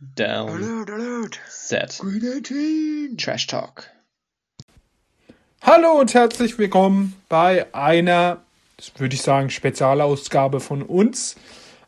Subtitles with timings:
[0.00, 0.50] Down.
[0.50, 1.40] Alert, alert.
[1.48, 1.98] Set.
[2.00, 3.16] Green 18.
[3.16, 3.90] Trash Talk.
[5.62, 8.42] Hallo und herzlich willkommen bei einer,
[8.76, 11.36] das würde ich sagen, Spezialausgabe von uns.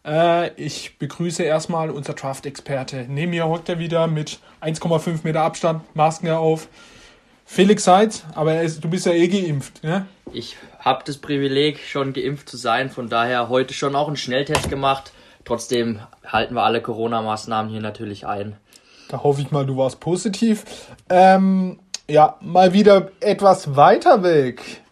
[0.04, 3.06] Äh, ich begrüße erstmal unser Draft-Experte.
[3.08, 6.68] Neben mir hockt er wieder mit 1,5 Meter Abstand, Masken auf.
[7.44, 10.06] Felix Seitz, aber er ist, du bist ja eh geimpft, ne?
[10.32, 14.70] Ich habe das Privileg, schon geimpft zu sein, von daher heute schon auch einen Schnelltest
[14.70, 15.12] gemacht.
[15.46, 18.56] Trotzdem halten wir alle Corona-Maßnahmen hier natürlich ein.
[19.08, 20.64] Da hoffe ich mal, du warst positiv.
[21.08, 21.78] Ähm,
[22.08, 24.82] ja, mal wieder etwas weiter weg.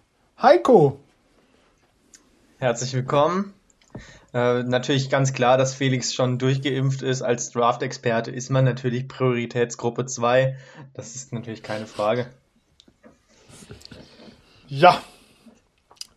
[0.41, 1.01] Heiko.
[2.59, 3.53] Herzlich willkommen.
[4.33, 7.23] Äh, natürlich ganz klar, dass Felix schon durchgeimpft ist.
[7.23, 10.57] Als Draft-Experte ist man natürlich Prioritätsgruppe 2.
[10.95, 12.27] Das ist natürlich keine Frage.
[14.69, 15.01] Ja.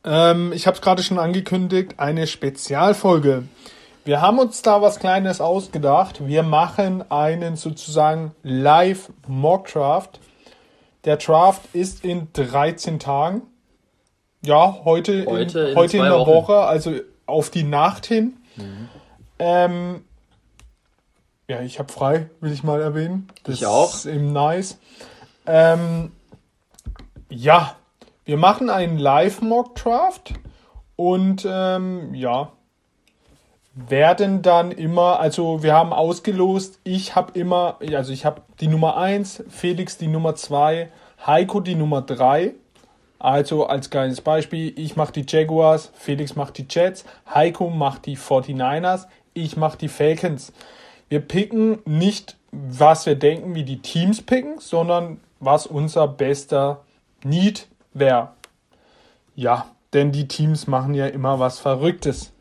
[0.04, 3.44] Ähm, ich habe es gerade schon angekündigt, eine Spezialfolge.
[4.08, 6.26] Wir haben uns da was Kleines ausgedacht.
[6.26, 10.22] Wir machen einen sozusagen Live-Mock-Draft.
[11.04, 13.42] Der Draft ist in 13 Tagen.
[14.46, 16.32] Ja, heute, Heute in, in heute in der Wochen.
[16.32, 16.94] Woche, also
[17.26, 18.38] auf die Nacht hin.
[19.40, 20.06] Ähm,
[21.50, 23.28] ja, ich habe frei, will ich mal erwähnen.
[23.44, 23.94] Das Ich auch.
[23.94, 24.78] ist eben nice.
[25.46, 26.14] Ähm,
[27.30, 27.76] ja,
[28.24, 30.34] wir machen einen Live-Mock-Draft
[30.96, 32.54] und ähm, ja,
[33.78, 38.98] werden dann immer, also wir haben ausgelost, ich habe immer, also ich habe die Nummer
[38.98, 40.90] 1, Felix die Nummer 2,
[41.26, 42.54] Heiko die Nummer 3.
[43.20, 48.18] Also als kleines Beispiel, ich mache die Jaguars, Felix macht die Jets, Heiko macht die
[48.18, 50.54] 49ers, ich mache die Falcons.
[51.10, 56.82] Wir picken nicht, was wir denken, wie die Teams picken, sondern was unser bester
[57.24, 58.30] Need wäre.
[59.36, 62.34] Ja, denn die Teams machen ja immer was Verrücktes.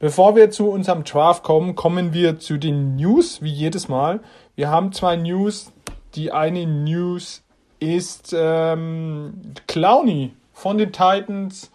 [0.00, 4.20] Bevor wir zu unserem Draft kommen, kommen wir zu den News, wie jedes Mal.
[4.54, 5.72] Wir haben zwei News.
[6.14, 7.42] Die eine News
[7.80, 9.34] ist ähm,
[9.66, 11.70] Clowney von den Titans,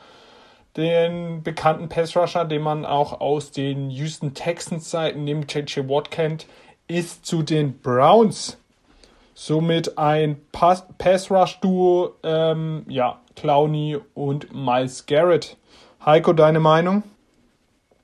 [0.78, 6.48] den bekannten Pass-Rusher, den man auch aus den Houston Texans-Seiten neben JJ Watt kennt,
[6.88, 8.58] ist zu den Browns.
[9.36, 15.58] Somit ein Pass- Pass-Rush-Duo, ähm, ja, Clowney und Miles Garrett.
[16.06, 17.04] Heiko, deine Meinung?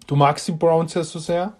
[0.10, 1.56] Du magst die Browns ja so sehr?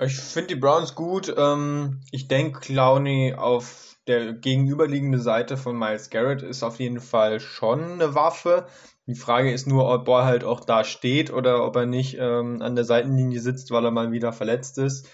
[0.00, 1.34] Ich finde die Browns gut.
[1.36, 7.40] Ähm, ich denke, Clowney auf der gegenüberliegende Seite von Miles Garrett ist auf jeden Fall
[7.40, 8.68] schon eine Waffe.
[9.08, 12.62] Die Frage ist nur, ob er halt auch da steht oder ob er nicht ähm,
[12.62, 15.08] an der Seitenlinie sitzt, weil er mal wieder verletzt ist.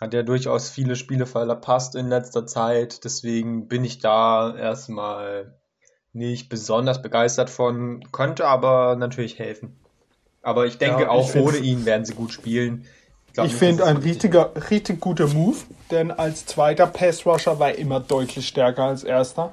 [0.00, 3.04] Hat ja durchaus viele Spiele verpasst in letzter Zeit.
[3.04, 5.60] Deswegen bin ich da erstmal
[6.14, 8.10] nicht besonders begeistert von.
[8.10, 9.83] Könnte aber natürlich helfen.
[10.44, 12.86] Aber ich denke, Ja, ich auch find's- ohne ihn werden sie gut spielen.
[13.32, 15.56] Ich nicht, finde ein richtiger, richtig guter Move,
[15.90, 19.52] denn als zweiter Pass-Rusher war er immer deutlich stärker als erster.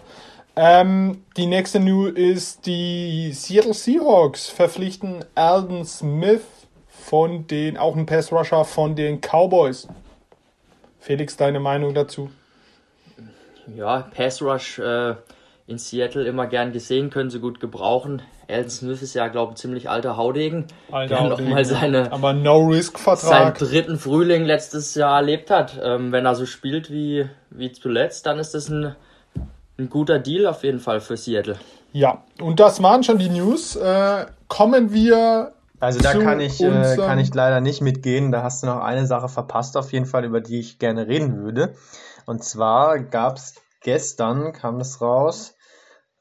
[0.56, 6.42] Ähm, die nächste News ist, die Seattle Seahawks verpflichten Alden Smith
[6.90, 9.88] von den, auch ein Pass-Rusher von den Cowboys.
[11.00, 12.30] Felix, deine Meinung dazu?
[13.76, 15.16] Ja, Pass Rush äh,
[15.68, 18.22] in Seattle immer gern gesehen, können sie gut gebrauchen.
[18.50, 22.44] Alden Smith ist ja, glaube ich, ziemlich alter Haudegen, der noch mal seine, Aber seinen
[22.44, 23.58] No-Risk-Vertrag.
[23.58, 25.80] dritten Frühling letztes Jahr erlebt hat.
[25.82, 28.96] Ähm, wenn er so spielt wie, wie zuletzt, dann ist das ein,
[29.78, 31.58] ein guter Deal auf jeden Fall für Seattle.
[31.94, 33.76] Ja, und das waren schon die News.
[33.76, 38.32] Äh, kommen wir Also da zu kann ich, äh, kann ich leider nicht mitgehen.
[38.32, 41.42] Da hast du noch eine Sache verpasst, auf jeden Fall, über die ich gerne reden
[41.44, 41.74] würde.
[42.26, 45.56] Und zwar gab es gestern, kam das raus,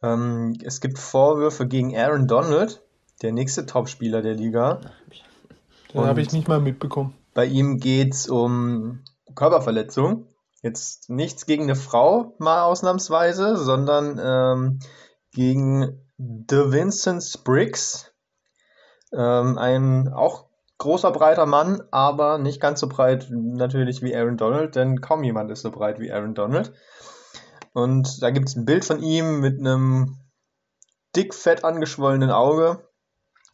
[0.03, 2.83] ähm, es gibt Vorwürfe gegen Aaron Donald,
[3.23, 4.81] der nächste Topspieler der Liga.
[5.93, 7.15] Den habe ich nicht mal mitbekommen.
[7.35, 9.01] Bei ihm geht es um
[9.35, 10.27] Körperverletzung.
[10.63, 14.79] Jetzt nichts gegen eine Frau, mal ausnahmsweise, sondern ähm,
[15.33, 18.13] gegen The Vincent Spriggs.
[19.13, 20.47] Ähm, ein auch
[20.79, 25.51] großer, breiter Mann, aber nicht ganz so breit natürlich wie Aaron Donald, denn kaum jemand
[25.51, 26.73] ist so breit wie Aaron Donald.
[27.73, 30.17] Und da gibt es ein Bild von ihm mit einem
[31.17, 32.85] dick, fett angeschwollenen Auge.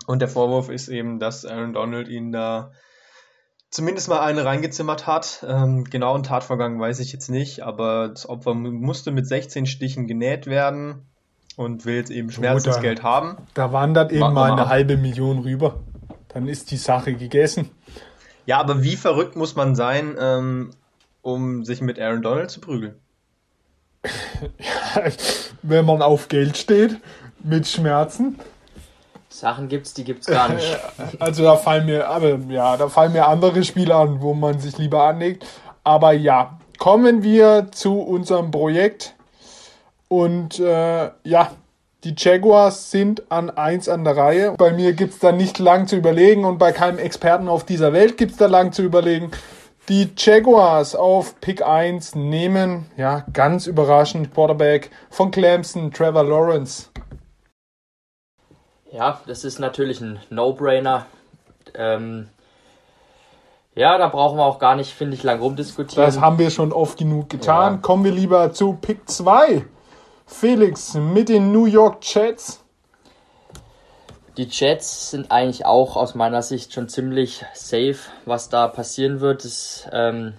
[0.06, 2.72] Und der Vorwurf ist eben, dass Aaron Donald ihn da
[3.70, 5.44] zumindest mal eine reingezimmert hat.
[5.46, 10.06] Ähm, genauen Tatvorgang weiß ich jetzt nicht, aber das Opfer mu- musste mit 16 Stichen
[10.06, 11.06] genäht werden
[11.56, 13.36] und will jetzt eben Schmerzensgeld haben.
[13.54, 14.68] Da wandert eben Warten mal mal eine ab.
[14.68, 15.80] halbe Million rüber.
[16.28, 17.70] Dann ist die Sache gegessen.
[18.44, 20.70] Ja, aber wie verrückt muss man sein, ähm,
[21.22, 23.00] um sich mit Aaron Donald zu prügeln?
[25.62, 26.96] Wenn man auf Geld steht,
[27.42, 28.38] mit Schmerzen.
[29.28, 30.78] Sachen gibt's, die gibt's gar nicht.
[31.18, 34.78] Also da fallen mir, aber ja, da fallen mir andere Spiele an, wo man sich
[34.78, 35.44] lieber anlegt.
[35.84, 39.14] Aber ja, kommen wir zu unserem Projekt.
[40.08, 41.50] Und äh, ja,
[42.04, 44.54] die Jaguars sind an 1 an der Reihe.
[44.56, 47.92] Bei mir gibt es da nicht lang zu überlegen und bei keinem Experten auf dieser
[47.92, 49.30] Welt gibt es da lang zu überlegen.
[49.88, 56.90] Die Jaguars auf Pick 1 nehmen, ja, ganz überraschend, Quarterback von Clemson, Trevor Lawrence.
[58.90, 61.06] Ja, das ist natürlich ein No-Brainer.
[61.74, 62.28] Ähm,
[63.76, 66.04] ja, da brauchen wir auch gar nicht, finde ich, lang rumdiskutieren.
[66.04, 67.74] Das haben wir schon oft genug getan.
[67.74, 67.80] Ja.
[67.80, 69.64] Kommen wir lieber zu Pick 2.
[70.26, 72.64] Felix mit den New York Jets.
[74.36, 77.96] Die Jets sind eigentlich auch aus meiner Sicht schon ziemlich safe,
[78.26, 79.46] was da passieren wird.
[79.46, 80.34] Es ähm,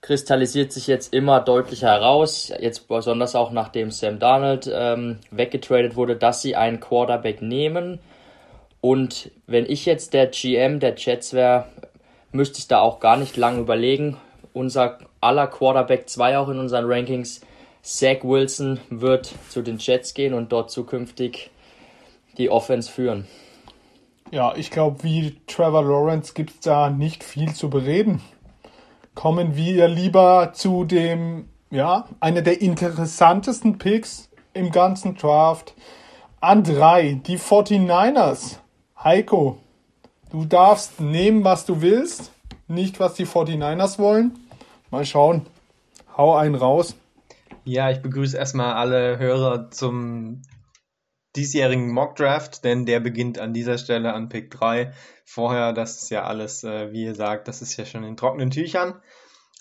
[0.00, 6.16] kristallisiert sich jetzt immer deutlicher heraus, jetzt besonders auch nachdem Sam Darnold ähm, weggetradet wurde,
[6.16, 8.00] dass sie einen Quarterback nehmen.
[8.80, 11.66] Und wenn ich jetzt der GM der Jets wäre,
[12.32, 14.16] müsste ich da auch gar nicht lange überlegen.
[14.52, 17.42] Unser aller Quarterback 2 auch in unseren Rankings
[17.82, 21.50] Zach Wilson wird zu den Jets gehen und dort zukünftig
[22.40, 23.26] die Offense führen.
[24.32, 28.20] Ja, ich glaube, wie Trevor Lawrence gibt es da nicht viel zu bereden.
[29.14, 35.74] Kommen wir lieber zu dem, ja, einer der interessantesten Picks im ganzen Draft.
[36.40, 38.56] An drei, die 49ers.
[39.02, 39.58] Heiko,
[40.30, 42.32] du darfst nehmen, was du willst,
[42.68, 44.38] nicht was die 49ers wollen.
[44.90, 45.46] Mal schauen.
[46.16, 46.96] Hau einen raus.
[47.64, 50.42] Ja, ich begrüße erstmal alle Hörer zum
[51.36, 54.92] diesjährigen Mock Draft, denn der beginnt an dieser Stelle an Pick 3.
[55.24, 58.50] Vorher, das ist ja alles, äh, wie ihr sagt, das ist ja schon in trockenen
[58.50, 59.00] Tüchern.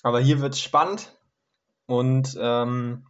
[0.02, 1.18] Aber hier wird es spannend
[1.86, 3.06] und ähm,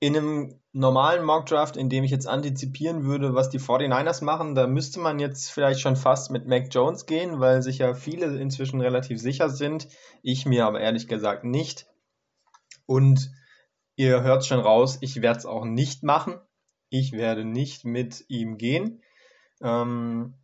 [0.00, 4.54] in einem normalen Mock Draft, in dem ich jetzt antizipieren würde, was die 49ers machen,
[4.54, 8.26] da müsste man jetzt vielleicht schon fast mit Mac Jones gehen, weil sich ja viele
[8.38, 9.88] inzwischen relativ sicher sind.
[10.22, 11.86] Ich mir aber ehrlich gesagt nicht.
[12.86, 13.30] Und
[13.96, 16.40] Ihr hört schon raus, ich werde es auch nicht machen.
[16.92, 19.00] Ich werde nicht mit ihm gehen.
[19.62, 20.34] Ähm,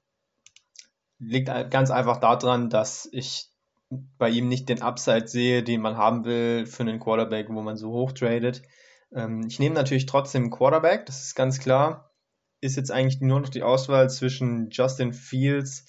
[1.18, 3.50] liegt ganz einfach daran, dass ich
[3.90, 7.76] bei ihm nicht den Upside sehe, den man haben will für einen Quarterback, wo man
[7.76, 8.62] so hoch tradet.
[9.12, 12.14] Ähm, ich nehme natürlich trotzdem Quarterback, das ist ganz klar.
[12.62, 15.84] Ist jetzt eigentlich nur noch die Auswahl zwischen Justin Fields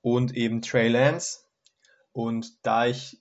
[0.00, 1.44] und eben Trey Lance.
[2.10, 3.20] Und da ich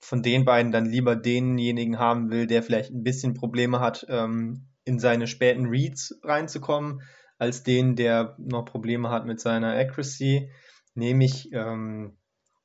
[0.00, 4.66] von den beiden dann lieber denjenigen haben will, der vielleicht ein bisschen Probleme hat, ähm,
[4.86, 7.02] in seine späten Reads reinzukommen,
[7.38, 10.50] als den, der noch Probleme hat mit seiner Accuracy,
[10.94, 12.16] nehme ich ähm,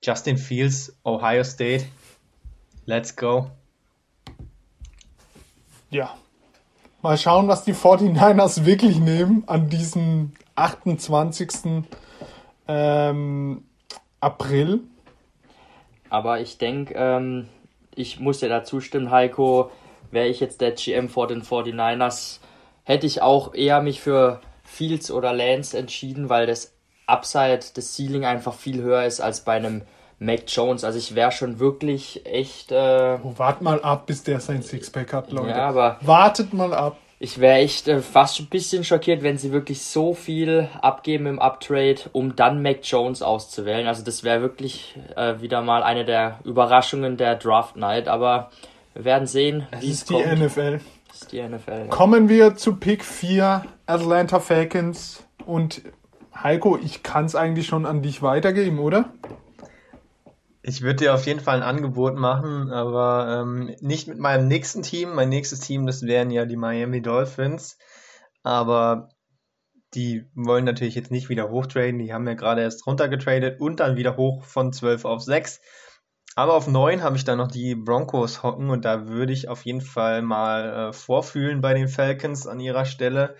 [0.02, 1.86] Justin Fields, Ohio State.
[2.86, 3.52] Let's go.
[5.90, 6.16] Ja.
[7.02, 11.84] Mal schauen, was die 49ers wirklich nehmen an diesem 28.
[12.68, 13.66] Ähm,
[14.20, 14.82] April.
[16.10, 17.50] Aber ich denke, ähm,
[17.96, 19.72] ich muss dir da zustimmen, Heiko.
[20.12, 22.40] Wäre ich jetzt der GM vor den 49ers,
[22.84, 26.74] hätte ich auch eher mich für Fields oder Lance entschieden, weil das
[27.08, 29.82] Upside, das Ceiling einfach viel höher ist als bei einem
[30.20, 30.84] Mac Jones.
[30.84, 32.72] Also ich wäre schon wirklich echt.
[32.72, 35.50] Äh, oh, wart mal ab, bis der sein Sixpack hat, Leute.
[35.50, 39.52] Ja, aber Wartet mal ab ich wäre echt äh, fast ein bisschen schockiert, wenn sie
[39.52, 43.86] wirklich so viel abgeben im Uptrade, um dann Mac Jones auszuwählen.
[43.86, 48.08] Also das wäre wirklich äh, wieder mal eine der Überraschungen der Draft Night.
[48.08, 48.50] Aber
[48.94, 50.26] wir werden sehen, wie es kommt.
[50.26, 50.80] Die NFL.
[51.08, 51.72] Das ist die NFL.
[51.72, 51.88] Ja.
[51.88, 55.24] Kommen wir zu Pick 4, Atlanta Falcons.
[55.46, 55.82] Und
[56.36, 59.14] Heiko, ich kann es eigentlich schon an dich weitergeben, oder?
[60.64, 64.84] Ich würde dir auf jeden Fall ein Angebot machen, aber ähm, nicht mit meinem nächsten
[64.84, 65.16] Team.
[65.16, 67.78] Mein nächstes Team, das wären ja die Miami Dolphins.
[68.44, 69.10] Aber
[69.94, 72.00] die wollen natürlich jetzt nicht wieder hochtraden.
[72.00, 75.62] Die haben ja gerade erst runtergetradet und dann wieder hoch von 12 auf 6.
[76.36, 79.66] Aber auf 9 habe ich dann noch die Broncos hocken und da würde ich auf
[79.66, 83.36] jeden Fall mal äh, vorfühlen bei den Falcons an ihrer Stelle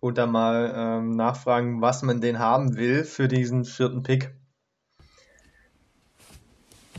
[0.00, 4.34] und da mal ähm, nachfragen, was man denn haben will für diesen vierten Pick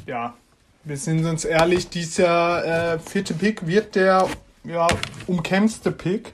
[0.08, 0.34] ja,
[0.84, 4.28] wir sind uns ehrlich, dieser äh, vierte Pick wird der
[4.64, 4.88] ja,
[5.28, 6.34] umkämpfte Pick.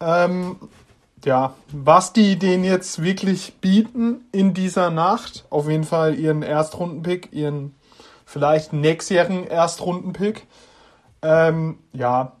[0.00, 0.56] Ähm,
[1.24, 7.32] ja, was die den jetzt wirklich bieten in dieser Nacht, auf jeden Fall ihren Erstrundenpick,
[7.32, 7.74] ihren
[8.30, 10.46] vielleicht nächstjährigen Erstrundenpick.
[11.22, 12.36] Ähm, ja,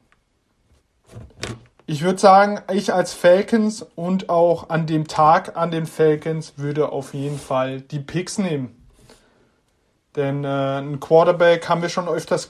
[1.86, 6.92] ich würde sagen, ich als Falcons und auch an dem Tag an den Falcons würde
[6.92, 8.76] auf jeden Fall die Picks nehmen.
[10.14, 12.48] Denn äh, ein Quarterback haben wir schon öfters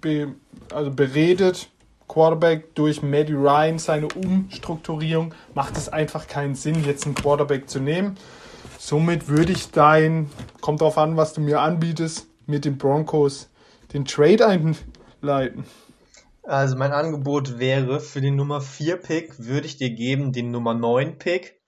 [0.00, 0.34] be
[0.74, 1.68] also beredet.
[2.08, 7.78] Quarterback durch Maddie Ryan, seine Umstrukturierung, macht es einfach keinen Sinn, jetzt einen Quarterback zu
[7.78, 8.16] nehmen.
[8.78, 10.30] Somit würde ich dein,
[10.60, 13.50] kommt darauf an, was du mir anbietest, mit den Broncos
[13.92, 14.76] den Trade ein,
[15.20, 15.64] leiten.
[16.42, 20.74] Also mein Angebot wäre für den Nummer 4 Pick würde ich dir geben den Nummer
[20.74, 21.60] 9 Pick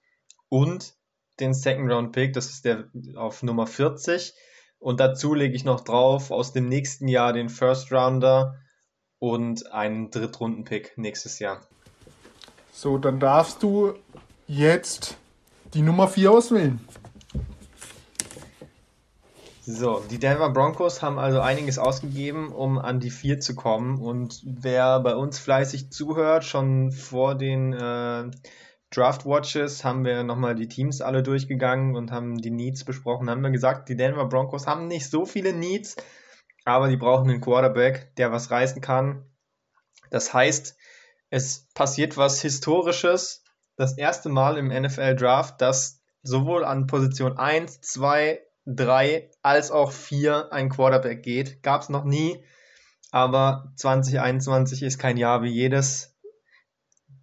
[0.49, 0.95] und
[1.41, 4.35] den Second Round Pick, das ist der auf Nummer 40
[4.79, 8.57] und dazu lege ich noch drauf aus dem nächsten Jahr den First Rounder
[9.19, 11.61] und einen Drittrunden Pick nächstes Jahr.
[12.73, 13.95] So, dann darfst du
[14.47, 15.17] jetzt
[15.75, 16.81] die Nummer 4 auswählen.
[19.71, 24.01] So, die Denver Broncos haben also einiges ausgegeben, um an die 4 zu kommen.
[24.01, 28.31] Und wer bei uns fleißig zuhört, schon vor den äh,
[28.91, 33.29] Draft Watches haben wir nochmal die Teams alle durchgegangen und haben die Needs besprochen.
[33.29, 35.97] Haben wir gesagt, die Denver Broncos haben nicht so viele Needs,
[36.65, 39.27] aber die brauchen einen Quarterback, der was reißen kann.
[40.09, 40.79] Das heißt,
[41.29, 43.45] es passiert was Historisches.
[43.77, 49.93] Das erste Mal im NFL Draft, dass sowohl an Position 1, 2, 3 als auch
[49.93, 51.63] 4 ein Quarterback geht.
[51.63, 52.45] Gab es noch nie,
[53.11, 56.15] aber 2021 ist kein Jahr wie jedes.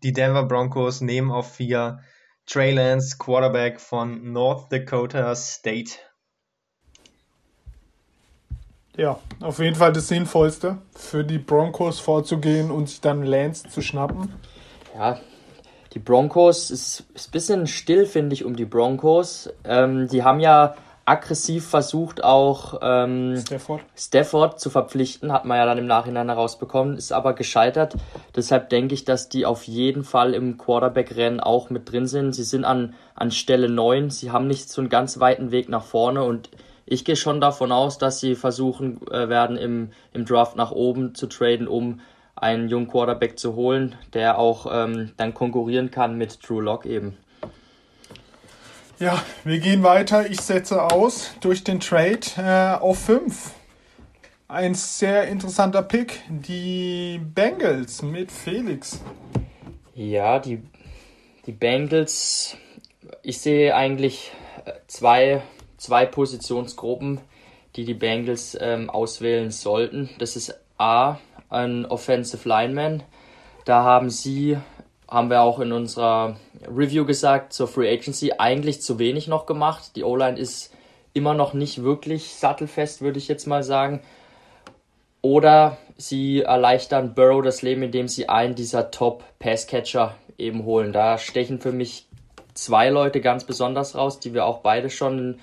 [0.03, 1.99] Die Denver Broncos nehmen auf 4
[2.47, 5.93] Trey Lance, Quarterback von North Dakota State.
[8.97, 13.81] Ja, auf jeden Fall das Sinnvollste, für die Broncos vorzugehen und sich dann Lance zu
[13.81, 14.33] schnappen.
[14.95, 15.19] Ja,
[15.93, 19.49] die Broncos ist, ist ein bisschen still, finde ich, um die Broncos.
[19.63, 23.81] Ähm, die haben ja aggressiv versucht, auch ähm, Stafford.
[23.95, 27.95] Stafford zu verpflichten, hat man ja dann im Nachhinein herausbekommen, ist aber gescheitert.
[28.35, 32.33] Deshalb denke ich, dass die auf jeden Fall im Quarterback-Rennen auch mit drin sind.
[32.33, 35.83] Sie sind an, an Stelle 9, sie haben nicht so einen ganz weiten Weg nach
[35.83, 36.49] vorne und
[36.87, 41.15] ich gehe schon davon aus, dass sie versuchen äh, werden, im, im Draft nach oben
[41.15, 41.99] zu traden, um
[42.35, 47.17] einen jungen Quarterback zu holen, der auch ähm, dann konkurrieren kann mit Drew Lock eben.
[48.97, 50.29] Ja, wir gehen weiter.
[50.29, 53.51] Ich setze aus durch den Trade äh, auf 5.
[54.47, 56.21] Ein sehr interessanter Pick.
[56.29, 59.01] Die Bengals mit Felix.
[59.95, 60.61] Ja, die,
[61.45, 62.55] die Bengals,
[63.21, 64.31] ich sehe eigentlich
[64.63, 65.41] äh, zwei,
[65.75, 67.19] zwei Positionsgruppen,
[67.75, 70.09] die die Bengals ähm, auswählen sollten.
[70.19, 71.17] Das ist A,
[71.49, 73.03] ein Offensive Lineman.
[73.65, 74.57] Da haben sie
[75.09, 79.95] haben wir auch in unserer Review gesagt, zur Free Agency eigentlich zu wenig noch gemacht.
[79.95, 80.73] Die O-Line ist
[81.13, 84.01] immer noch nicht wirklich sattelfest, würde ich jetzt mal sagen.
[85.21, 90.91] Oder sie erleichtern Burrow das Leben, indem sie einen dieser Top-Passcatcher eben holen.
[90.91, 92.07] Da stechen für mich
[92.53, 95.39] zwei Leute ganz besonders raus, die wir auch beide schon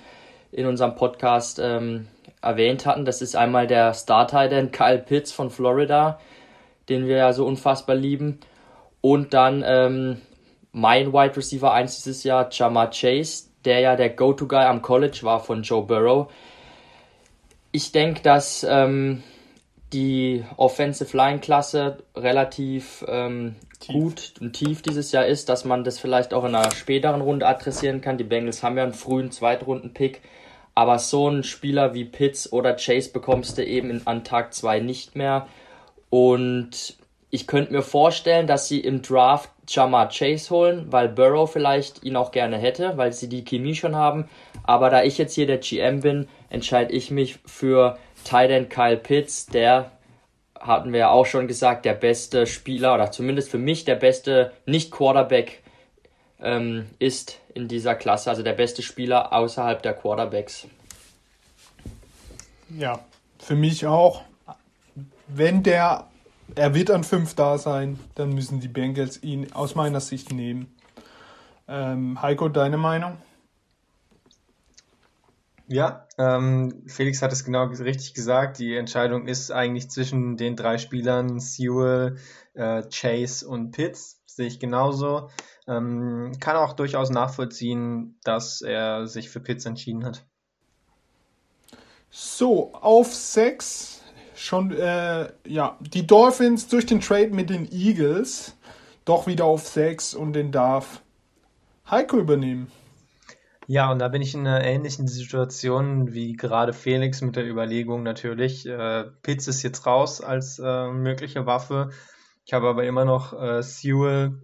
[0.51, 2.07] in unserem Podcast ähm,
[2.41, 3.05] erwähnt hatten.
[3.05, 6.19] Das ist einmal der Star-Titan Kyle Pitts von Florida,
[6.89, 8.39] den wir ja so unfassbar lieben.
[9.05, 10.21] Und dann ähm,
[10.71, 15.41] mein Wide Receiver 1 dieses Jahr, Jamar Chase, der ja der Go-To-Guy am College war
[15.41, 16.31] von Joe Burrow.
[17.73, 19.21] Ich denke, dass ähm,
[19.91, 23.55] die Offensive Line-Klasse relativ ähm,
[23.85, 27.45] gut und tief dieses Jahr ist, dass man das vielleicht auch in einer späteren Runde
[27.45, 28.17] adressieren kann.
[28.17, 30.21] Die Bengals haben ja einen frühen Zweitrunden-Pick,
[30.75, 35.17] aber so einen Spieler wie Pitts oder Chase bekommst du eben an Tag 2 nicht
[35.17, 35.49] mehr.
[36.09, 36.95] Und
[37.33, 42.15] ich könnte mir vorstellen, dass sie im Draft Jamar Chase holen, weil Burrow vielleicht ihn
[42.15, 44.29] auch gerne hätte, weil sie die Chemie schon haben.
[44.61, 49.47] Aber da ich jetzt hier der GM bin, entscheide ich mich für Titan Kyle Pitts,
[49.47, 49.89] der
[50.59, 54.51] hatten wir ja auch schon gesagt, der beste Spieler oder zumindest für mich der beste
[54.67, 55.63] Nicht-Quarterback
[56.39, 60.67] ähm, ist in dieser Klasse, also der beste Spieler außerhalb der Quarterbacks.
[62.77, 62.99] Ja,
[63.39, 64.21] für mich auch.
[65.27, 66.05] Wenn der
[66.55, 70.73] er wird an 5 da sein, dann müssen die Bengals ihn aus meiner Sicht nehmen.
[71.67, 73.17] Ähm, Heiko, deine Meinung?
[75.67, 78.59] Ja, ähm, Felix hat es genau richtig gesagt.
[78.59, 82.17] Die Entscheidung ist eigentlich zwischen den drei Spielern Sewell,
[82.53, 84.21] äh, Chase und Pitts.
[84.25, 85.29] Sehe ich genauso.
[85.67, 90.25] Ähm, kann auch durchaus nachvollziehen, dass er sich für Pitts entschieden hat.
[92.09, 94.02] So, auf 6
[94.35, 98.55] schon, äh, ja, die Dolphins durch den Trade mit den Eagles
[99.05, 101.01] doch wieder auf 6 und den darf
[101.89, 102.71] Heiko übernehmen.
[103.67, 108.03] Ja, und da bin ich in einer ähnlichen Situation wie gerade Felix mit der Überlegung
[108.03, 108.65] natürlich.
[108.65, 111.91] Äh, Pitts ist jetzt raus als äh, mögliche Waffe.
[112.45, 114.41] Ich habe aber immer noch äh, Sewell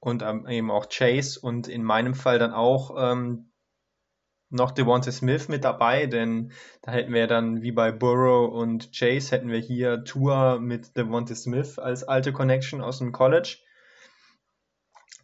[0.00, 3.50] und ähm, eben auch Chase und in meinem Fall dann auch ähm,
[4.54, 9.32] noch Devonta Smith mit dabei, denn da hätten wir dann wie bei Burrow und Chase
[9.32, 13.58] hätten wir hier Tour mit Devonta Smith als alte Connection aus dem College.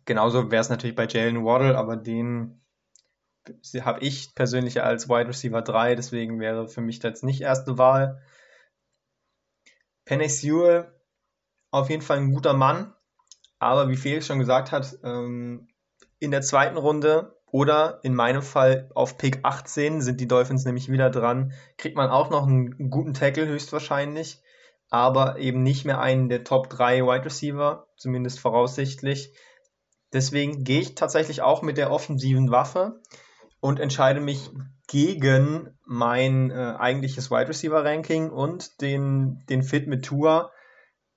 [0.05, 2.61] Genauso wäre es natürlich bei Jalen Waddle, aber den
[3.81, 8.23] habe ich persönlich als Wide Receiver 3, deswegen wäre für mich das nicht erste Wahl.
[10.05, 10.93] Penny Sewell
[11.71, 12.93] auf jeden Fall ein guter Mann,
[13.59, 15.69] aber wie Felix schon gesagt hat, ähm,
[16.19, 20.89] in der zweiten Runde oder in meinem Fall auf Pick 18 sind die Dolphins nämlich
[20.89, 24.41] wieder dran, kriegt man auch noch einen guten Tackle höchstwahrscheinlich,
[24.89, 29.33] aber eben nicht mehr einen der Top 3 Wide Receiver, zumindest voraussichtlich.
[30.13, 33.01] Deswegen gehe ich tatsächlich auch mit der offensiven Waffe
[33.61, 34.51] und entscheide mich
[34.89, 40.51] gegen mein äh, eigentliches Wide Receiver Ranking und den, den Fit mit Tour,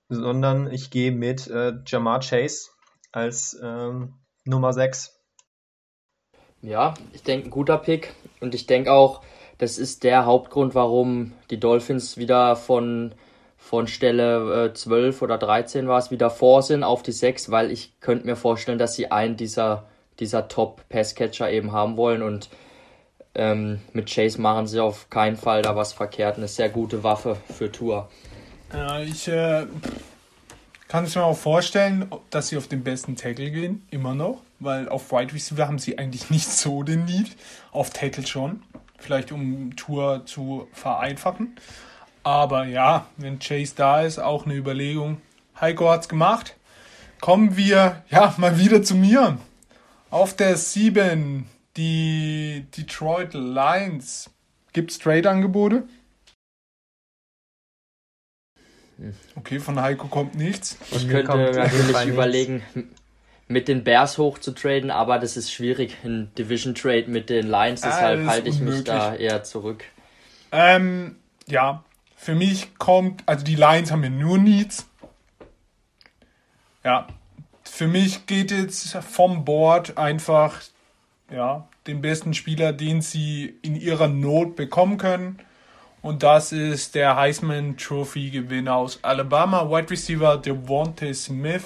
[0.08, 2.70] sondern ich gehe mit äh, Jamar Chase
[3.10, 4.14] als ähm,
[4.44, 5.13] Nummer 6.
[6.64, 8.14] Ja, ich denke, ein guter Pick.
[8.40, 9.20] Und ich denke auch,
[9.58, 13.12] das ist der Hauptgrund, warum die Dolphins wieder von,
[13.58, 17.70] von Stelle äh, 12 oder 13 war es, wieder vor sind auf die 6, weil
[17.70, 19.84] ich könnte mir vorstellen, dass sie einen dieser,
[20.20, 22.22] dieser Top-Passcatcher eben haben wollen.
[22.22, 22.48] Und
[23.34, 26.38] ähm, mit Chase machen sie auf keinen Fall da was verkehrt.
[26.38, 28.08] Eine sehr gute Waffe für Tour.
[28.72, 29.66] Ja, ich äh,
[30.88, 34.88] kann es mir auch vorstellen, dass sie auf den besten Tackle gehen, immer noch, weil
[34.88, 37.36] auf Wide Receiver haben sie eigentlich nicht so den Need,
[37.72, 38.62] auf Tackle schon,
[38.98, 41.56] vielleicht um Tour zu vereinfachen.
[42.22, 45.20] Aber ja, wenn Chase da ist, auch eine Überlegung.
[45.60, 46.56] Heiko hat's gemacht.
[47.20, 49.38] Kommen wir ja mal wieder zu mir.
[50.10, 51.46] Auf der 7
[51.76, 54.30] die Detroit Lions.
[54.72, 55.84] Gibt's Trade-Angebote?
[59.36, 60.76] Okay, von Heiko kommt nichts.
[60.92, 62.62] Ich könnte natürlich überlegen,
[63.48, 65.96] mit den Bears hoch zu traden, aber das ist schwierig.
[66.04, 68.84] Ein Division Trade mit den Lions, Ah, deshalb ist halte ich mich unmöglich.
[68.86, 69.84] da eher zurück.
[70.52, 71.84] Ähm, ja,
[72.16, 74.86] für mich kommt, also die Lions haben ja nur Needs.
[76.84, 77.06] Ja,
[77.62, 80.60] für mich geht jetzt vom Board einfach,
[81.30, 85.38] ja, den besten Spieler, den sie in ihrer Not bekommen können.
[86.02, 91.64] Und das ist der Heisman Trophy Gewinner aus Alabama, Wide Receiver Devontae Smith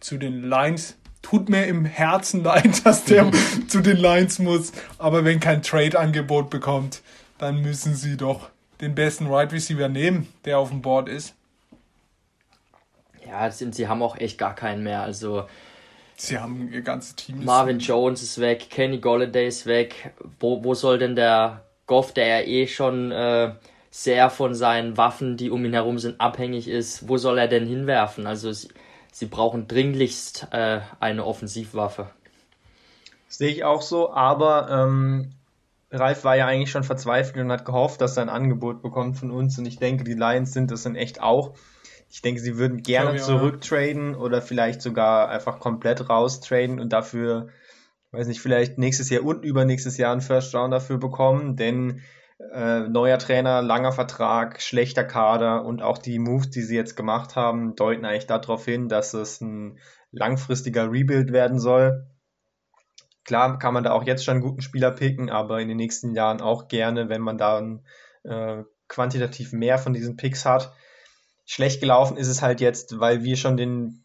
[0.00, 0.97] zu den Lions.
[1.22, 3.30] Tut mir im Herzen leid, dass der
[3.68, 4.72] zu den Lions muss.
[4.98, 7.02] Aber wenn kein Trade-Angebot bekommt,
[7.38, 8.50] dann müssen sie doch
[8.80, 11.34] den besten Wide Receiver nehmen, der auf dem Board ist.
[13.26, 15.02] Ja, sind, sie haben auch echt gar keinen mehr.
[15.02, 15.44] Also
[16.20, 17.44] Sie haben ihr ganzes Team.
[17.44, 20.12] Marvin Jones ist weg, Kenny Golladay ist weg.
[20.40, 23.52] Wo, wo soll denn der Goff, der ja eh schon äh,
[23.90, 27.68] sehr von seinen Waffen, die um ihn herum sind, abhängig ist, wo soll er denn
[27.68, 28.26] hinwerfen?
[28.26, 28.68] Also sie,
[29.12, 32.10] sie brauchen dringlichst äh, eine Offensivwaffe.
[33.28, 35.32] Sehe ich auch so, aber ähm,
[35.90, 39.30] Ralf war ja eigentlich schon verzweifelt und hat gehofft, dass er ein Angebot bekommt von
[39.30, 39.58] uns.
[39.58, 41.54] Und ich denke, die Lions sind das in echt auch.
[42.10, 43.22] Ich denke, sie würden gerne ja.
[43.22, 47.48] zurücktraden oder vielleicht sogar einfach komplett raustraden und dafür,
[48.12, 52.02] weiß nicht, vielleicht nächstes Jahr und übernächstes Jahr einen First Round dafür bekommen, denn
[52.52, 57.34] äh, neuer Trainer, langer Vertrag, schlechter Kader und auch die Moves, die sie jetzt gemacht
[57.36, 59.78] haben, deuten eigentlich darauf hin, dass es ein
[60.12, 62.06] langfristiger Rebuild werden soll.
[63.24, 66.14] Klar kann man da auch jetzt schon einen guten Spieler picken, aber in den nächsten
[66.14, 67.84] Jahren auch gerne, wenn man dann
[68.22, 70.72] äh, quantitativ mehr von diesen Picks hat.
[71.44, 74.04] Schlecht gelaufen ist es halt jetzt, weil wir schon den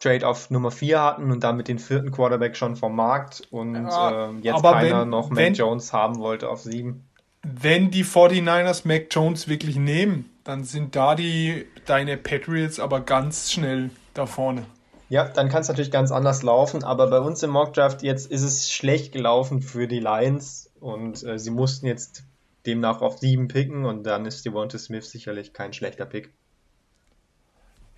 [0.00, 4.30] Trade auf Nummer 4 hatten und damit den vierten Quarterback schon vom Markt und Ja,
[4.30, 7.09] ähm, jetzt aber keiner wenn- noch Mac Jones haben wollte auf 7.
[7.42, 13.50] Wenn die 49ers Mac Jones wirklich nehmen, dann sind da die deine Patriots aber ganz
[13.50, 14.66] schnell da vorne.
[15.08, 18.42] Ja, dann kann es natürlich ganz anders laufen, aber bei uns im Mockdraft jetzt ist
[18.42, 22.22] es schlecht gelaufen für die Lions und äh, sie mussten jetzt
[22.66, 26.30] demnach auf 7 picken und dann ist Devonta Smith sicherlich kein schlechter Pick.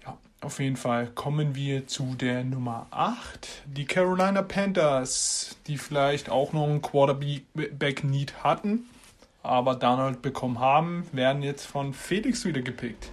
[0.04, 3.62] Ja, auf jeden Fall kommen wir zu der Nummer 8.
[3.66, 8.88] Die Carolina Panthers, die vielleicht auch noch einen Quarterback-Need hatten,
[9.42, 13.10] aber Donald bekommen haben, werden jetzt von Felix wieder gepickt.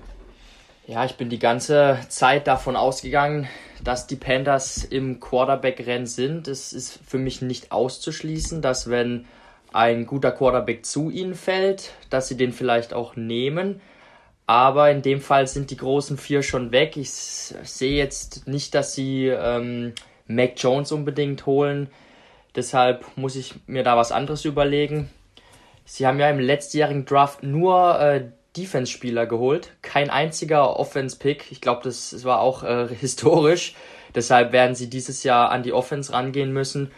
[0.86, 3.48] Ja, ich bin die ganze Zeit davon ausgegangen,
[3.84, 6.48] dass die Panthers im Quarterback-Rennen sind.
[6.48, 9.26] Es ist für mich nicht auszuschließen, dass wenn
[9.72, 13.82] ein guter Quarterback zu ihnen fällt, dass sie den vielleicht auch nehmen.
[14.48, 16.98] Aber in dem Fall sind die großen vier schon weg.
[16.98, 19.94] Ich sehe jetzt nicht, dass sie ähm,
[20.26, 21.92] Mac Jones unbedingt holen.
[22.56, 25.12] Deshalb muss ich mir da was anderes überlegen.
[25.92, 28.26] Sie haben ja im letztjährigen Draft nur äh,
[28.56, 29.72] Defense-Spieler geholt.
[29.82, 31.52] Kein einziger Offense-Pick.
[31.52, 33.74] Ich glaube, das, das war auch äh, historisch.
[34.14, 36.92] Deshalb werden sie dieses Jahr an die Offense rangehen müssen.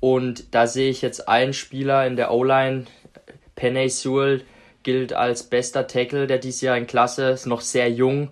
[0.00, 2.86] Und da sehe ich jetzt einen Spieler in der O-Line.
[3.54, 4.42] Penny Sewell
[4.82, 7.28] gilt als bester Tackle der diesjährigen Klasse.
[7.28, 8.30] Ist noch sehr jung,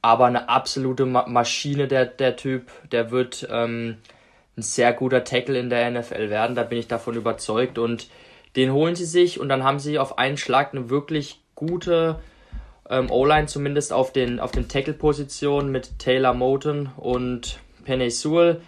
[0.00, 2.70] aber eine absolute Ma Maschine, der, der Typ.
[2.90, 3.98] Der wird ähm,
[4.56, 6.56] ein sehr guter Tackle in der NFL werden.
[6.56, 7.76] Da bin ich davon überzeugt.
[7.76, 8.08] Und
[8.56, 12.20] den holen sie sich und dann haben sie auf einen Schlag eine wirklich gute
[12.88, 18.60] ähm, O-Line zumindest auf den, auf den Tackle-Positionen mit Taylor Moten und Penny Sewell.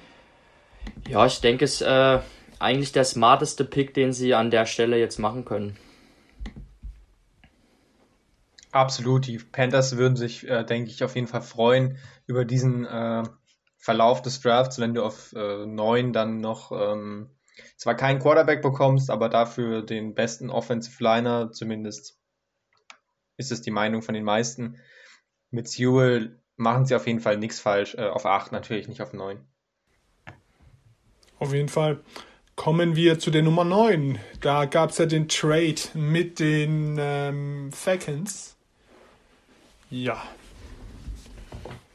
[1.09, 2.19] Ja, ich denke, es ist äh,
[2.59, 5.77] eigentlich der smarteste Pick, den sie an der Stelle jetzt machen können.
[8.73, 13.25] Absolut, die Panthers würden sich, äh, denke ich, auf jeden Fall freuen über diesen äh,
[13.79, 17.31] Verlauf des Drafts, wenn du auf äh, 9 dann noch ähm,
[17.81, 22.19] zwar keinen Quarterback bekommst, aber dafür den besten Offensive Liner, zumindest
[23.38, 24.77] ist es die Meinung von den meisten.
[25.51, 29.14] Mit Sewell machen sie auf jeden Fall nichts falsch, äh, auf 8 natürlich, nicht auf
[29.14, 29.43] 9.
[31.38, 32.01] Auf jeden Fall.
[32.55, 34.19] Kommen wir zu der Nummer 9.
[34.43, 38.59] Da gab es ja den Trade mit den ähm, Falcons.
[39.88, 40.23] Ja.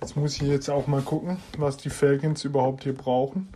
[0.02, 3.54] Jetzt muss ich jetzt auch mal gucken, was die Falcons überhaupt hier brauchen.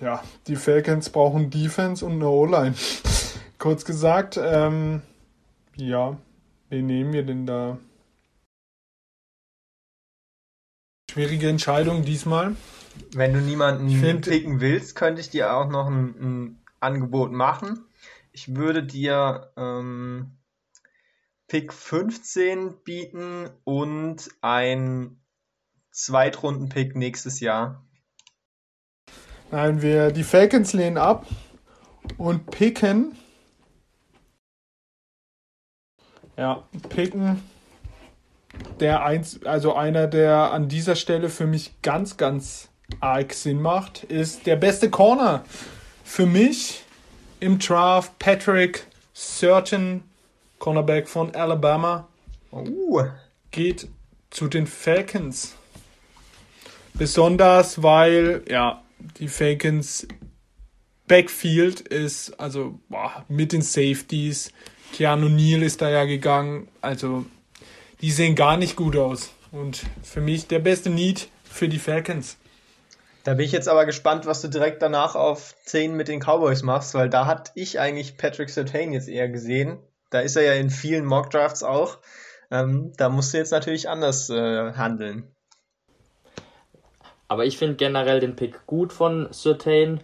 [0.00, 2.74] Ja, die Falcons brauchen Defense und eine O-Line.
[3.58, 5.02] Kurz gesagt, ähm,
[5.76, 6.18] ja,
[6.68, 7.78] wen nehmen wir denn da?
[11.10, 12.56] Schwierige Entscheidung diesmal.
[13.12, 17.84] Wenn du niemanden find- picken willst, könnte ich dir auch noch ein, ein Angebot machen.
[18.32, 20.32] Ich würde dir ähm,
[21.46, 25.20] Pick 15 bieten und ein
[25.92, 27.83] Zweitrunden-Pick nächstes Jahr.
[29.50, 31.26] Nein, wir, die Falcons lehnen ab
[32.18, 33.16] und picken.
[36.36, 37.42] Ja, picken.
[38.80, 42.68] Der eins, also einer, der an dieser Stelle für mich ganz, ganz
[43.00, 45.44] arg Sinn macht, ist der beste Corner
[46.04, 46.84] für mich
[47.40, 48.18] im Draft.
[48.18, 50.02] Patrick Certain,
[50.58, 52.08] Cornerback von Alabama,
[52.54, 53.02] Uh,
[53.50, 53.88] geht
[54.30, 55.56] zu den Falcons.
[56.94, 58.83] Besonders weil, ja,
[59.18, 60.06] die Falcons
[61.06, 64.52] Backfield ist, also boah, mit den Safeties.
[64.94, 66.68] Keanu Neal ist da ja gegangen.
[66.80, 67.26] Also,
[68.00, 69.30] die sehen gar nicht gut aus.
[69.52, 72.36] Und für mich der beste Need für die Falcons.
[73.24, 76.62] da bin ich jetzt aber gespannt, was du direkt danach auf 10 mit den Cowboys
[76.62, 79.78] machst, weil da hatte ich eigentlich Patrick Surtain jetzt eher gesehen.
[80.10, 81.98] Da ist er ja in vielen Mock-Drafts auch.
[82.50, 85.34] Ähm, da musst du jetzt natürlich anders äh, handeln.
[87.28, 90.00] Aber ich finde generell den Pick gut von Surtain,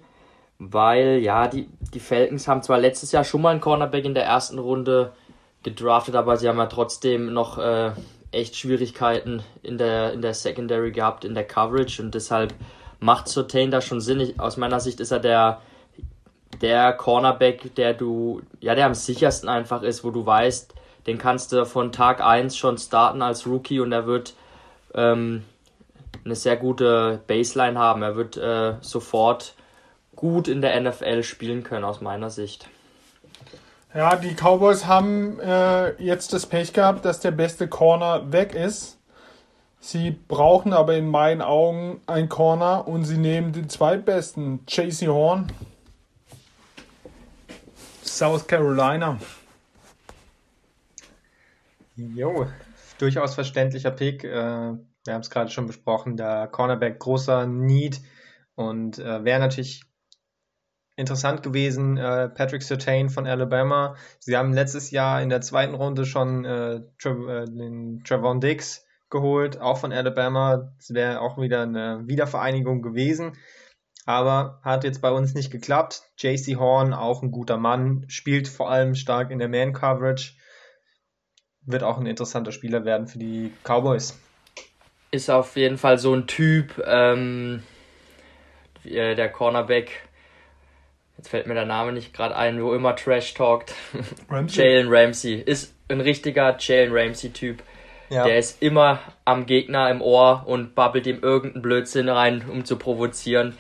[0.58, 4.24] weil ja, die, die Falcons haben zwar letztes Jahr schon mal einen Cornerback in der
[4.24, 5.12] ersten Runde
[5.62, 7.92] gedraftet, aber sie haben ja trotzdem noch äh,
[8.32, 12.54] echt Schwierigkeiten in der, in der Secondary gehabt, in der Coverage und deshalb
[13.00, 14.20] macht Surtain da schon Sinn.
[14.20, 15.60] Ich, aus meiner Sicht ist er der,
[16.60, 20.74] der Cornerback, der du, ja, der am sichersten einfach ist, wo du weißt,
[21.06, 24.34] den kannst du von Tag 1 schon starten als Rookie und er wird
[24.94, 25.44] ähm,
[26.24, 28.02] eine sehr gute Baseline haben.
[28.02, 29.54] Er wird äh, sofort
[30.16, 32.68] gut in der NFL spielen können, aus meiner Sicht.
[33.94, 38.98] Ja, die Cowboys haben äh, jetzt das Pech gehabt, dass der beste Corner weg ist.
[39.80, 45.50] Sie brauchen aber in meinen Augen einen Corner und sie nehmen den zweitbesten, JC Horn.
[48.04, 49.18] South Carolina.
[51.96, 52.46] Jo,
[52.98, 54.22] durchaus verständlicher Pick.
[54.24, 58.00] Äh, wir haben es gerade schon besprochen, der Cornerback großer Need
[58.54, 59.84] und äh, wäre natürlich
[60.96, 61.96] interessant gewesen.
[61.96, 63.96] Äh, Patrick Surtain von Alabama.
[64.18, 68.86] Sie haben letztes Jahr in der zweiten Runde schon äh, Trav äh, den Trevon Diggs
[69.08, 70.72] geholt, auch von Alabama.
[70.76, 73.32] Das wäre auch wieder eine Wiedervereinigung gewesen.
[74.06, 76.02] Aber hat jetzt bei uns nicht geklappt.
[76.18, 80.34] JC Horn, auch ein guter Mann, spielt vor allem stark in der Man-Coverage
[81.62, 84.18] wird auch ein interessanter Spieler werden für die Cowboys.
[85.10, 87.62] Ist auf jeden Fall so ein Typ, ähm,
[88.84, 89.90] äh, der Cornerback.
[91.16, 93.74] Jetzt fällt mir der Name nicht gerade ein, wo immer Trash talkt.
[94.30, 94.62] Ramsey.
[94.62, 95.34] Jalen Ramsey.
[95.34, 97.62] Ist ein richtiger Jalen Ramsey-Typ.
[98.08, 102.64] Ja, Der ist immer am Gegner im Ohr und babbelt ihm irgendeinen Blödsinn rein, um
[102.64, 103.56] zu provozieren.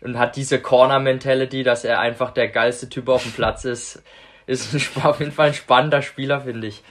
[0.00, 4.02] Und hat diese Corner-Mentality, dass er einfach der geilste Typ auf dem Platz ist.
[4.46, 4.74] Ist
[5.04, 6.82] auf jeden Fall ein spannender Spieler, finde ich.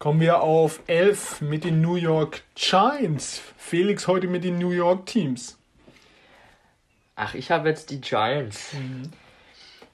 [0.00, 3.42] Kommen wir auf 11 mit den New York Giants.
[3.58, 5.58] Felix heute mit den New York Teams.
[7.16, 8.74] Ach, ich habe jetzt die Giants.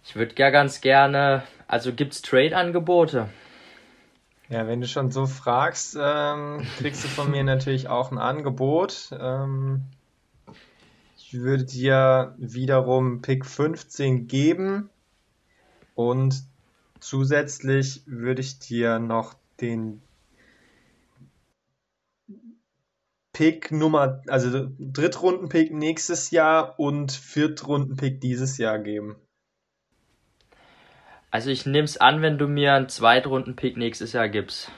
[0.05, 1.43] Ich würde ja ganz gerne.
[1.67, 3.29] Also gibt's Trade-Angebote?
[4.49, 9.11] ja, wenn du schon so fragst, ähm, kriegst du von mir natürlich auch ein Angebot.
[9.19, 9.87] Ähm,
[11.17, 14.89] ich würde dir wiederum Pick 15 geben
[15.97, 16.45] und
[17.01, 20.03] zusätzlich würde ich dir noch den
[23.33, 29.17] Pick Nummer, also Drittrunden-Pick nächstes Jahr und Viertrunden-Pick dieses Jahr geben.
[31.31, 34.71] Also ich nehme es an, wenn du mir einen Zweitrunden-Pick nächstes Jahr gibst.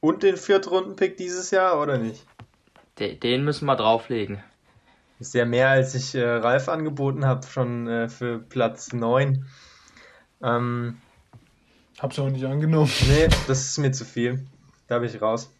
[0.00, 2.26] Und den Viertrunden-Pick dieses Jahr oder nicht?
[2.98, 4.42] De den müssen wir drauflegen.
[5.20, 9.46] Ist ja mehr, als ich äh, Ralf angeboten habe, schon äh, für Platz 9.
[10.42, 11.00] Ähm,
[12.00, 12.90] Hab's auch nicht angenommen.
[13.08, 14.46] nee, das ist mir zu viel.
[14.86, 15.50] Da bin ich raus.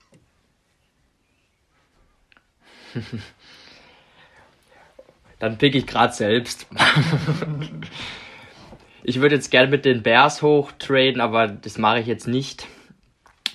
[5.39, 6.67] Dann pick ich gerade selbst.
[9.03, 12.67] ich würde jetzt gerne mit den Bears hochtraden, aber das mache ich jetzt nicht.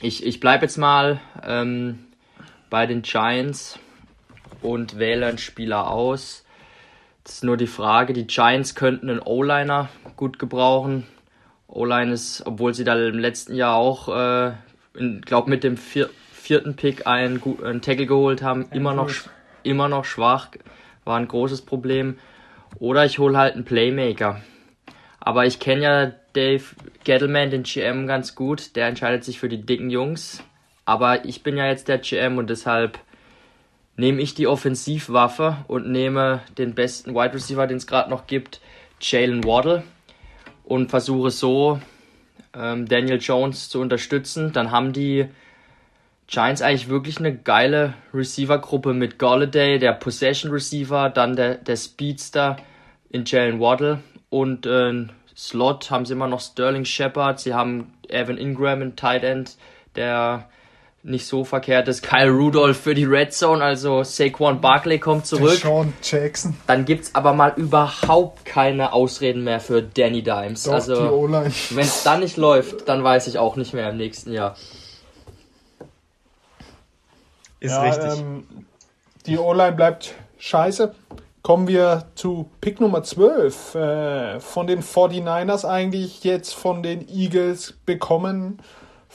[0.02, 2.06] Ich, ich bleibe jetzt mal ähm,
[2.69, 3.80] bei den Giants
[4.62, 6.46] und wähle einen Spieler aus.
[7.24, 11.08] Das ist nur die Frage, die Giants könnten einen O-Liner gut gebrauchen.
[11.73, 14.51] O-Line ist, obwohl sie da im letzten Jahr auch, äh,
[15.21, 19.09] glaube mit dem vier, vierten Pick einen, einen Tackle geholt haben, immer noch,
[19.63, 20.49] immer noch schwach,
[21.03, 22.19] war ein großes Problem.
[22.77, 24.41] Oder ich hole halt einen Playmaker.
[25.19, 26.63] Aber ich kenne ja Dave
[27.03, 28.75] Gettleman, den GM, ganz gut.
[28.75, 30.43] Der entscheidet sich für die dicken Jungs.
[30.86, 32.99] Aber ich bin ja jetzt der GM und deshalb
[33.95, 38.59] nehme ich die Offensivwaffe und nehme den besten Wide Receiver, den es gerade noch gibt,
[38.99, 39.83] Jalen Waddle
[40.63, 41.80] und versuche so
[42.56, 44.54] ähm, Daniel Jones zu unterstützen.
[44.54, 45.28] Dann haben die
[46.28, 52.58] Giants eigentlich wirklich eine geile Receiver-Gruppe mit Galladay, der Possession Receiver, dann der, der Speedster
[53.10, 53.99] in Jalen Waddle
[54.30, 59.23] und äh, Slot haben sie immer noch Sterling Shepard, sie haben Evan Ingram in Tight
[59.23, 59.58] End,
[59.95, 60.49] der
[61.04, 62.02] nicht so verkehrt ist.
[62.02, 65.60] Kyle Rudolph für die Red Zone, also Saquon Barkley kommt zurück.
[65.62, 66.56] Sean Jackson.
[66.66, 70.63] Dann gibt's aber mal überhaupt keine Ausreden mehr für Danny Dimes.
[70.63, 71.30] Doch, also,
[71.72, 74.56] wenn es dann nicht läuft, dann weiß ich auch nicht mehr im nächsten Jahr.
[77.60, 78.20] Ist ja, richtig.
[78.20, 78.48] Ähm,
[79.26, 80.96] die O-Line bleibt scheiße.
[81.42, 83.76] Kommen wir zu Pick Nummer 12.
[83.76, 88.60] Äh, von den 49ers eigentlich jetzt von den Eagles bekommen.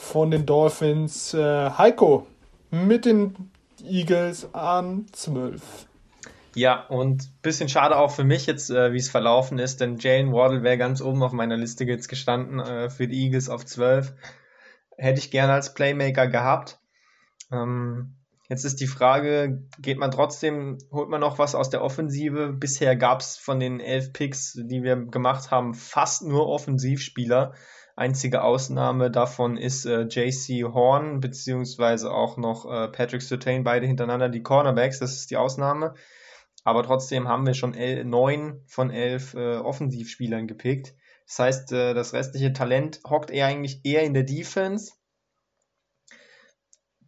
[0.01, 2.25] Von den Dolphins äh, Heiko
[2.71, 3.51] mit den
[3.83, 5.61] Eagles an 12.
[6.55, 10.31] Ja, und bisschen schade auch für mich jetzt, äh, wie es verlaufen ist, denn Jalen
[10.33, 14.13] Waddle wäre ganz oben auf meiner Liste jetzt gestanden äh, für die Eagles auf 12.
[14.97, 16.79] Hätte ich gerne als Playmaker gehabt.
[17.51, 18.15] Ähm,
[18.47, 22.53] jetzt ist die Frage, geht man trotzdem, holt man noch was aus der Offensive?
[22.53, 27.53] Bisher gab es von den elf Picks, die wir gemacht haben, fast nur Offensivspieler.
[27.99, 34.29] Einzige Ausnahme davon ist äh, JC Horn, beziehungsweise auch noch äh, Patrick Surtain, beide hintereinander
[34.29, 35.95] die Cornerbacks, das ist die Ausnahme.
[36.63, 40.93] Aber trotzdem haben wir schon el neun von elf äh, Offensivspielern gepickt.
[41.27, 44.93] Das heißt, äh, das restliche Talent hockt eher eigentlich eher in der Defense.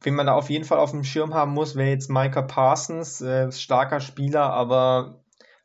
[0.01, 3.21] Wen man da auf jeden Fall auf dem Schirm haben muss, wäre jetzt Micah Parsons,
[3.21, 5.23] äh, starker Spieler, aber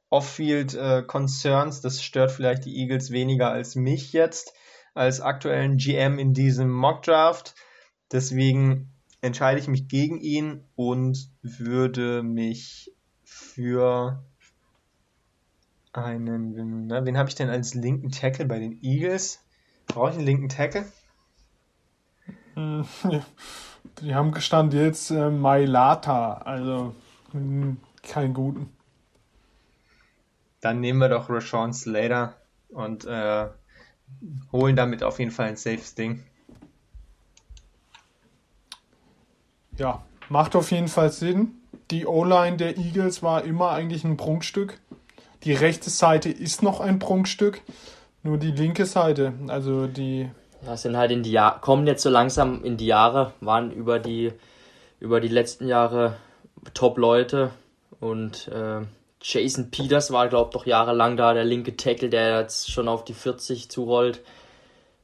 [0.09, 4.53] Off-Field äh, Concerns, das stört vielleicht die Eagles weniger als mich jetzt,
[4.97, 7.55] als aktuellen GM in diesem Mock-Draft.
[8.13, 12.93] Deswegen entscheide ich mich gegen ihn und würde mich
[13.25, 14.25] für
[15.93, 19.41] einen, na, wen habe ich denn als linken Tackle bei den Eagles?
[19.87, 20.87] Brauche ich einen linken Tackle?
[22.55, 23.25] Hm, ja.
[24.03, 26.95] Die haben gestanden jetzt äh, Mailata, also
[27.33, 28.69] mh, keinen guten.
[30.61, 32.37] Dann nehmen wir doch Rashawn Slater
[32.69, 33.49] und äh,
[34.53, 36.25] holen damit auf jeden Fall ein safes Ding.
[39.77, 41.55] Ja, macht auf jeden Fall Sinn.
[41.91, 44.81] Die O-Line der Eagles war immer eigentlich ein Prunkstück.
[45.45, 47.61] Die rechte Seite ist noch ein Prunkstück,
[48.23, 50.29] nur die linke Seite, also die
[50.67, 54.01] Ja, sind halt in die Jahre, kommen jetzt so langsam in die Jahre, waren über
[54.01, 54.33] die,
[54.99, 56.17] über die letzten Jahre
[56.75, 57.51] Top-Leute
[58.01, 58.81] und äh,
[59.29, 63.05] Jason Peters war, glaube ich, doch jahrelang da, der linke Tackle, der jetzt schon auf
[63.05, 64.21] die 40 zurollt.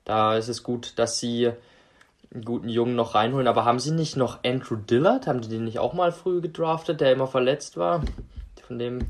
[0.05, 1.51] Da ist es gut, dass sie
[2.33, 3.49] einen guten Jungen noch reinholen.
[3.49, 5.27] Aber haben sie nicht noch Andrew Dillard?
[5.27, 8.03] Haben die den nicht auch mal früh gedraftet, der immer verletzt war?
[8.65, 9.09] Von dem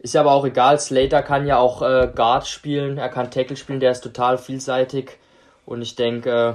[0.00, 0.80] ist ja aber auch egal.
[0.80, 5.18] Slater kann ja auch äh, Guard spielen, er kann Tackle spielen, der ist total vielseitig.
[5.66, 6.54] Und ich denke, äh,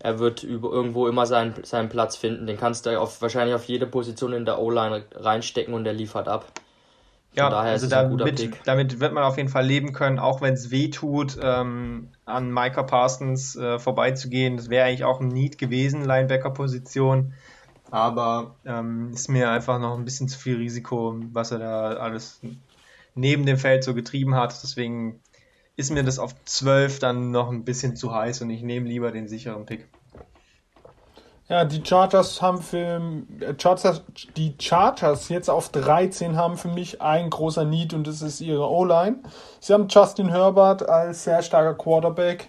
[0.00, 2.48] er wird über, irgendwo immer seinen, seinen Platz finden.
[2.48, 6.26] Den kannst du auf, wahrscheinlich auf jede Position in der O-Line reinstecken und der liefert
[6.26, 6.46] ab.
[7.34, 10.90] Ja, also damit, damit wird man auf jeden Fall leben können, auch wenn es weh
[10.90, 14.58] tut, ähm, an Micah Parsons äh, vorbeizugehen.
[14.58, 17.32] Das wäre eigentlich auch ein Need gewesen, Linebacker-Position.
[17.90, 22.40] Aber ähm, ist mir einfach noch ein bisschen zu viel Risiko, was er da alles
[23.14, 24.54] neben dem Feld so getrieben hat.
[24.62, 25.20] Deswegen
[25.76, 29.10] ist mir das auf 12 dann noch ein bisschen zu heiß und ich nehme lieber
[29.10, 29.88] den sicheren Pick.
[31.48, 33.00] Ja, die Chargers haben für
[33.40, 34.02] äh, Chargers,
[34.36, 38.68] die Chargers jetzt auf 13 haben für mich ein großer Need und das ist ihre
[38.70, 39.16] O-Line.
[39.60, 42.48] Sie haben Justin Herbert als sehr starker Quarterback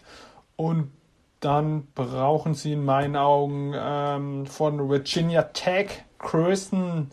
[0.55, 0.91] und
[1.39, 7.09] dann brauchen sie in meinen Augen ähm, von Virginia Tech Kirsten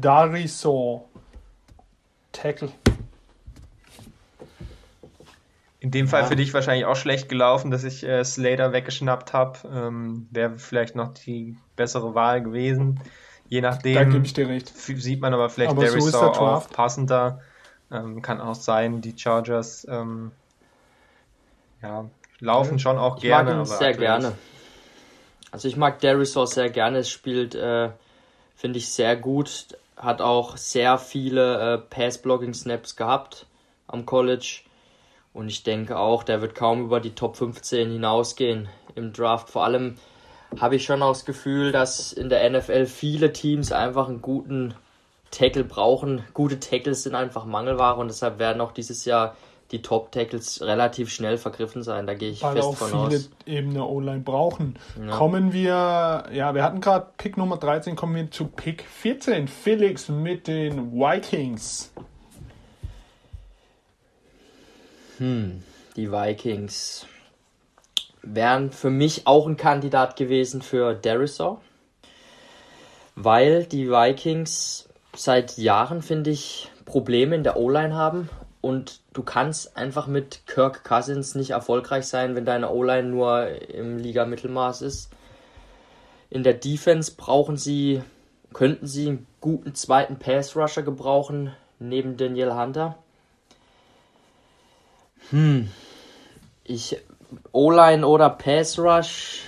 [0.00, 1.08] Dariso
[2.32, 2.70] Tackle.
[5.80, 6.28] In dem Fall Ja.
[6.28, 9.58] für dich wahrscheinlich auch schlecht gelaufen, dass ich äh, Slater weggeschnappt habe.
[9.72, 13.00] Ähm, Wäre vielleicht noch die bessere Wahl gewesen.
[13.48, 14.74] Je nachdem Da gebe ich dir recht.
[14.76, 16.72] sieht man aber vielleicht Aber so Darius ist der Saw auch Draft.
[16.72, 17.40] passender.
[17.90, 20.32] Ähm, kann auch sein, die Chargers ähm,
[21.82, 22.10] ja,
[22.40, 23.50] laufen schon auch Ich gerne.
[23.50, 24.34] mag ihn aber sehr gerne.
[25.50, 26.98] Also ich mag Darius auch sehr gerne.
[26.98, 27.90] Es spielt, äh,
[28.56, 29.76] finde ich, sehr gut.
[29.96, 33.46] Hat auch sehr viele äh, Pass-Blocking-Snaps gehabt
[33.86, 34.60] am College.
[35.38, 39.50] Und ich denke auch, der wird kaum über die Top 15 hinausgehen im Draft.
[39.50, 39.94] Vor allem
[40.58, 44.74] habe ich schon auch das Gefühl, dass in der NFL viele Teams einfach einen guten
[45.30, 46.24] Tackle brauchen.
[46.34, 49.36] Gute Tackles sind einfach Mangelware und deshalb werden auch dieses Jahr
[49.70, 52.08] die Top-Tackles relativ schnell vergriffen sein.
[52.08, 53.30] Da gehe ich weil fest auch von viele aus.
[53.46, 54.76] eben eine O-Line brauchen.
[55.00, 55.12] Ja.
[55.12, 59.46] Kommen wir, ja, wir hatten gerade Pick Nummer 13, kommen wir zu Pick 14.
[59.46, 61.92] Felix mit den Vikings.
[65.18, 65.64] Hm,
[65.96, 67.06] die Vikings
[68.22, 71.58] wären für mich auch ein Kandidat gewesen für Darisaw,
[73.16, 79.76] weil die Vikings seit Jahren, finde ich, Probleme in der O-Line haben und du kannst
[79.76, 85.10] einfach mit Kirk Cousins nicht erfolgreich sein, wenn deine O-Line nur im Liga-Mittelmaß ist.
[86.30, 88.02] In der Defense brauchen sie,
[88.52, 92.98] könnten sie einen guten zweiten Pass-Rusher gebrauchen, neben Daniel Hunter.
[95.30, 95.70] Hm.
[96.64, 96.96] Ich.
[97.52, 99.42] O-Line oder Pass Rush.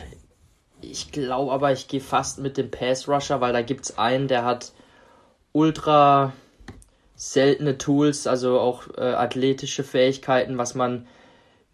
[0.82, 4.28] Ich glaube aber, ich gehe fast mit dem Pass Rusher, weil da gibt es einen,
[4.28, 4.72] der hat
[5.52, 6.32] ultra
[7.16, 11.06] seltene Tools, also auch äh, athletische Fähigkeiten, was man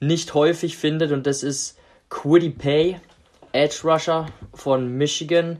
[0.00, 1.12] nicht häufig findet.
[1.12, 3.00] Und das ist Quiddy Pay,
[3.52, 5.58] Edge Rusher von Michigan,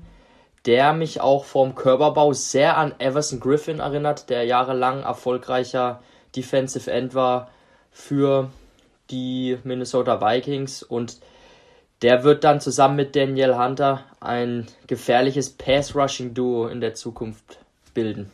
[0.65, 6.03] der mich auch vom Körperbau sehr an Everson Griffin erinnert, der jahrelang erfolgreicher
[6.35, 7.51] Defensive End war
[7.97, 8.51] für
[9.11, 11.19] die Minnesota Vikings und
[12.03, 17.59] der wird dann zusammen mit Daniel Hunter ein gefährliches Pass-Rushing-Duo in der Zukunft
[17.95, 18.31] bilden.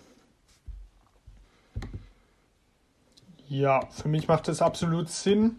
[3.49, 5.57] Ja, für mich macht das absolut Sinn.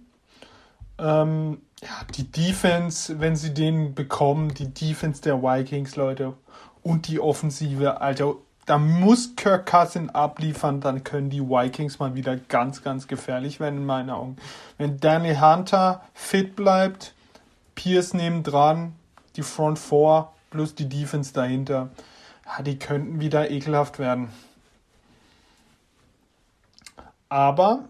[0.99, 6.33] Ähm, ja, die Defense, wenn sie den bekommen, die Defense der Vikings, Leute,
[6.81, 8.35] und die Offensive, Alter,
[8.65, 13.79] da muss Kirk Cousin abliefern, dann können die Vikings mal wieder ganz, ganz gefährlich werden,
[13.79, 14.37] in meinen Augen.
[14.77, 17.13] Wenn Danny Hunter fit bleibt,
[17.75, 18.93] Pierce neben dran,
[19.35, 21.89] die Front Four plus die Defense dahinter,
[22.45, 24.29] ja, die könnten wieder ekelhaft werden.
[27.27, 27.85] Aber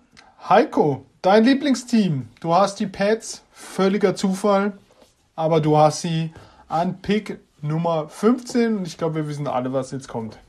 [0.47, 4.73] Heiko, dein Lieblingsteam, du hast die Pets, völliger Zufall,
[5.35, 6.33] aber du hast sie
[6.67, 10.39] an Pick Nummer 15 und ich glaube, wir wissen alle, was jetzt kommt.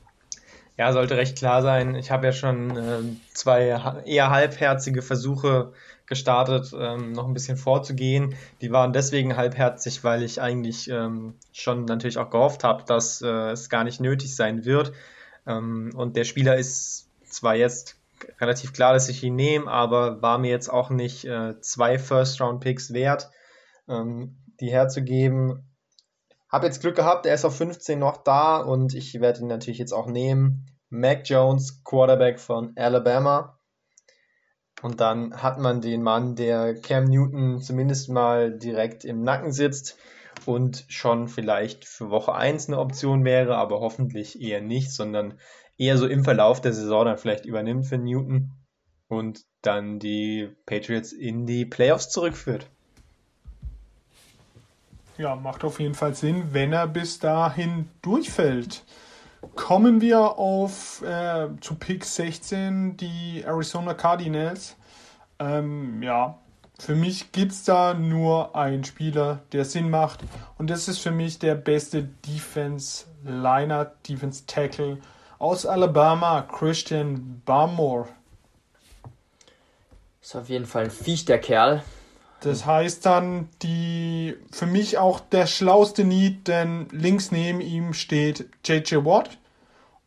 [0.77, 1.95] Ja, sollte recht klar sein.
[1.95, 3.67] Ich habe ja schon ähm, zwei
[4.05, 5.71] eher halbherzige Versuche
[6.05, 8.35] gestartet, ähm, noch ein bisschen vorzugehen.
[8.61, 13.51] Die waren deswegen halbherzig, weil ich eigentlich ähm, schon natürlich auch gehofft habe, dass äh,
[13.51, 14.91] es gar nicht nötig sein wird.
[15.47, 17.97] Ähm, und der Spieler ist zwar jetzt
[18.39, 22.93] relativ klar, dass ich ihn nehme, aber war mir jetzt auch nicht äh, zwei First-Round-Picks
[22.93, 23.29] wert,
[23.87, 25.63] ähm, die herzugeben.
[26.55, 29.77] Habe jetzt Glück gehabt, er ist auf 15 noch da und ich werde ihn natürlich
[29.77, 30.71] jetzt auch nehmen.
[30.89, 33.59] Mac Jones, Quarterback von Alabama.
[34.81, 39.97] Und dann hat man den Mann, der Cam Newton zumindest mal direkt im Nacken sitzt
[40.45, 45.37] und schon vielleicht für Woche 1 eine Option wäre, aber hoffentlich eher nicht, sondern
[45.77, 48.53] eher so im Verlauf der Saison dann vielleicht übernimmt für Newton
[49.09, 52.71] und dann die Patriots in die Playoffs zurückführt.
[55.17, 58.83] Ja, macht auf jeden Fall Sinn, wenn er bis dahin durchfällt.
[59.55, 64.75] Kommen wir auf äh, zu Pick 16, die Arizona Cardinals.
[65.39, 66.37] Ähm, ja,
[66.79, 70.19] für mich gibt es da nur einen Spieler, der Sinn macht.
[70.57, 74.97] Und das ist für mich der beste Defense-Liner, Defense-Tackle
[75.39, 78.09] aus Alabama, Christian Barmore.
[80.21, 81.83] Ist auf jeden Fall ein Viech, der Kerl.
[82.45, 88.45] Das heißt dann, die für mich auch der schlauste Need, denn links neben ihm steht
[88.63, 89.39] JJ Watt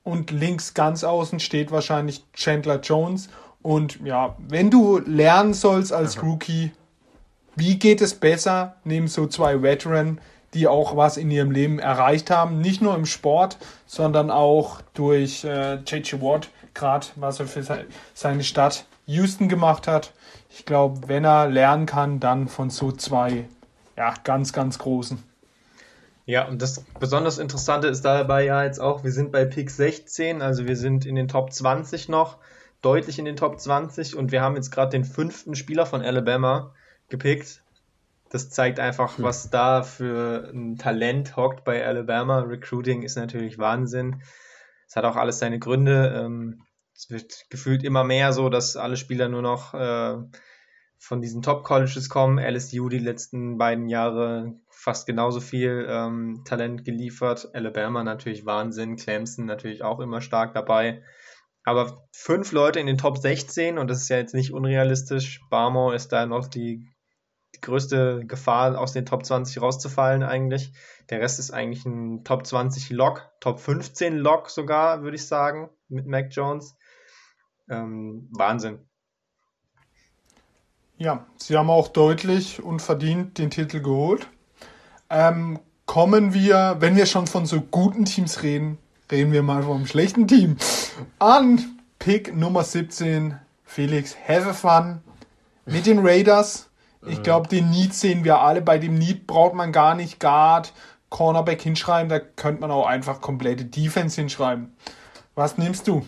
[0.04, 3.28] und links ganz außen steht wahrscheinlich Chandler Jones.
[3.60, 6.70] Und ja, wenn du lernen sollst als Rookie,
[7.56, 10.20] wie geht es besser neben so zwei Veteran,
[10.54, 12.60] die auch was in ihrem Leben erreicht haben.
[12.60, 17.64] Nicht nur im Sport, sondern auch durch äh, JJ Watt, gerade was er für
[18.14, 20.12] seine Stadt Houston gemacht hat.
[20.58, 23.48] Ich glaube, wenn er lernen kann, dann von so zwei
[23.96, 25.22] ja, ganz, ganz großen.
[26.26, 30.42] Ja, und das besonders Interessante ist dabei ja jetzt auch, wir sind bei Pick 16,
[30.42, 32.38] also wir sind in den Top 20 noch,
[32.82, 36.74] deutlich in den Top 20 und wir haben jetzt gerade den fünften Spieler von Alabama
[37.08, 37.62] gepickt.
[38.28, 39.24] Das zeigt einfach, hm.
[39.24, 42.40] was da für ein Talent hockt bei Alabama.
[42.40, 44.22] Recruiting ist natürlich Wahnsinn.
[44.88, 46.12] Es hat auch alles seine Gründe.
[46.16, 46.64] Ähm,
[46.96, 50.16] es wird gefühlt immer mehr so, dass alle Spieler nur noch äh,
[50.98, 52.38] von diesen Top-Colleges kommen.
[52.38, 57.48] LSU die letzten beiden Jahre fast genauso viel ähm, Talent geliefert.
[57.54, 61.02] Alabama natürlich Wahnsinn, Clemson natürlich auch immer stark dabei.
[61.64, 65.40] Aber fünf Leute in den Top 16 und das ist ja jetzt nicht unrealistisch.
[65.50, 66.88] Barmo ist da noch die,
[67.54, 70.72] die größte Gefahr, aus den Top 20 rauszufallen eigentlich.
[71.10, 75.70] Der Rest ist eigentlich ein Top 20 Lock, Top 15 Lock sogar, würde ich sagen,
[75.88, 76.76] mit Mac Jones.
[77.68, 78.87] Ähm, Wahnsinn.
[80.98, 84.26] Ja, sie haben auch deutlich und verdient den Titel geholt.
[85.08, 88.78] Ähm, kommen wir, wenn wir schon von so guten Teams reden,
[89.10, 90.56] reden wir mal vom schlechten Team.
[91.20, 95.00] An Pick Nummer 17, Felix, have fun
[95.66, 96.68] mit den Raiders.
[97.06, 98.60] Ich glaube, den Need sehen wir alle.
[98.60, 100.72] Bei dem Need braucht man gar nicht Guard,
[101.10, 102.08] Cornerback hinschreiben.
[102.08, 104.76] Da könnte man auch einfach komplette Defense hinschreiben.
[105.36, 106.04] Was nimmst du?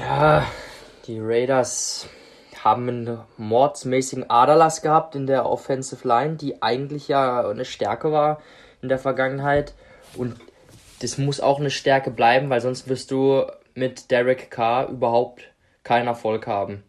[0.00, 0.44] Ja,
[1.06, 2.08] die Raiders
[2.64, 8.40] haben einen mordsmäßigen Aderlass gehabt in der Offensive Line, die eigentlich ja eine Stärke war
[8.82, 9.74] in der Vergangenheit.
[10.16, 10.36] Und
[11.00, 13.44] das muss auch eine Stärke bleiben, weil sonst wirst du
[13.74, 15.42] mit Derek Carr überhaupt
[15.82, 16.84] keinen Erfolg haben.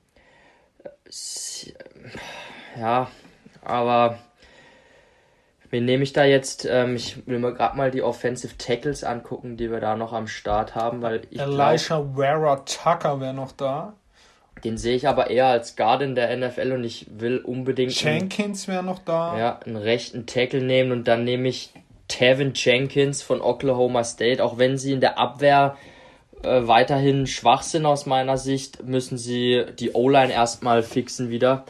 [2.80, 3.08] Ja,
[3.64, 4.20] aber
[5.70, 6.66] wen nehme ich da jetzt?
[6.66, 10.28] Ähm, ich will mir gerade mal die Offensive Tackles angucken, die wir da noch am
[10.28, 13.94] Start haben, weil ich Elisha Vera Tucker wäre noch da.
[14.64, 18.02] Den sehe ich aber eher als Guard in der NFL und ich will unbedingt.
[18.02, 19.38] Jenkins wäre noch da.
[19.38, 21.72] Ja, einen rechten Tackle nehmen und dann nehme ich
[22.08, 24.44] Tevin Jenkins von Oklahoma State.
[24.44, 25.76] Auch wenn sie in der Abwehr
[26.44, 31.66] äh, weiterhin schwach sind aus meiner Sicht, müssen sie die O-Line erstmal fixen wieder.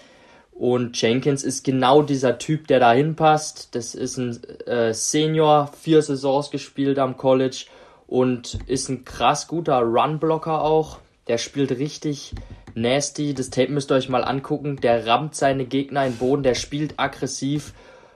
[0.51, 3.73] Und Jenkins ist genau dieser Typ, der da hinpasst.
[3.73, 7.65] Das ist ein äh, Senior, vier Saisons gespielt am College
[8.05, 10.99] und ist ein krass guter Runblocker auch.
[11.27, 12.33] Der spielt richtig
[12.76, 13.34] nasty.
[13.34, 14.78] Das Tape müsst ihr euch mal angucken.
[14.78, 17.74] Der rammt seine Gegner in den Boden, der spielt aggressiv.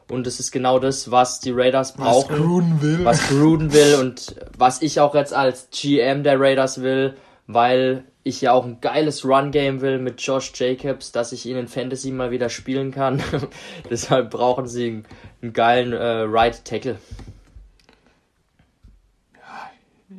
[0.09, 2.31] Und das ist genau das, was die Raiders brauchen.
[2.31, 3.05] Was Gruden will.
[3.05, 8.41] Was Gruden will und was ich auch jetzt als GM der Raiders will, weil ich
[8.41, 12.31] ja auch ein geiles Run-Game will mit Josh Jacobs, dass ich ihn in Fantasy mal
[12.31, 13.21] wieder spielen kann.
[13.89, 15.05] Deshalb brauchen sie einen,
[15.41, 16.97] einen geilen äh, Right Tackle.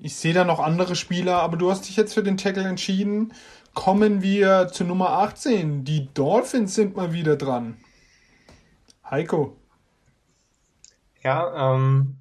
[0.03, 3.32] Ich sehe da noch andere Spieler, aber du hast dich jetzt für den Tackle entschieden
[3.79, 5.85] kommen wir zu Nummer 18.
[5.85, 7.76] Die Dolphins sind mal wieder dran.
[9.09, 9.57] Heiko.
[11.22, 12.16] Ja, ähm,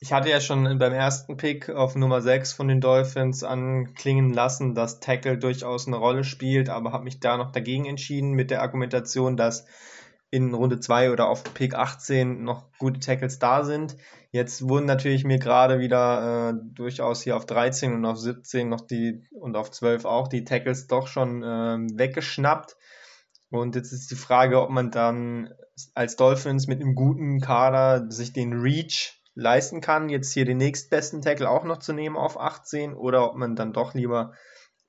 [0.00, 4.74] ich hatte ja schon beim ersten Pick auf Nummer 6 von den Dolphins anklingen lassen,
[4.74, 8.60] dass Tackle durchaus eine Rolle spielt, aber habe mich da noch dagegen entschieden mit der
[8.60, 9.66] Argumentation, dass
[10.30, 13.96] in Runde 2 oder auf Pick 18 noch gute Tackles da sind.
[14.32, 18.82] Jetzt wurden natürlich mir gerade wieder äh, durchaus hier auf 13 und auf 17 noch
[18.82, 22.76] die und auf 12 auch die Tackles doch schon äh, weggeschnappt.
[23.50, 25.52] Und jetzt ist die Frage, ob man dann
[25.94, 31.22] als Dolphins mit einem guten Kader sich den Reach leisten kann, jetzt hier den nächstbesten
[31.22, 34.34] Tackle auch noch zu nehmen auf 18 oder ob man dann doch lieber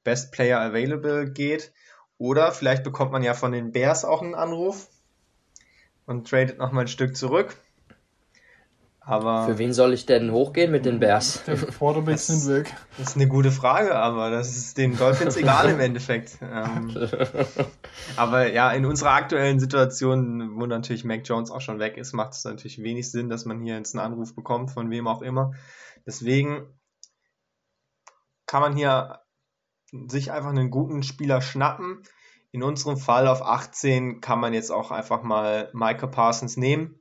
[0.03, 1.73] Best Player Available geht.
[2.19, 4.87] Oder vielleicht bekommt man ja von den Bears auch einen Anruf
[6.05, 7.57] und tradet nochmal ein Stück zurück.
[9.03, 11.43] Aber Für wen soll ich denn hochgehen mit den Bears?
[11.47, 12.71] Der Quarterbacks sind weg.
[12.99, 16.37] Das ist eine gute Frage, aber das ist den Dolphins egal im Endeffekt.
[16.39, 16.95] Ähm,
[18.15, 22.33] aber ja, in unserer aktuellen Situation, wo natürlich Mac Jones auch schon weg ist, macht
[22.33, 25.53] es natürlich wenig Sinn, dass man hier jetzt einen Anruf bekommt, von wem auch immer.
[26.05, 26.67] Deswegen
[28.45, 29.21] kann man hier
[30.09, 32.03] sich einfach einen guten Spieler schnappen.
[32.51, 37.00] In unserem Fall auf 18 kann man jetzt auch einfach mal Micah Parsons nehmen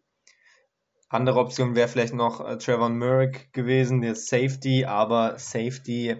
[1.11, 6.17] andere Option wäre vielleicht noch äh, Trevor Murrick gewesen, der Safety, aber Safety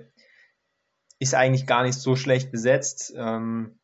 [1.21, 3.15] ist eigentlich gar nicht so schlecht besetzt.
[3.17, 3.79] Ähm,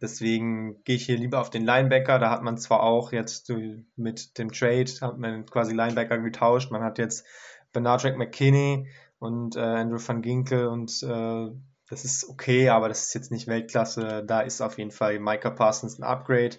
[0.00, 2.20] deswegen gehe ich hier lieber auf den Linebacker.
[2.20, 3.52] Da hat man zwar auch jetzt
[3.96, 6.70] mit dem Trade, hat man quasi Linebacker getauscht.
[6.70, 7.26] Man hat jetzt
[7.72, 11.48] Bernard McKinney und äh, Andrew van Ginkel und äh,
[11.90, 14.22] das ist okay, aber das ist jetzt nicht Weltklasse.
[14.24, 16.58] Da ist auf jeden Fall Micah Parsons ein Upgrade.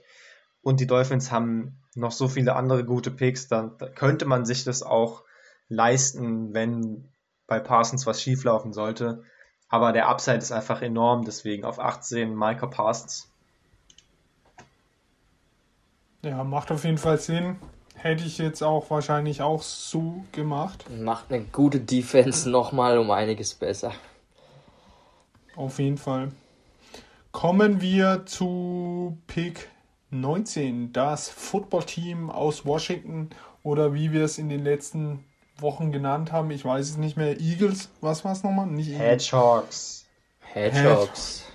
[0.62, 4.64] Und die Dolphins haben noch so viele andere gute Picks, dann da könnte man sich
[4.64, 5.24] das auch
[5.68, 7.10] leisten, wenn
[7.48, 9.24] bei Parsons was schieflaufen sollte.
[9.68, 13.32] Aber der Upside ist einfach enorm, deswegen auf 18 Micah Parsons.
[16.24, 17.58] Ja, macht auf jeden Fall Sinn.
[17.96, 20.86] Hätte ich jetzt auch wahrscheinlich auch so gemacht.
[20.90, 23.94] Macht eine gute Defense nochmal um einiges besser.
[25.56, 26.32] Auf jeden Fall.
[27.32, 29.70] Kommen wir zu Pick
[30.12, 30.94] 19.
[30.94, 33.30] Das Footballteam aus Washington
[33.64, 35.24] oder wie wir es in den letzten
[35.58, 36.52] Wochen genannt haben.
[36.52, 37.40] Ich weiß es nicht mehr.
[37.40, 38.68] Eagles, was war es nochmal?
[38.68, 38.98] Nicht.
[38.98, 40.06] Hedgehogs.
[40.42, 41.46] Hedgehogs.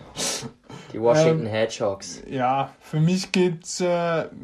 [0.92, 2.22] Die Washington ähm, Hedgehogs.
[2.28, 3.86] Ja, für mich geht's äh,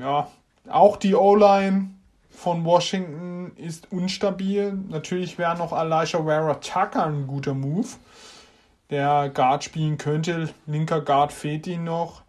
[0.00, 0.28] ja
[0.68, 1.90] auch die O-Line
[2.30, 4.72] von Washington ist unstabil.
[4.88, 7.88] Natürlich wäre noch Elijah Vera Tucker ein guter Move,
[8.88, 10.48] der Guard spielen könnte.
[10.66, 12.22] Linker Guard fehlt ihn noch.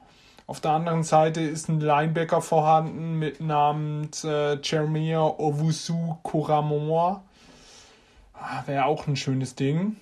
[0.51, 7.23] Auf der anderen Seite ist ein Linebacker vorhanden mit namens äh, Jeremiah Owusu Koramoa.
[8.33, 9.95] Ah, Wäre auch ein schönes Ding.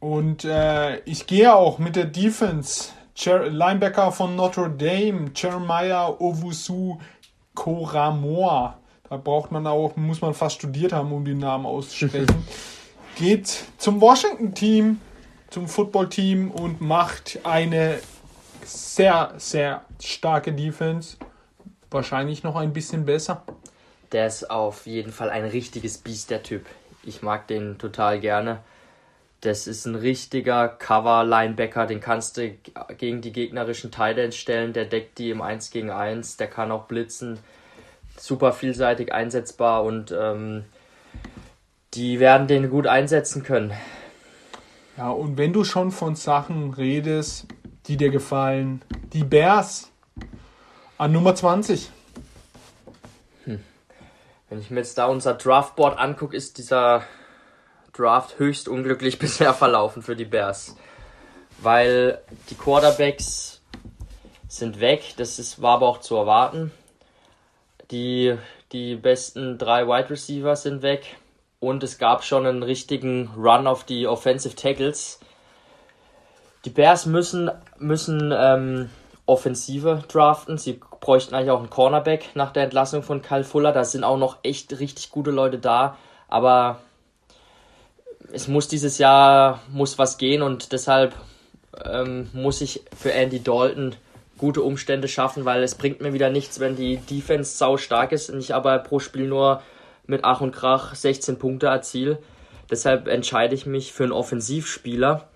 [0.00, 2.90] Und äh, ich gehe auch mit der Defense.
[3.14, 6.98] Cher Linebacker von Notre Dame, Jeremiah Owusu
[7.54, 8.76] Koramoa.
[9.08, 12.44] Da braucht man auch, muss man fast studiert haben, um den Namen auszusprechen.
[13.16, 15.00] Geht zum Washington-Team,
[15.52, 17.98] zum Football-Team und macht eine
[18.64, 21.18] sehr, sehr starke Defense.
[21.90, 23.42] Wahrscheinlich noch ein bisschen besser.
[24.12, 26.64] Der ist auf jeden Fall ein richtiges Biest, der Typ.
[27.04, 28.60] Ich mag den total gerne.
[29.42, 32.52] Das ist ein richtiger Cover-Linebacker, den kannst du
[32.96, 36.84] gegen die gegnerischen Titans stellen, der deckt die im 1 gegen 1, der kann auch
[36.84, 37.40] blitzen,
[38.16, 40.64] super vielseitig einsetzbar und ähm,
[41.94, 43.72] die werden den gut einsetzen können.
[44.96, 47.46] Ja, und wenn du schon von Sachen redest,
[47.86, 48.82] die dir gefallen,
[49.12, 49.90] die Bears
[50.98, 51.90] an Nummer 20.
[53.44, 53.64] Hm.
[54.48, 57.04] Wenn ich mir jetzt da unser Draftboard angucke, ist dieser
[57.94, 60.76] Draft höchst unglücklich bisher verlaufen für die Bears.
[61.58, 62.20] Weil
[62.50, 63.62] die Quarterbacks
[64.48, 66.70] sind weg, das ist, war aber auch zu erwarten.
[67.90, 68.36] Die,
[68.72, 71.16] die besten drei Wide Receiver sind weg
[71.62, 75.20] und es gab schon einen richtigen Run auf die Offensive Tackles.
[76.64, 78.90] Die Bears müssen, müssen ähm,
[79.26, 80.58] Offensive draften.
[80.58, 83.70] Sie bräuchten eigentlich auch einen Cornerback nach der Entlassung von Kyle Fuller.
[83.70, 85.96] Da sind auch noch echt richtig gute Leute da.
[86.26, 86.80] Aber
[88.32, 91.14] es muss dieses Jahr muss was gehen und deshalb
[91.84, 93.94] ähm, muss ich für Andy Dalton
[94.36, 98.30] gute Umstände schaffen, weil es bringt mir wieder nichts, wenn die Defense sau stark ist
[98.30, 99.62] und ich aber pro Spiel nur
[100.06, 102.18] mit Ach und Krach 16 Punkte erziele.
[102.70, 105.28] Deshalb entscheide ich mich für einen Offensivspieler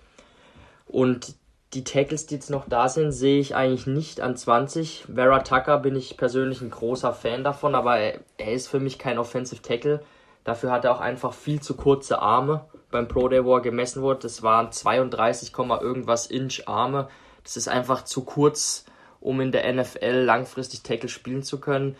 [0.87, 1.35] und
[1.73, 5.07] die Tackles, die jetzt noch da sind, sehe ich eigentlich nicht an 20.
[5.13, 9.19] Vera Tucker bin ich persönlich ein großer Fan davon, aber er, ist für mich kein
[9.19, 10.01] Offensive Tackle.
[10.45, 14.01] Dafür hat er auch einfach viel zu kurze Arme beim Pro Day, wo er gemessen
[14.01, 14.21] wurde.
[14.21, 17.09] Das waren 32, irgendwas Inch Arme.
[17.43, 18.85] Das ist einfach zu kurz,
[19.19, 21.97] um in der NFL langfristig Tackle spielen zu können.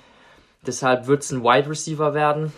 [0.66, 2.51] Deshalb wird es ein Wide Receiver werden.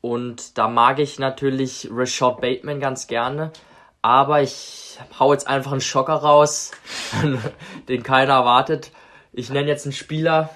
[0.00, 3.52] Und da mag ich natürlich Rashad Bateman ganz gerne.
[4.00, 6.70] Aber ich hau jetzt einfach einen Schocker raus,
[7.88, 8.92] den keiner erwartet.
[9.32, 10.50] Ich nenne jetzt einen Spieler,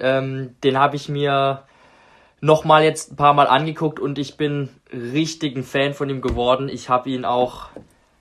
[0.00, 1.62] ähm, den habe ich mir
[2.40, 6.68] nochmal jetzt ein paar Mal angeguckt und ich bin richtig ein Fan von ihm geworden.
[6.68, 7.68] Ich habe ihn auch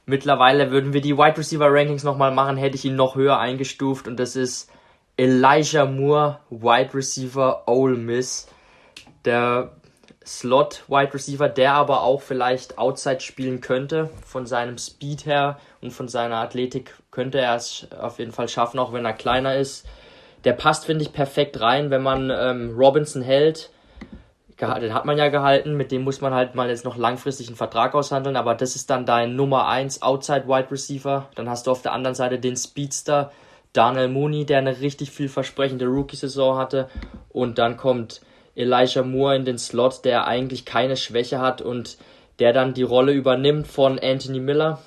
[0.05, 4.07] mittlerweile, würden wir die Wide Receiver Rankings nochmal machen, hätte ich ihn noch höher eingestuft
[4.07, 4.72] und das ist
[5.18, 8.47] Elijah Moore, Wide Receiver Ole Miss.
[9.26, 9.72] Der
[10.26, 14.09] Slot Wide Receiver, der aber auch vielleicht Outside spielen könnte.
[14.26, 18.80] Von seinem Speed her und von seiner Athletik könnte er es auf jeden Fall schaffen,
[18.80, 19.86] auch wenn er kleiner ist.
[20.43, 23.70] Der passt, finde ich, perfekt rein, wenn man ähm, Robinson hält
[24.62, 27.55] den hat man ja gehalten, mit dem muss man halt mal jetzt noch langfristig einen
[27.55, 31.28] Vertrag aushandeln, aber das ist dann dein Nummer 1 Outside Wide Receiver.
[31.36, 33.32] Dann hast du auf der anderen Seite den Speedster
[33.74, 36.89] Daniel Mooney, der eine richtig vielversprechende Rookie-Saison hatte.
[37.30, 38.22] Und dann kommt
[38.55, 41.97] Elijah Moore in den Slot, der eigentlich keine Schwäche hat und
[42.39, 44.80] der dann die Rolle übernimmt von Anthony Miller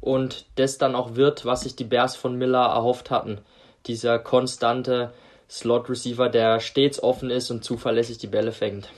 [0.00, 3.38] und das dann auch wird, was sich die Bears von Miller erhofft hatten.
[3.86, 5.12] Dieser konstante
[5.50, 8.90] Slot-Receiver, der stets offen ist und zuverlässig die Bälle fängt.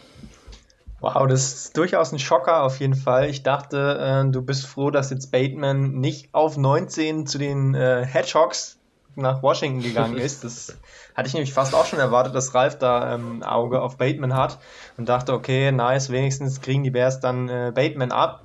[1.01, 3.31] Wow, das ist durchaus ein Schocker auf jeden Fall.
[3.31, 8.05] Ich dachte, äh, du bist froh, dass jetzt Bateman nicht auf 19 zu den äh,
[8.05, 8.80] Hedgehogs
[9.17, 10.45] nach Washington gegangen ist.
[10.45, 10.79] Das
[11.15, 14.59] hatte ich nämlich fast auch schon erwartet, dass Ralf da ähm, Auge auf Bateman hat
[14.97, 18.45] und dachte, okay, nice, wenigstens kriegen die Bears dann äh, Bateman ab.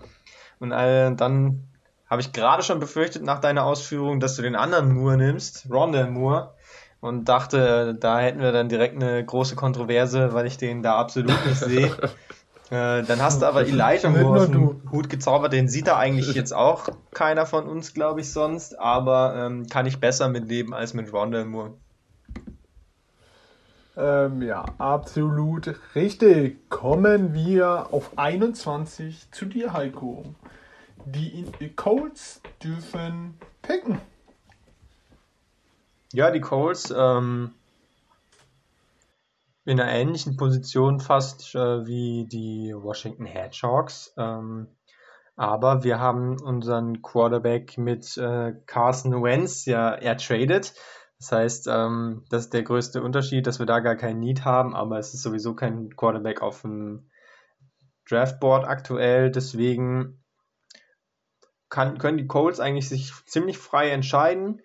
[0.59, 1.67] Und äh, dann
[2.09, 6.09] habe ich gerade schon befürchtet nach deiner Ausführung, dass du den anderen Moore nimmst, Rondell
[6.09, 6.53] Moore.
[7.01, 11.45] Und dachte, da hätten wir dann direkt eine große Kontroverse, weil ich den da absolut
[11.45, 11.91] nicht sehe.
[12.71, 15.53] Äh, dann hast du aber Elijah Moore aus dem Hut gezaubert.
[15.53, 18.79] Den sieht da eigentlich jetzt auch keiner von uns, glaube ich, sonst.
[18.79, 21.73] Aber ähm, kann ich besser mitleben als mit Rondell Moore.
[23.97, 26.69] Ähm, ja, absolut richtig.
[26.69, 30.25] Kommen wir auf 21 zu dir, Heiko.
[31.05, 31.45] Die
[31.75, 34.01] Colts dürfen picken.
[36.13, 37.51] Ja, die Colts ähm,
[39.65, 44.13] in einer ähnlichen Position fast äh, wie die Washington Hedgehogs.
[44.17, 44.67] Ähm,
[45.35, 50.73] aber wir haben unseren Quarterback mit äh, Carson Wentz ja ertradet.
[51.19, 54.75] Das heißt, ähm, das ist der größte Unterschied, dass wir da gar keinen Need haben,
[54.75, 57.09] aber es ist sowieso kein Quarterback auf dem
[58.07, 59.31] Draftboard aktuell.
[59.31, 60.23] Deswegen
[61.69, 64.61] kann, können die Colts eigentlich sich ziemlich frei entscheiden.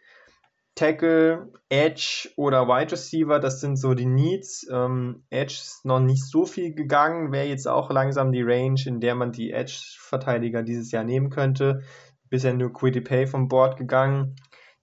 [0.75, 4.67] Tackle, Edge oder Wide Receiver, das sind so die Needs.
[4.73, 9.01] Ähm, Edge ist noch nicht so viel gegangen, wäre jetzt auch langsam die Range, in
[9.01, 11.83] der man die Edge-Verteidiger dieses Jahr nehmen könnte.
[12.29, 14.37] Bisher nur Quiddy Pay vom Board gegangen.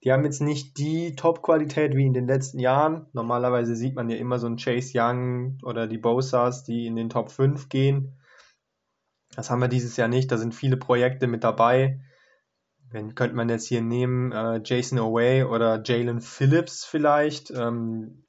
[0.04, 3.06] Die haben jetzt nicht die Top-Qualität wie in den letzten Jahren.
[3.12, 7.08] Normalerweise sieht man ja immer so einen Chase Young oder die Bosas, die in den
[7.08, 8.20] Top 5 gehen.
[9.34, 10.30] Das haben wir dieses Jahr nicht.
[10.30, 12.00] Da sind viele Projekte mit dabei.
[12.90, 17.50] Wenn könnte man jetzt hier nehmen, äh, Jason Away oder Jalen Phillips vielleicht.
[17.50, 18.24] Ähm,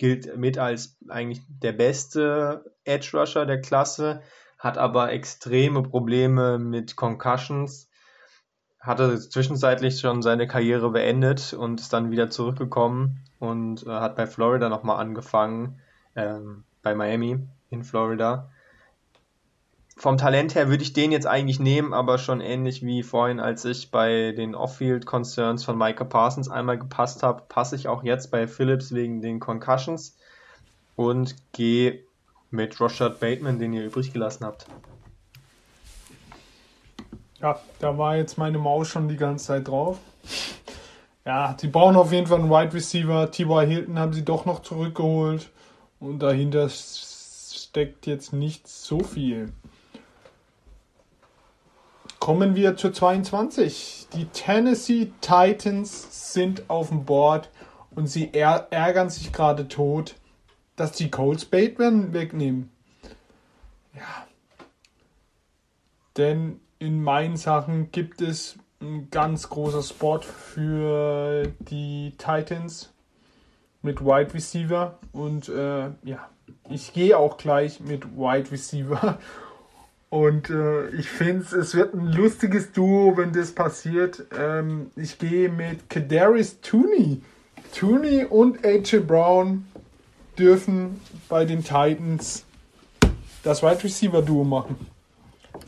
[0.00, 4.22] gilt mit als eigentlich der beste Edge Rusher der Klasse,
[4.58, 7.88] hat aber extreme Probleme mit Concussions.
[8.80, 14.26] Hatte zwischenzeitlich schon seine Karriere beendet und ist dann wieder zurückgekommen und äh, hat bei
[14.26, 15.80] Florida nochmal angefangen,
[16.16, 18.50] ähm, bei Miami in Florida
[20.00, 23.66] vom Talent her würde ich den jetzt eigentlich nehmen, aber schon ähnlich wie vorhin, als
[23.66, 28.48] ich bei den Off-Field-Concerns von Micah Parsons einmal gepasst habe, passe ich auch jetzt bei
[28.48, 30.16] Phillips wegen den Concussions
[30.96, 32.00] und gehe
[32.50, 34.64] mit Rashad Bateman, den ihr übrig gelassen habt.
[37.42, 39.98] Ja, da war jetzt meine Maus schon die ganze Zeit drauf.
[41.26, 43.30] Ja, die brauchen auf jeden Fall einen Wide Receiver.
[43.30, 43.66] T.Y.
[43.68, 45.50] Hilton haben sie doch noch zurückgeholt.
[46.00, 49.52] Und dahinter steckt jetzt nicht so viel.
[52.30, 54.06] Kommen wir zur 22.
[54.14, 57.50] Die Tennessee Titans sind auf dem Board
[57.90, 60.14] und sie ärgern sich gerade tot,
[60.76, 62.70] dass die Colts Bateman wegnehmen.
[63.96, 64.28] Ja.
[66.16, 72.92] Denn in meinen Sachen gibt es ein ganz großer Spot für die Titans
[73.82, 76.30] mit Wide Receiver und äh, ja,
[76.68, 79.18] ich gehe auch gleich mit Wide Receiver
[80.10, 84.24] und äh, ich finde, es wird ein lustiges Duo, wenn das passiert.
[84.36, 87.22] Ähm, ich gehe mit Kadarius Tooney.
[87.72, 89.66] Tooney und AJ Brown
[90.36, 92.44] dürfen bei den Titans
[93.44, 94.84] das Wide Receiver Duo machen.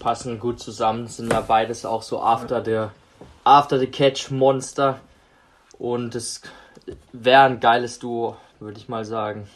[0.01, 2.91] Passen gut zusammen, sind ja beides auch so after der
[3.45, 4.99] After the Catch Monster.
[5.79, 6.43] Und es
[7.13, 9.47] wäre ein geiles Duo, würde ich mal sagen.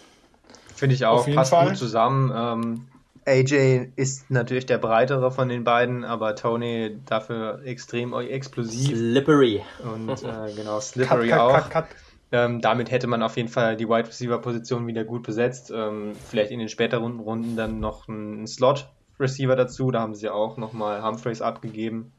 [0.76, 1.68] Finde ich auch, passt Fall.
[1.68, 2.32] gut zusammen.
[2.32, 2.88] Ähm,
[3.26, 8.96] AJ ist natürlich der breitere von den beiden, aber Tony dafür extrem explosiv.
[8.96, 9.62] Slippery.
[9.82, 11.70] Und äh, genau, slippery cut, cut, auch.
[11.70, 11.86] Cut,
[12.32, 15.72] ähm, damit hätte man auf jeden Fall die Wide Receiver Position wieder gut besetzt.
[15.74, 19.90] Ähm, vielleicht in den späteren Runden dann noch ein Slot Receiver dazu.
[19.90, 22.12] Da haben sie auch nochmal Humphreys abgegeben.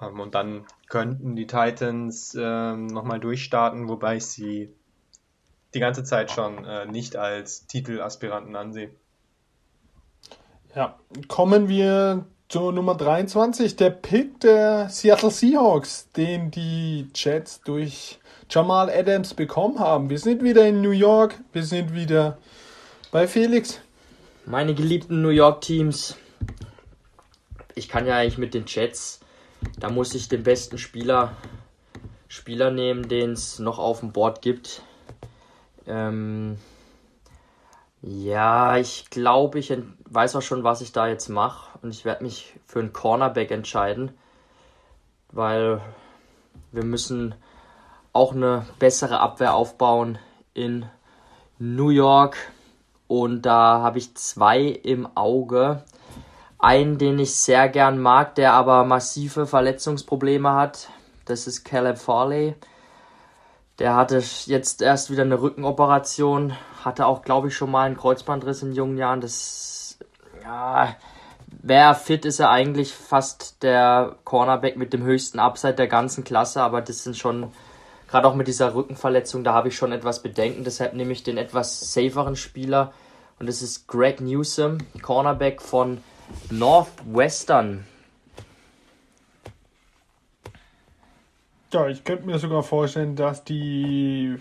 [0.00, 4.74] Ähm, und dann könnten die Titans ähm, nochmal durchstarten, wobei ich sie
[5.74, 8.90] die ganze Zeit schon äh, nicht als Titelaspiranten ansehe.
[10.74, 10.98] Ja,
[11.28, 18.18] kommen wir zur Nummer 23, der Pick der Seattle Seahawks, den die Jets durch
[18.50, 20.10] Jamal Adams bekommen haben.
[20.10, 22.38] Wir sind wieder in New York, wir sind wieder
[23.12, 23.80] bei Felix.
[24.46, 26.16] Meine geliebten New York Teams.
[27.76, 29.20] Ich kann ja eigentlich mit den Jets,
[29.78, 31.36] da muss ich den besten Spieler,
[32.26, 34.82] Spieler nehmen, den es noch auf dem Board gibt.
[35.86, 36.58] Ähm,
[38.02, 39.72] ja, ich glaube, ich
[40.14, 41.78] weiß auch schon, was ich da jetzt mache.
[41.82, 44.12] Und ich werde mich für einen Cornerback entscheiden,
[45.32, 45.80] weil
[46.72, 47.34] wir müssen
[48.12, 50.18] auch eine bessere Abwehr aufbauen
[50.54, 50.86] in
[51.58, 52.36] New York.
[53.08, 55.82] Und da habe ich zwei im Auge.
[56.58, 60.88] Einen, den ich sehr gern mag, der aber massive Verletzungsprobleme hat.
[61.26, 62.54] Das ist Caleb Farley.
[63.78, 66.54] Der hatte jetzt erst wieder eine Rückenoperation,
[66.84, 69.20] hatte auch, glaube ich, schon mal einen Kreuzbandriss in jungen Jahren.
[69.20, 69.83] Das,
[70.44, 70.96] ja,
[71.46, 76.62] wer fit ist er eigentlich fast der Cornerback mit dem höchsten Upside der ganzen Klasse,
[76.62, 77.52] aber das sind schon,
[78.08, 81.38] gerade auch mit dieser Rückenverletzung, da habe ich schon etwas Bedenken, deshalb nehme ich den
[81.38, 82.92] etwas saferen Spieler
[83.38, 86.02] und das ist Greg Newsom, Cornerback von
[86.50, 87.86] Northwestern.
[91.72, 94.36] Ja, ich könnte mir sogar vorstellen, dass die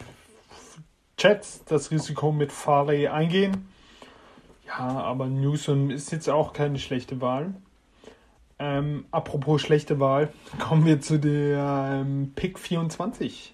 [1.18, 3.73] Jets das Risiko mit Farley eingehen.
[4.78, 7.54] Ja, aber Newsom ist jetzt auch keine schlechte Wahl.
[8.58, 13.54] Ähm, apropos schlechte Wahl, kommen wir zu der ähm, Pick 24.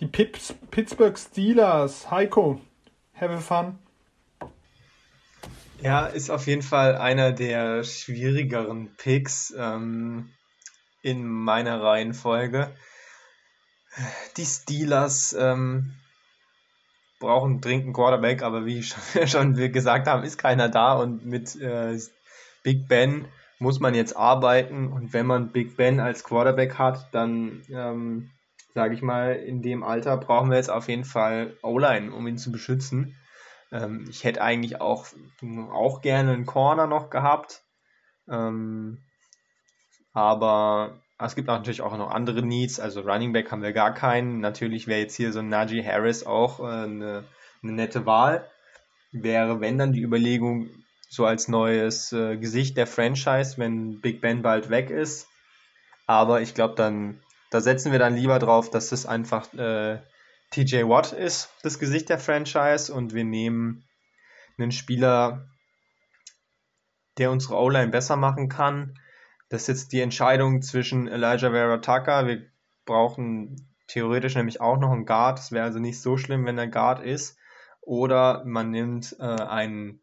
[0.00, 2.10] Die Pips, Pittsburgh Steelers.
[2.10, 2.58] Heiko,
[3.14, 3.78] have fun.
[5.82, 10.30] Ja, ist auf jeden Fall einer der schwierigeren Picks ähm,
[11.02, 12.70] in meiner Reihenfolge.
[14.36, 15.94] Die Steelers ähm,
[17.20, 21.24] brauchen dringend einen Quarterback, aber wie schon, schon wir gesagt haben, ist keiner da und
[21.24, 21.96] mit äh,
[22.64, 23.26] Big Ben
[23.60, 28.30] muss man jetzt arbeiten und wenn man Big Ben als Quarterback hat, dann ähm,
[28.74, 32.38] sage ich mal, in dem Alter brauchen wir jetzt auf jeden Fall O-Line, um ihn
[32.38, 33.16] zu beschützen.
[33.72, 35.06] Ähm, ich hätte eigentlich auch,
[35.72, 37.62] auch gerne einen Corner noch gehabt.
[38.28, 38.98] Ähm,
[40.12, 42.80] aber es gibt natürlich auch noch andere Needs.
[42.80, 44.40] Also Running Back haben wir gar keinen.
[44.40, 47.24] Natürlich wäre jetzt hier so ein Najee Harris auch äh, eine,
[47.62, 48.48] eine nette Wahl.
[49.12, 50.70] Wäre, wenn dann die Überlegung,
[51.10, 55.26] so als neues äh, Gesicht der Franchise, wenn Big Ben bald weg ist.
[56.06, 59.98] Aber ich glaube, dann, da setzen wir dann lieber drauf, dass es einfach äh,
[60.50, 63.84] TJ Watt ist, das Gesicht der Franchise, und wir nehmen
[64.56, 65.48] einen Spieler,
[67.18, 68.98] der unsere O-Line besser machen kann.
[69.50, 72.26] Das ist jetzt die Entscheidung zwischen Elijah Vera Tucker.
[72.26, 72.46] Wir
[72.86, 75.38] brauchen theoretisch nämlich auch noch einen Guard.
[75.38, 77.36] Es wäre also nicht so schlimm, wenn er Guard ist.
[77.82, 80.00] Oder man nimmt äh, einen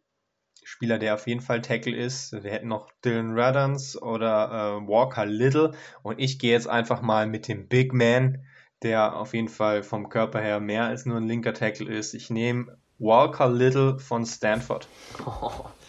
[0.63, 2.33] Spieler, der auf jeden Fall Tackle ist.
[2.33, 4.51] Wir hätten noch Dylan Radans oder
[4.83, 5.71] äh, Walker Little.
[6.03, 8.45] Und ich gehe jetzt einfach mal mit dem Big Man
[8.83, 12.13] der auf jeden Fall vom Körper her mehr als nur ein linker Tackle ist.
[12.13, 14.87] Ich nehme Walker Little von Stanford.
[15.25, 15.51] Oh.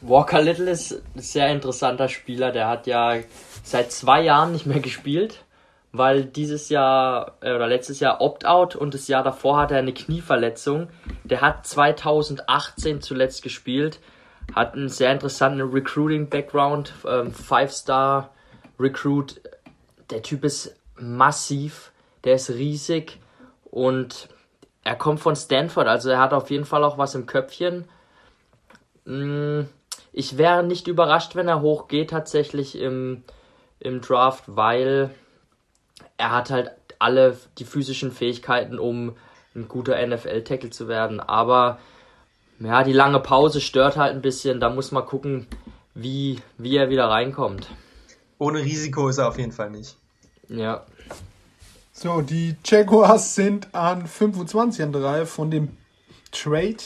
[0.00, 2.52] Walker Little ist ein sehr interessanter Spieler.
[2.52, 3.16] Der hat ja
[3.62, 5.44] seit zwei Jahren nicht mehr gespielt,
[5.92, 9.92] weil dieses Jahr äh, oder letztes Jahr Opt-out und das Jahr davor hat er eine
[9.92, 10.88] Knieverletzung.
[11.24, 14.00] Der hat 2018 zuletzt gespielt,
[14.54, 19.40] hat einen sehr interessanten Recruiting-Background, ähm, Five-Star-Recruit
[20.10, 21.92] der Typ ist massiv,
[22.24, 23.18] der ist riesig
[23.64, 24.28] und
[24.84, 27.88] er kommt von Stanford, also er hat auf jeden Fall auch was im Köpfchen.
[29.04, 29.62] Mm,
[30.12, 33.22] ich wäre nicht überrascht, wenn er hochgeht tatsächlich im,
[33.78, 35.10] im Draft, weil
[36.16, 39.16] er hat halt alle die physischen Fähigkeiten, um
[39.54, 41.20] ein guter NFL-Tackle zu werden.
[41.20, 41.78] Aber
[42.60, 44.60] ja, die lange Pause stört halt ein bisschen.
[44.60, 45.46] Da muss man gucken,
[45.94, 47.68] wie, wie er wieder reinkommt.
[48.38, 49.96] Ohne Risiko ist er auf jeden Fall nicht.
[50.48, 50.84] Ja.
[51.92, 55.76] So, die Jaguars sind an 25 an 3 von dem
[56.32, 56.76] Trade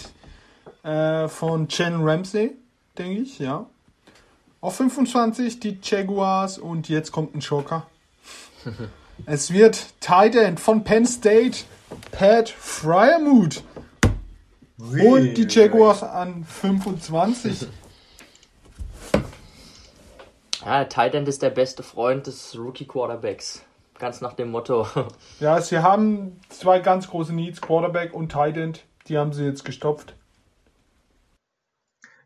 [0.82, 2.56] äh, von Chen Ramsey,
[2.98, 3.66] denke ich, ja.
[4.60, 7.86] Auf 25 die Jaguars und jetzt kommt ein Schocker.
[9.26, 11.58] es wird Tight End von Penn State,
[12.12, 13.62] Pat Fryermuth.
[14.78, 17.66] Und die Jaguars an 25.
[20.64, 23.62] Ja, Tight End ist der beste Freund des Rookie Quarterbacks.
[23.98, 24.86] Ganz nach dem Motto.
[25.40, 28.84] Ja, sie haben zwei ganz große Needs, Quarterback und Tight End.
[29.08, 30.14] Die haben sie jetzt gestopft.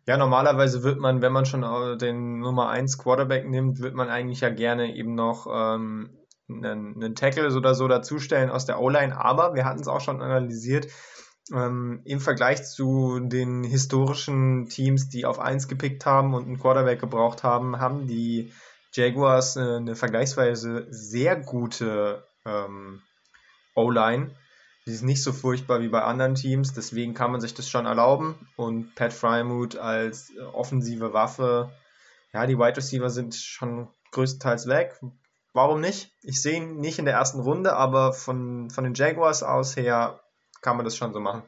[0.09, 4.41] Ja, normalerweise wird man, wenn man schon den Nummer 1 Quarterback nimmt, wird man eigentlich
[4.41, 9.21] ja gerne eben noch ähm, einen, einen Tackle oder so dazustellen aus der O-Line.
[9.21, 10.87] Aber wir hatten es auch schon analysiert,
[11.53, 17.01] ähm, im Vergleich zu den historischen Teams, die auf 1 gepickt haben und einen Quarterback
[17.01, 18.51] gebraucht haben, haben die
[18.95, 23.03] Jaguars äh, eine vergleichsweise sehr gute ähm,
[23.75, 24.31] O-Line.
[24.89, 27.85] Die ist nicht so furchtbar wie bei anderen Teams, deswegen kann man sich das schon
[27.85, 28.49] erlauben.
[28.57, 31.71] Und Pat Frymuth als äh, offensive Waffe,
[32.33, 34.99] ja, die Wide Receiver sind schon größtenteils weg.
[35.53, 36.11] Warum nicht?
[36.23, 40.21] Ich sehe ihn nicht in der ersten Runde, aber von, von den Jaguars aus her
[40.63, 41.43] kann man das schon so machen.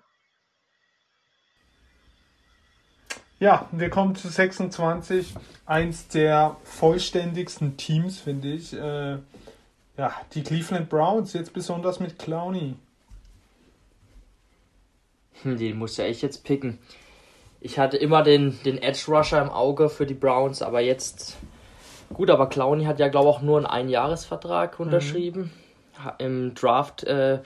[3.38, 5.34] Ja, wir kommen zu 26.
[5.64, 8.74] Eins der vollständigsten Teams, finde ich.
[8.74, 9.16] Äh,
[9.96, 12.76] ja, die Cleveland Browns, jetzt besonders mit Clowney.
[15.42, 16.78] Hm, den muss ja ich jetzt picken.
[17.60, 21.36] Ich hatte immer den, den Edge Rusher im Auge für die Browns, aber jetzt.
[22.12, 24.86] Gut, aber Clowney hat ja, glaube ich, auch nur einen Einjahresvertrag mhm.
[24.86, 25.42] unterschrieben.
[25.42, 26.10] Mhm.
[26.18, 27.40] Im Draft äh,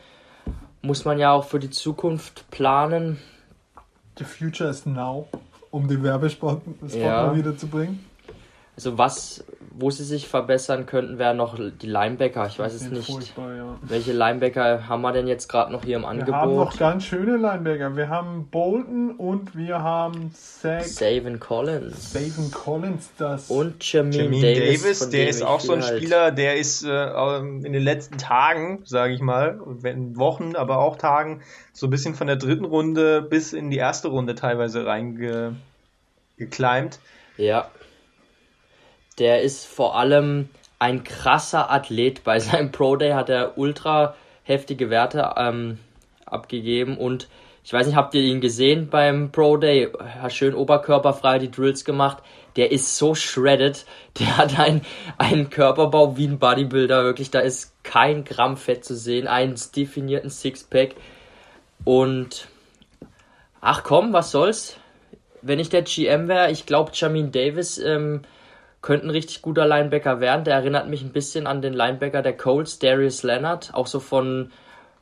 [0.80, 3.18] muss man ja auch für die Zukunft planen.
[4.18, 5.26] The future is now.
[5.72, 7.26] um den Werbespot Spot Ja.
[7.26, 8.04] mal wieder zu bringen.
[8.76, 9.44] Also was,
[9.76, 12.46] wo sie sich verbessern könnten, wären noch die Linebacker.
[12.46, 13.08] Ich weiß es nicht.
[13.36, 13.76] Ja.
[13.82, 16.66] Welche Linebacker haben wir denn jetzt gerade noch hier im Wir haben Angebot?
[16.66, 17.96] noch ganz schöne Linebacker.
[17.96, 22.12] Wir haben Bolton und wir haben Zach Savin Collins.
[22.12, 23.10] Savin Collins.
[23.18, 26.30] Das Und Jamin, Jermaine Davis, Davis, von der dem ist auch so ein halt- Spieler,
[26.30, 31.42] der ist äh, ähm, in den letzten Tagen, sage ich mal, Wochen, aber auch Tagen,
[31.72, 37.00] so ein bisschen von der dritten Runde bis in die erste Runde teilweise reingekleimt.
[37.36, 37.68] Ja.
[39.18, 40.48] Der ist vor allem
[40.78, 42.24] ein krasser Athlet.
[42.24, 45.78] Bei seinem Pro Day hat er ultra heftige Werte ähm,
[46.26, 47.28] abgegeben und
[47.66, 49.90] ich weiß nicht, habt ihr ihn gesehen beim Pro Day?
[50.20, 52.18] Hat schön oberkörperfrei die Drills gemacht.
[52.56, 53.86] Der ist so shredded.
[54.18, 54.82] Der hat einen,
[55.16, 57.04] einen Körperbau wie ein Bodybuilder.
[57.04, 59.26] Wirklich, da ist kein Gramm Fett zu sehen.
[59.26, 60.94] Einen definierten Sixpack.
[61.84, 62.48] Und
[63.62, 64.76] ach komm, was soll's?
[65.40, 68.22] Wenn ich der GM wäre, ich glaube, Jamin Davis ähm,
[68.84, 70.44] könnte ein richtig guter Linebacker werden.
[70.44, 73.72] Der erinnert mich ein bisschen an den Linebacker der Colts, Darius Leonard.
[73.72, 74.52] Auch so von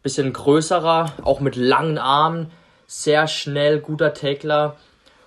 [0.04, 2.52] bisschen größerer, auch mit langen Armen,
[2.86, 4.76] sehr schnell, guter Tackler.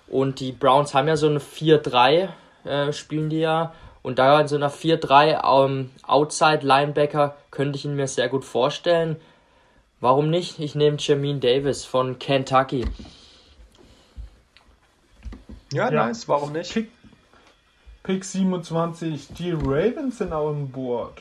[0.08, 2.30] Und die Browns haben ja so eine 4-3,
[2.64, 3.74] äh, spielen die ja.
[4.00, 8.46] Und da in so einer 4-3 ähm, Outside Linebacker könnte ich ihn mir sehr gut
[8.46, 9.16] vorstellen.
[10.00, 10.60] Warum nicht?
[10.60, 12.86] Ich nehme Jamin Davis von Kentucky.
[15.74, 16.06] Ja, Ja.
[16.06, 16.72] nice, warum nicht?
[16.72, 16.88] Pick,
[18.06, 19.34] Pick 27.
[19.36, 21.20] Die Ravens sind auch an Bord.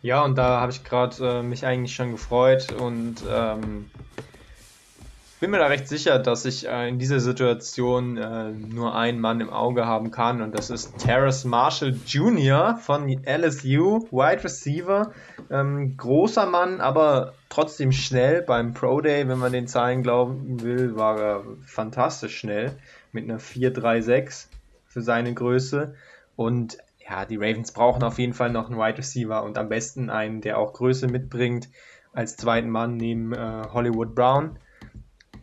[0.00, 3.90] Ja, und da habe ich gerade äh, mich eigentlich schon gefreut und ähm,
[5.40, 9.42] bin mir da recht sicher, dass ich äh, in dieser Situation äh, nur einen Mann
[9.42, 12.78] im Auge haben kann und das ist Terrace Marshall Jr.
[12.78, 15.12] von LSU, Wide Receiver.
[15.50, 18.40] Ähm, großer Mann, aber trotzdem schnell.
[18.40, 22.74] Beim Pro Day, wenn man den Zahlen glauben will, war er fantastisch schnell
[23.12, 24.46] mit einer 4-3-6
[24.94, 25.94] für seine Größe.
[26.36, 30.08] Und ja, die Ravens brauchen auf jeden Fall noch einen Wide Receiver und am besten
[30.08, 31.68] einen, der auch Größe mitbringt,
[32.12, 34.58] als zweiten Mann neben äh, Hollywood Brown.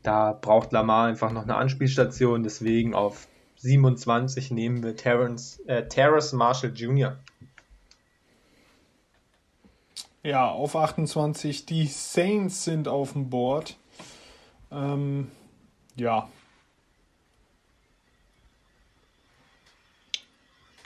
[0.04, 3.28] Da braucht Lamar einfach noch eine Anspielstation, deswegen auf
[3.58, 7.18] 27 nehmen wir Terrence, äh, Terrace Marshall Jr.
[10.24, 11.66] Ja, auf 28.
[11.66, 13.76] Die Saints sind auf dem Board.
[14.72, 15.30] Ähm,
[15.96, 16.30] ja.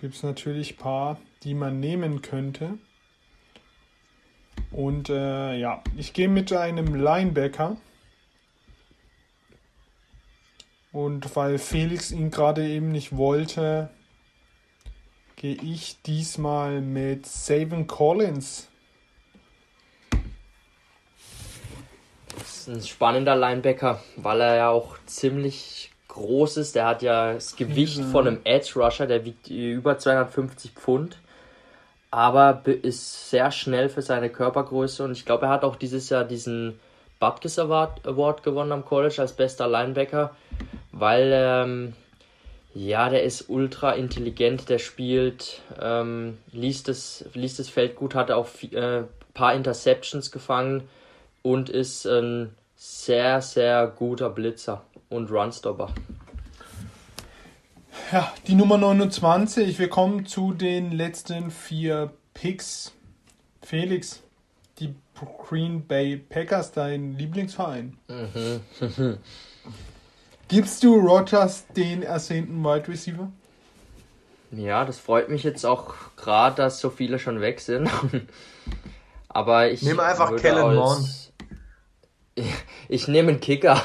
[0.05, 2.77] Gibt es natürlich ein paar, die man nehmen könnte.
[4.69, 7.77] Und äh, ja, ich gehe mit einem Linebacker.
[10.91, 13.89] Und weil Felix ihn gerade eben nicht wollte,
[15.37, 18.69] gehe ich diesmal mit Savin Collins.
[22.37, 26.75] Das ist ein spannender Linebacker, weil er ja auch ziemlich groß ist.
[26.75, 28.11] Der hat ja das Gewicht Riesen.
[28.11, 31.17] von einem Edge Rusher, der wiegt über 250 Pfund.
[32.11, 36.09] Aber be- ist sehr schnell für seine Körpergröße und ich glaube, er hat auch dieses
[36.09, 36.79] Jahr diesen
[37.19, 40.35] Butkus Award, Award gewonnen am College als bester Linebacker,
[40.91, 41.93] weil ähm,
[42.73, 48.31] ja, der ist ultra intelligent, der spielt, ähm, liest, das, liest das Feld gut, hat
[48.31, 49.03] auch ein äh,
[49.33, 50.87] paar Interceptions gefangen
[51.41, 54.83] und ist ein sehr, sehr guter Blitzer
[55.15, 55.93] und Runstopper.
[58.11, 59.79] Ja, die Nummer 29.
[59.79, 62.91] Wir kommen zu den letzten vier Picks.
[63.63, 64.21] Felix,
[64.79, 64.93] die
[65.47, 67.97] Green Bay Packers, dein Lieblingsverein.
[70.47, 73.31] Gibst du Rogers den ersehnten Wide Receiver?
[74.51, 77.89] Ja, das freut mich jetzt auch gerade, dass so viele schon weg sind.
[79.29, 79.81] Aber ich.
[79.81, 81.31] Nimm einfach Kellen als-
[82.89, 83.81] Ich nehme einen Kicker.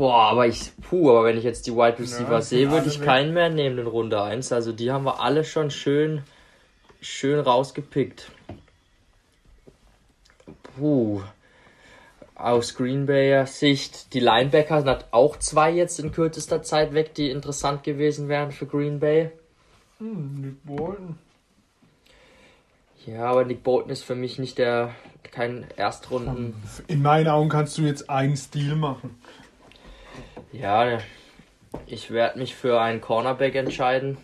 [0.00, 0.72] Boah, aber ich.
[0.80, 3.76] Puh, aber wenn ich jetzt die Wide Receiver Ja, sehe, würde ich keinen mehr nehmen
[3.76, 4.50] in Runde 1.
[4.50, 6.22] Also die haben wir alle schon schön,
[7.02, 8.30] schön rausgepickt.
[10.62, 11.20] Puh.
[12.34, 17.12] Aus Green Bayer Sicht, die Linebacker sind halt auch zwei jetzt in kürzester Zeit weg,
[17.12, 19.30] die interessant gewesen wären für Green Bay.
[19.98, 21.18] Hm, Nick Bolton.
[23.04, 24.94] Ja, aber Nick Bolton ist für mich nicht der,
[25.30, 26.54] kein Erstrunden.
[26.86, 29.19] In meinen Augen kannst du jetzt einen Stil machen.
[30.52, 30.98] Ja,
[31.86, 34.18] ich werde mich für einen Cornerback entscheiden,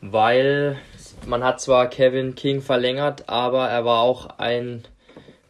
[0.00, 0.78] weil
[1.26, 4.82] man hat zwar Kevin King verlängert, aber er war auch ein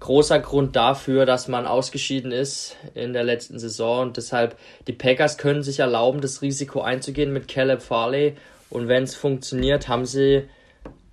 [0.01, 4.03] großer Grund dafür, dass man ausgeschieden ist in der letzten Saison.
[4.03, 8.37] Und deshalb die Packers können sich erlauben, das Risiko einzugehen mit Caleb Farley.
[8.69, 10.51] Und wenn es funktioniert, haben sie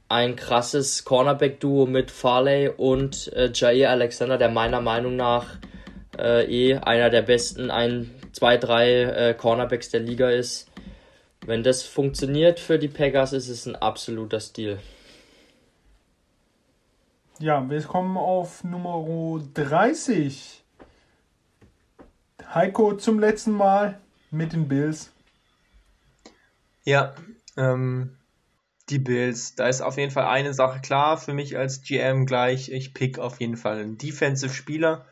[0.09, 5.45] ein krasses Cornerback-Duo mit Farley und äh, Jair Alexander, der meiner Meinung nach
[6.17, 10.69] äh, eh einer der besten, ein zwei, drei äh, Cornerbacks der Liga ist.
[11.45, 14.79] Wenn das funktioniert für die Packers, ist es ein absoluter Stil.
[17.39, 19.05] Ja, wir kommen auf Nummer
[19.53, 20.63] 30.
[22.53, 23.99] Heiko zum letzten Mal
[24.31, 25.11] mit den Bills.
[26.83, 27.15] Ja,
[27.57, 28.17] ähm,
[28.89, 29.55] die Bills.
[29.55, 32.69] Da ist auf jeden Fall eine Sache klar für mich als GM gleich.
[32.69, 35.05] Ich pick auf jeden Fall einen Defensive-Spieler.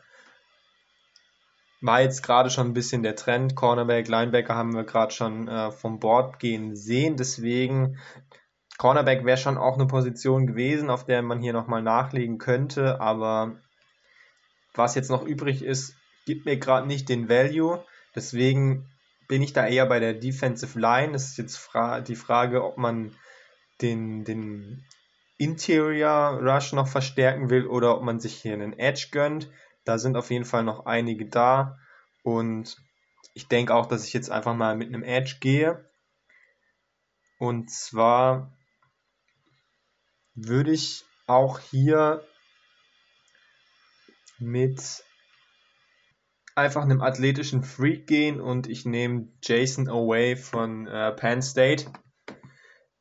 [1.82, 3.56] War jetzt gerade schon ein bisschen der Trend.
[3.56, 7.16] Cornerback, Linebacker haben wir gerade schon äh, vom Board gehen sehen.
[7.16, 7.98] Deswegen,
[8.78, 13.00] Cornerback wäre schon auch eine Position gewesen, auf der man hier nochmal nachlegen könnte.
[13.00, 13.56] Aber
[14.74, 17.84] was jetzt noch übrig ist, gibt mir gerade nicht den Value.
[18.14, 18.88] Deswegen
[19.26, 21.14] bin ich da eher bei der Defensive Line.
[21.14, 23.16] Es ist jetzt fra die Frage, ob man
[23.80, 24.84] den, den
[25.36, 29.50] Interior Rush noch verstärken will oder ob man sich hier einen Edge gönnt.
[29.84, 31.78] Da sind auf jeden Fall noch einige da.
[32.22, 32.76] Und
[33.34, 35.88] ich denke auch, dass ich jetzt einfach mal mit einem Edge gehe.
[37.38, 38.52] Und zwar
[40.34, 42.24] würde ich auch hier
[44.38, 45.04] mit
[46.54, 51.86] einfach einem athletischen Freak gehen und ich nehme Jason Away von äh, Penn State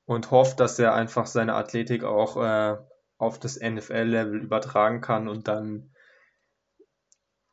[0.06, 2.78] und hoffe, dass er einfach seine Athletik auch äh,
[3.18, 5.91] auf das NFL-Level übertragen kann und dann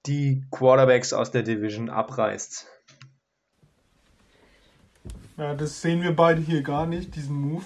[0.06, 2.66] die Quarterbacks aus der Division abreißt.
[5.36, 7.64] Ja, das sehen wir beide hier gar nicht, diesen Move.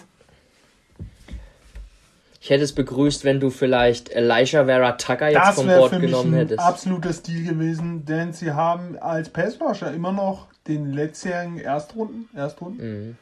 [2.41, 5.91] Ich hätte es begrüßt, wenn du vielleicht Elijah Vera Tucker jetzt Das vom wäre Board
[5.93, 6.59] für mich genommen ein hättest.
[6.61, 13.16] absoluter Stil gewesen, denn sie haben als Passrusher immer noch den letztjährigen Erstrunden, Erstrunden,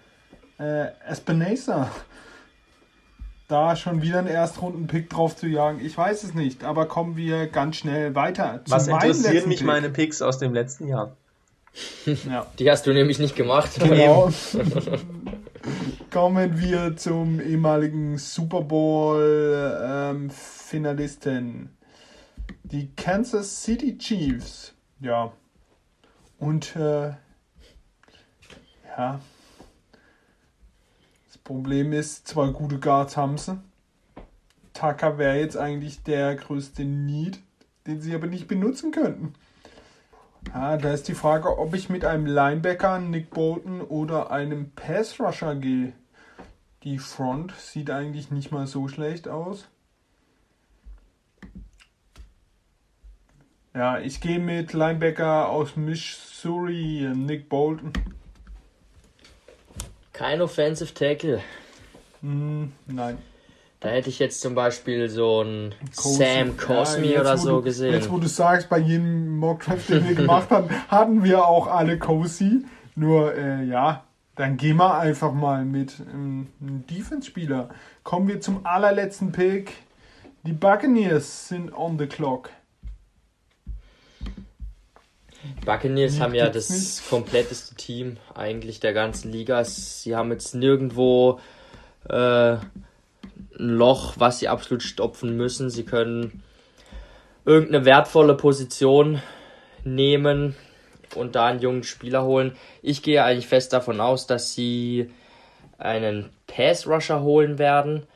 [0.59, 0.65] Mhm.
[0.65, 1.91] äh, Espinosa.
[3.51, 7.49] Da schon wieder einen Erstrunden-Pick drauf zu jagen, ich weiß es nicht, aber kommen wir
[7.49, 8.63] ganz schnell weiter.
[8.65, 9.67] zu Was letzten mich Pick.
[9.67, 11.17] meine Picks aus dem letzten Jahr?
[12.29, 12.47] Ja.
[12.61, 13.73] Die hast du nämlich nicht gemacht.
[13.81, 14.31] Genau.
[16.13, 21.77] Kommen wir zum ehemaligen Super Bowl ähm, Finalisten.
[22.63, 24.75] Die Kansas City Chiefs.
[25.01, 25.33] Ja.
[26.39, 27.15] Und äh,
[28.97, 29.21] ja.
[31.51, 33.59] Problem ist, zwei gute Guards haben sie.
[34.73, 37.41] Tucker wäre jetzt eigentlich der größte Need,
[37.89, 39.35] den sie aber nicht benutzen könnten.
[40.55, 45.19] Ja, da ist die Frage, ob ich mit einem Linebacker, Nick Bolton oder einem Pass
[45.19, 45.93] Rusher gehe.
[46.85, 49.67] Die Front sieht eigentlich nicht mal so schlecht aus.
[53.75, 57.93] Ja, ich gehe mit Linebacker aus Missouri, Nick Bolton.
[60.21, 61.41] Kein Offensive Tackle.
[62.21, 63.17] Hm, nein.
[63.81, 65.75] Da hätte ich jetzt zum Beispiel so einen.
[65.93, 67.95] Sam Cosmi Ja, oder so du, gesehen.
[67.95, 71.99] Jetzt, wo du sagst, bei jedem Mockdraft, den wir gemacht haben, hatten wir auch alle
[71.99, 72.67] Cozy.
[72.97, 74.05] Nur, äh, ja,
[74.37, 77.71] dann gehen wir einfach mal mit ähm, einem Defense-Spieler.
[78.03, 79.73] Kommen wir zum allerletzten Pick.
[80.43, 82.51] Die Buccaneers sind on the clock.
[85.65, 87.09] Buccaneers Die haben ja das nicht.
[87.09, 89.65] kompletteste Team eigentlich der ganzen Liga.
[89.65, 91.41] Sie haben jetzt nirgendwo
[92.09, 92.61] äh, ein
[93.59, 95.71] Loch, was sie absolut stopfen müssen.
[95.71, 96.43] Sie können
[97.45, 99.23] irgendeine wertvolle Position
[99.85, 100.57] nehmen
[101.15, 102.57] und da einen jungen Spieler holen.
[102.83, 105.11] Ich gehe eigentlich fest davon aus, dass sie
[105.79, 108.07] einen Pass-Rusher holen werden,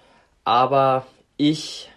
[0.44, 1.06] aber
[1.36, 1.90] ich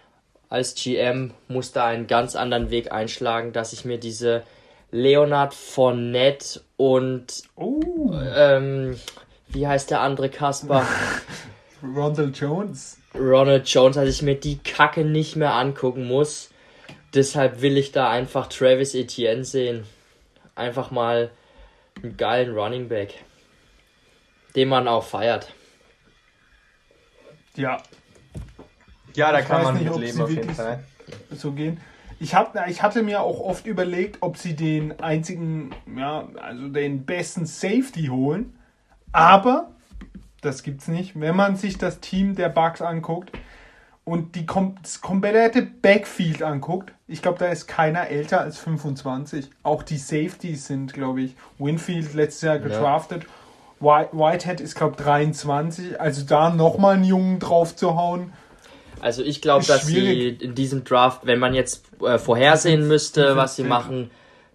[0.48, 4.42] als GM muss da einen ganz anderen Weg einschlagen, dass ich mir diese
[4.90, 8.98] Leonard Fournette und Oh, ähm,
[9.48, 10.86] wie heißt der andere Kasper?
[11.82, 12.98] Rondell Jones.
[13.14, 16.50] Ronald Jones, dass ich mir die Kacke nicht mehr angucken muss.
[17.14, 19.84] Deshalb will ich da einfach Travis Etienne sehen.
[20.54, 21.30] Einfach mal
[22.02, 23.14] einen geilen Running Back.
[24.56, 25.52] Den man auch feiert.
[27.56, 27.82] Ja,
[29.14, 30.84] Ja, da Ich kann man nicht, mit ob leben sie auf jeden Fall.
[31.32, 31.80] so gehen.
[32.20, 37.04] Ich, hab, ich hatte mir auch oft überlegt, ob sie den einzigen, ja, also den
[37.04, 38.58] besten Safety holen.
[39.12, 39.70] Aber
[40.40, 41.18] das gibt's nicht.
[41.18, 43.30] Wenn man sich das Team der Bucks anguckt
[44.04, 49.50] und die kom das komplette Backfield anguckt, ich glaube, da ist keiner älter als 25.
[49.62, 53.26] Auch die Safeties sind, glaube ich, Winfield letztes Jahr gedraftet.
[53.80, 56.00] White, Whitehead ist, glaube ich, 23.
[56.00, 58.32] Also da nochmal einen Jungen drauf zu hauen.
[59.00, 60.42] Also ich glaube, dass sie schwierig.
[60.42, 63.78] in diesem Draft, wenn man jetzt äh, vorhersehen müsste, Defensive was sie Tackle.
[63.78, 64.10] machen,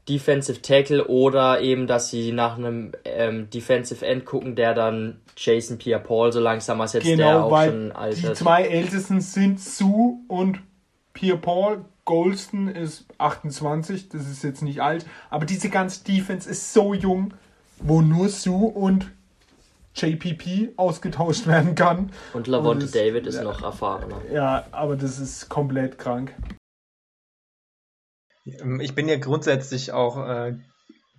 [0.10, 5.78] Defensive Tackle oder eben, dass sie nach einem ähm, Defensive End gucken, der dann Jason
[5.78, 10.18] Pierre-Paul so langsam als jetzt der Genau, auch schon alt die zwei Ältesten sind Sue
[10.28, 10.60] und
[11.14, 11.86] Pierre Paul.
[12.06, 17.34] Golston ist 28, das ist jetzt nicht alt, aber diese ganze Defense ist so jung,
[17.80, 19.10] wo nur Sue und
[19.96, 22.12] JPP ausgetauscht werden kann.
[22.34, 23.44] Und Lavonte David ist ja.
[23.44, 24.22] noch erfahrener.
[24.32, 26.36] Ja, aber das ist komplett krank.
[28.46, 30.58] Ähm, Ich bin ja grundsätzlich auch äh,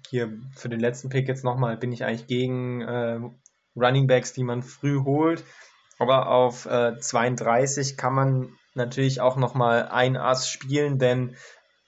[0.09, 3.21] hier für den letzten Pick jetzt nochmal, bin ich eigentlich gegen äh,
[3.77, 5.45] Running Backs, die man früh holt.
[5.99, 11.37] Aber auf äh, 32 kann man natürlich auch nochmal ein Ass spielen, denn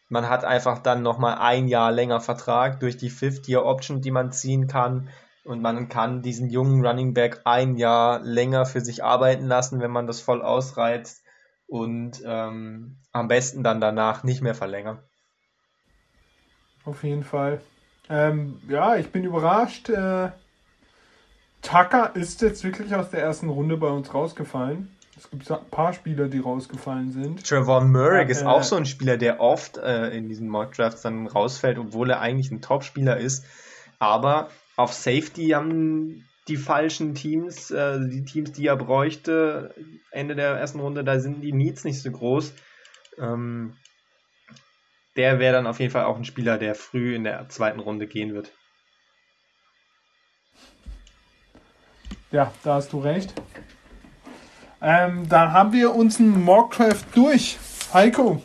[0.09, 4.69] man hat einfach dann nochmal ein Jahr länger Vertrag durch die Fifth-Year-Option, die man ziehen
[4.69, 5.09] kann.
[5.47, 9.93] Und man kann diesen jungen Running Back ein Jahr länger für sich arbeiten lassen, wenn
[9.93, 11.23] man das voll ausreizt.
[11.69, 14.99] Und ähm, am besten dann danach nicht mehr verlängern.
[16.85, 17.61] Auf jeden Fall.
[18.09, 19.89] Ähm, ja, ich bin überrascht.
[19.89, 20.31] Äh,
[21.63, 24.97] Tucker ist jetzt wirklich aus der ersten Runde bei uns rausgefallen.
[25.17, 27.47] Es gibt ein paar Spieler, die rausgefallen sind.
[27.47, 30.73] Trevor Murray Ja, ist äh, auch so ein Spieler, der oft äh, in diesen Mock
[30.73, 33.45] Drafts dann rausfällt, obwohl er eigentlich ein Top-Spieler ist.
[33.99, 39.75] Aber auf Safety haben die falschen Teams, äh, die Teams, die er bräuchte,
[40.11, 42.55] Ende der ersten Runde, da sind die Needs nicht so groß.
[43.19, 43.77] Ähm,
[45.17, 48.07] der wäre dann auf jeden Fall auch ein Spieler, der früh in der zweiten Runde
[48.07, 48.53] gehen wird.
[52.31, 53.33] Ja, da hast du recht.
[54.83, 57.57] Ähm, dann haben wir unseren Mockcraft durch.
[57.95, 58.43] Heiko,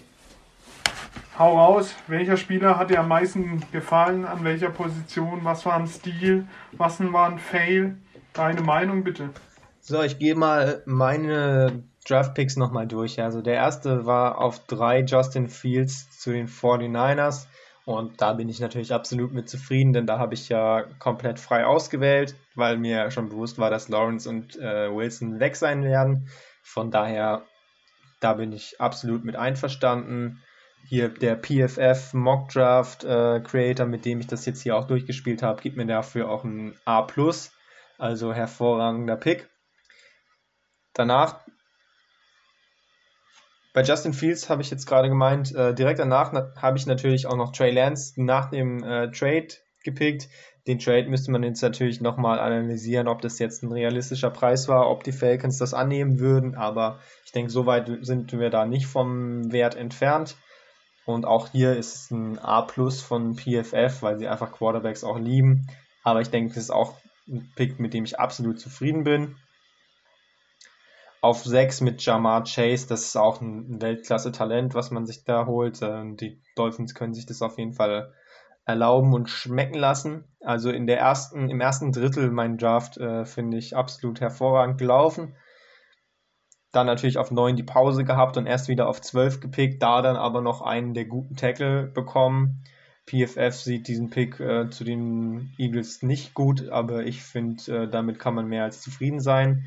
[1.38, 1.96] hau raus.
[2.08, 4.26] Welcher Spieler hat dir am meisten gefallen?
[4.26, 5.40] An welcher Position?
[5.44, 6.48] Was war ein Stil?
[6.74, 7.98] Was war ein Fail?
[8.34, 9.30] Deine Meinung bitte.
[9.80, 13.22] So, ich gehe mal meine Draft-Picks nochmal durch.
[13.22, 17.48] Also der erste war auf drei Justin Fields zu den 49ers.
[17.84, 21.66] Und da bin ich natürlich absolut mit zufrieden, denn da habe ich ja komplett frei
[21.66, 26.30] ausgewählt, weil mir schon bewusst war, dass Lawrence und äh, Wilson weg sein werden.
[26.62, 27.42] Von daher,
[28.20, 30.44] da bin ich absolut mit einverstanden.
[30.88, 35.42] Hier der PFF Mock Draft äh, Creator, mit dem ich das jetzt hier auch durchgespielt
[35.42, 37.08] habe, gibt mir dafür auch ein A+.
[37.98, 39.50] Also hervorragender Pick.
[40.94, 41.40] Danach,
[43.74, 47.28] bei Justin Fields habe ich jetzt gerade gemeint, äh, direkt danach na- habe ich natürlich
[47.28, 49.48] auch noch Trey Lance nach dem äh, Trade
[49.84, 50.28] gepickt.
[50.68, 54.90] Den Trade müsste man jetzt natürlich nochmal analysieren, ob das jetzt ein realistischer Preis war,
[54.90, 58.86] ob die Falcons das annehmen würden, aber ich denke, so weit sind wir da nicht
[58.88, 60.36] vom Wert entfernt.
[61.14, 65.20] Und auch hier ist es ein A plus von PFF, weil sie einfach Quarterbacks auch
[65.20, 65.68] lieben.
[66.04, 66.96] Aber ich denke, das ist auch
[67.28, 69.36] ein Pick, mit dem ich absolut zufrieden bin.
[71.22, 75.80] Auf 6 mit Jamar Chase, das ist auch ein Weltklasse-Talent, was man sich da holt.
[75.84, 78.12] Ähm, Die Dolphins können sich das auf jeden Fall
[78.66, 80.24] erlauben und schmecken lassen.
[80.42, 85.36] Also in der ersten, im ersten Drittel mein Draft äh, finde ich absolut hervorragend gelaufen.
[86.72, 90.16] Dann natürlich auf 9 die Pause gehabt und erst wieder auf 12 gepickt, da dann
[90.16, 92.64] aber noch einen der guten Tackle bekommen.
[93.08, 98.20] PFF sieht diesen Pick äh, zu den Eagles nicht gut, aber ich finde, äh, damit
[98.20, 99.66] kann man mehr als zufrieden sein.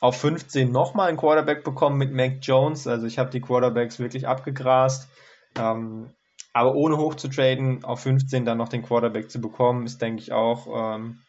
[0.00, 2.86] Auf 15 nochmal einen Quarterback bekommen mit Mac Jones.
[2.86, 5.08] Also ich habe die Quarterbacks wirklich abgegrast.
[5.56, 6.10] Ähm,
[6.52, 10.20] aber ohne hoch zu traden, auf 15 dann noch den Quarterback zu bekommen, ist, denke
[10.20, 11.20] ich, auch ähm,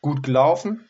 [0.00, 0.88] gut gelaufen.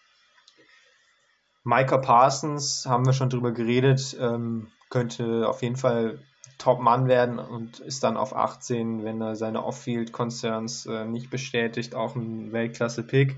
[1.68, 6.18] Micah Parsons, haben wir schon drüber geredet, ähm, könnte auf jeden Fall
[6.56, 12.16] Top-Mann werden und ist dann auf 18, wenn er seine Off-Field-Concerns äh, nicht bestätigt, auch
[12.16, 13.36] ein Weltklasse-Pick.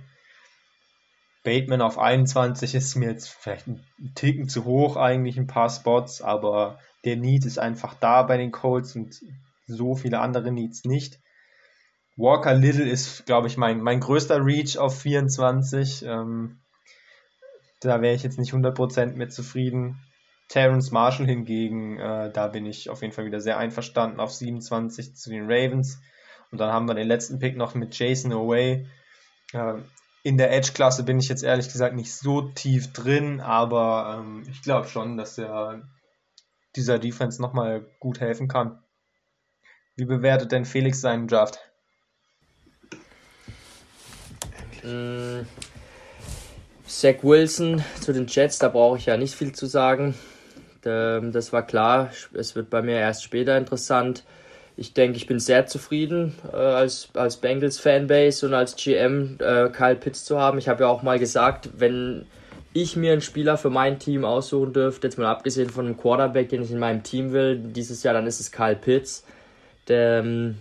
[1.42, 6.22] Bateman auf 21 ist mir jetzt vielleicht ein Ticken zu hoch, eigentlich ein paar Spots,
[6.22, 9.20] aber der Need ist einfach da bei den Colts und
[9.66, 11.18] so viele andere Needs nicht.
[12.16, 16.04] Walker Little ist, glaube ich, mein, mein größter Reach auf 24.
[16.04, 16.59] Ähm,
[17.80, 19.98] da wäre ich jetzt nicht 100% mit zufrieden.
[20.48, 25.14] Terrence Marshall hingegen, äh, da bin ich auf jeden Fall wieder sehr einverstanden auf 27
[25.14, 26.00] zu den Ravens.
[26.50, 28.86] Und dann haben wir den letzten Pick noch mit Jason Away.
[29.52, 29.74] Äh,
[30.22, 34.60] in der Edge-Klasse bin ich jetzt ehrlich gesagt nicht so tief drin, aber ähm, ich
[34.62, 35.82] glaube schon, dass er
[36.76, 38.82] dieser Defense nochmal gut helfen kann.
[39.96, 41.58] Wie bewertet denn Felix seinen Draft?
[44.82, 45.42] Mm,
[46.90, 50.14] Zach Wilson zu den Jets, da brauche ich ja nicht viel zu sagen.
[50.84, 52.10] Ähm, Das war klar.
[52.34, 54.24] Es wird bei mir erst später interessant.
[54.76, 59.68] Ich denke, ich bin sehr zufrieden äh, als, als Bengals Fanbase und als GM äh,
[59.68, 60.58] Kyle Pitts zu haben.
[60.58, 62.26] Ich habe ja auch mal gesagt, wenn
[62.72, 66.48] ich mir einen Spieler für mein Team aussuchen dürfte, jetzt mal abgesehen von einem Quarterback,
[66.48, 69.24] den ich in meinem Team will, dieses Jahr, dann ist es Kyle Pitts.
[69.86, 70.56] Der, ähm,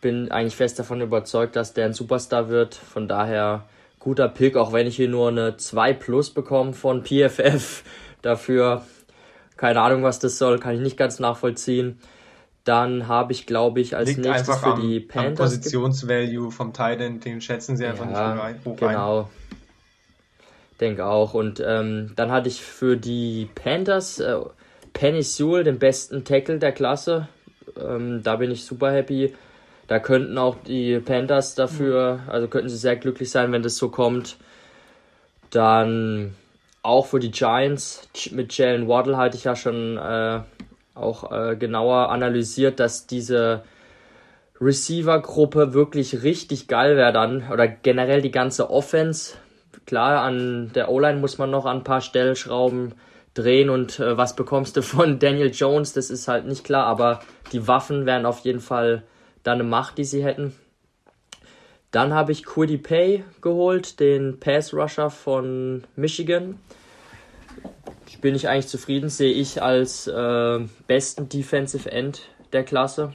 [0.00, 2.74] bin eigentlich fest davon überzeugt, dass der ein Superstar wird.
[2.76, 3.64] Von daher
[4.06, 7.82] guter Pick, auch wenn ich hier nur eine 2 Plus bekomme von PFF.
[8.22, 8.82] Dafür,
[9.56, 11.98] keine Ahnung, was das soll, kann ich nicht ganz nachvollziehen.
[12.62, 15.50] Dann habe ich, glaube ich, als Liegt nächstes für am, die am Panthers.
[15.50, 18.88] ge- Positionsvalue vom Titan, den schätzen sie einfach ja, nicht hoch ein.
[18.90, 19.28] genau.
[20.80, 21.34] Denke auch.
[21.34, 24.36] Und ähm, dann hatte ich für die Panthers äh,
[24.92, 27.26] Penny Sewell, den besten Tackle der Klasse.
[27.76, 29.34] Ähm, da bin ich super happy.
[29.86, 33.88] Da könnten auch die Panthers dafür, also könnten sie sehr glücklich sein, wenn das so
[33.88, 34.36] kommt.
[35.50, 36.34] Dann
[36.82, 40.40] auch für die Giants mit Jalen Waddle hatte ich ja schon äh,
[40.94, 43.62] auch äh, genauer analysiert, dass diese
[44.60, 47.48] Receiver-Gruppe wirklich richtig geil wäre dann.
[47.52, 49.34] Oder generell die ganze Offense.
[49.84, 52.94] Klar, an der O-Line muss man noch an ein paar Stellschrauben
[53.34, 57.20] drehen und äh, was bekommst du von Daniel Jones, das ist halt nicht klar, aber
[57.52, 59.02] die Waffen wären auf jeden Fall
[59.46, 60.54] dann eine Macht, die sie hätten.
[61.90, 66.58] Dann habe ich Quiddy Pay geholt, den Pass Rusher von Michigan.
[68.20, 73.12] Bin ich eigentlich zufrieden, sehe ich als äh, besten Defensive End der Klasse.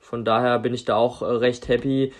[0.00, 2.12] Von daher bin ich da auch äh, recht happy.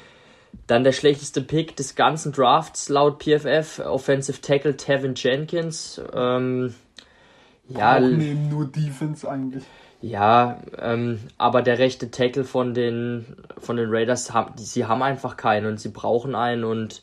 [0.66, 6.01] Dann der schlechteste Pick des ganzen Drafts laut PFF, Offensive Tackle Tevin Jenkins.
[6.15, 6.74] Ähm,
[7.69, 9.65] ja, neben nur Defense eigentlich.
[10.01, 15.66] Ja, ähm, aber der rechte Tackle von den, von den Raiders, sie haben einfach keinen
[15.66, 17.03] und sie brauchen einen und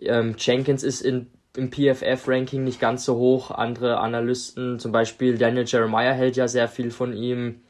[0.00, 3.50] ähm, Jenkins ist in, im PFF-Ranking nicht ganz so hoch.
[3.50, 7.62] Andere Analysten, zum Beispiel Daniel Jeremiah hält ja sehr viel von ihm.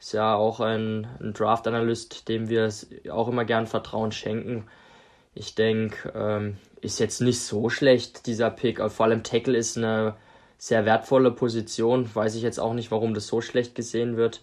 [0.00, 2.70] Ist ja auch ein, ein Draft-Analyst, dem wir
[3.10, 4.66] auch immer gern Vertrauen schenken.
[5.34, 8.80] Ich denke, ähm, ist jetzt nicht so schlecht, dieser Pick.
[8.90, 10.16] Vor allem Tackle ist eine
[10.58, 12.08] sehr wertvolle Position.
[12.12, 14.40] Weiß ich jetzt auch nicht, warum das so schlecht gesehen wird.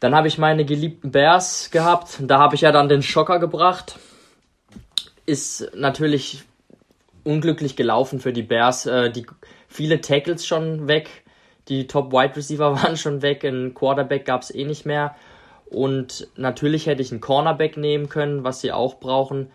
[0.00, 2.18] Dann habe ich meine geliebten Bears gehabt.
[2.20, 3.98] Da habe ich ja dann den Schocker gebracht.
[5.26, 6.42] Ist natürlich
[7.22, 8.86] unglücklich gelaufen für die Bears.
[8.86, 9.26] Äh, die
[9.68, 11.24] viele Tackles schon weg.
[11.68, 13.44] Die Top Wide Receiver waren schon weg.
[13.44, 15.16] Ein Quarterback gab es eh nicht mehr.
[15.66, 19.50] Und natürlich hätte ich einen Cornerback nehmen können, was sie auch brauchen.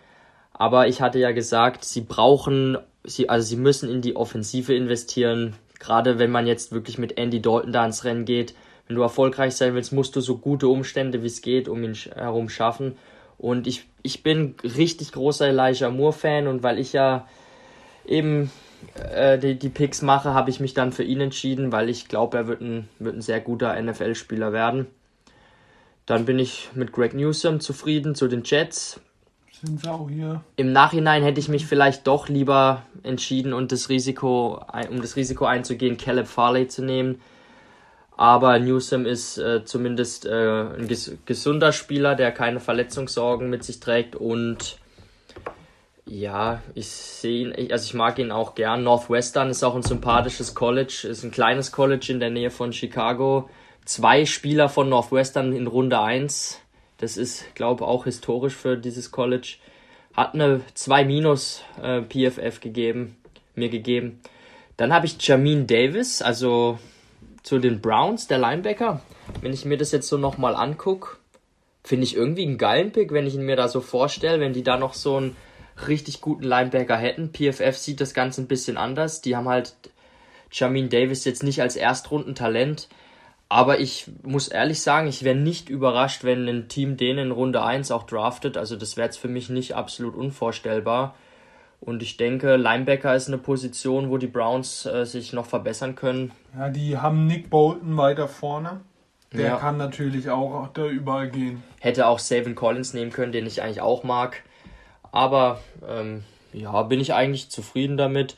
[0.52, 5.56] Aber ich hatte ja gesagt, sie brauchen, sie, also sie müssen in die Offensive investieren.
[5.80, 8.54] Gerade wenn man jetzt wirklich mit Andy Dalton da ins Rennen geht.
[8.86, 11.94] Wenn du erfolgreich sein willst, musst du so gute Umstände wie es geht um ihn
[11.94, 12.96] herum schaffen.
[13.38, 17.26] Und ich, ich bin richtig großer Elijah Moore-Fan und weil ich ja
[18.04, 18.50] eben
[19.14, 22.36] äh, die, die Picks mache, habe ich mich dann für ihn entschieden, weil ich glaube,
[22.36, 24.86] er wird ein, wird ein sehr guter NFL-Spieler werden.
[26.06, 29.00] Dann bin ich mit Greg Newsom zufrieden zu den Jets.
[29.62, 30.42] Sind sie auch hier?
[30.56, 35.44] Im Nachhinein hätte ich mich vielleicht doch lieber entschieden und das Risiko, um das Risiko
[35.44, 37.20] einzugehen, Caleb Farley zu nehmen.
[38.16, 43.80] Aber Newsom ist äh, zumindest äh, ein ges gesunder Spieler, der keine Verletzungssorgen mit sich
[43.80, 44.78] trägt und
[46.06, 48.82] ja, ich sehe ihn, also ich mag ihn auch gern.
[48.82, 53.48] Northwestern ist auch ein sympathisches College, ist ein kleines College in der Nähe von Chicago.
[53.84, 56.60] Zwei Spieler von Northwestern in Runde 1.
[57.00, 59.56] Das ist, glaube auch historisch für dieses College.
[60.12, 63.16] Hat eine 2 minus äh, PFF gegeben,
[63.54, 64.20] mir gegeben.
[64.76, 66.78] Dann habe ich Jamin Davis, also
[67.42, 69.00] zu den Browns, der Linebacker.
[69.40, 71.16] Wenn ich mir das jetzt so nochmal angucke,
[71.82, 74.62] finde ich irgendwie einen geilen Pick, wenn ich ihn mir da so vorstelle, wenn die
[74.62, 75.36] da noch so einen
[75.88, 77.32] richtig guten Linebacker hätten.
[77.32, 79.22] PFF sieht das Ganze ein bisschen anders.
[79.22, 79.74] Die haben halt
[80.52, 82.88] Jamin Davis jetzt nicht als Erstrundentalent.
[83.50, 87.62] Aber ich muss ehrlich sagen, ich wäre nicht überrascht, wenn ein Team den in Runde
[87.64, 88.56] 1 auch draftet.
[88.56, 91.16] Also das wäre jetzt für mich nicht absolut unvorstellbar.
[91.80, 96.30] Und ich denke, Linebacker ist eine Position, wo die Browns äh, sich noch verbessern können.
[96.56, 98.82] Ja, die haben Nick Bolton weiter vorne.
[99.32, 99.56] Der Ja.
[99.56, 101.64] kann natürlich auch da überall gehen.
[101.80, 104.44] Hätte auch Savin Collins nehmen können, den ich eigentlich auch mag.
[105.10, 106.22] Aber ähm,
[106.52, 108.36] ja, bin ich eigentlich zufrieden damit.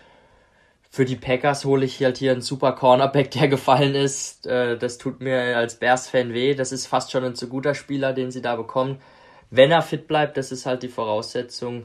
[0.94, 4.46] Für die Packers hole ich halt hier einen super Cornerback, der gefallen ist.
[4.46, 6.54] Äh, das tut mir als Bears-Fan weh.
[6.54, 8.98] Das ist fast schon ein zu guter Spieler, den sie da bekommen.
[9.48, 11.84] Wenn er fit bleibt, das ist halt die Voraussetzung.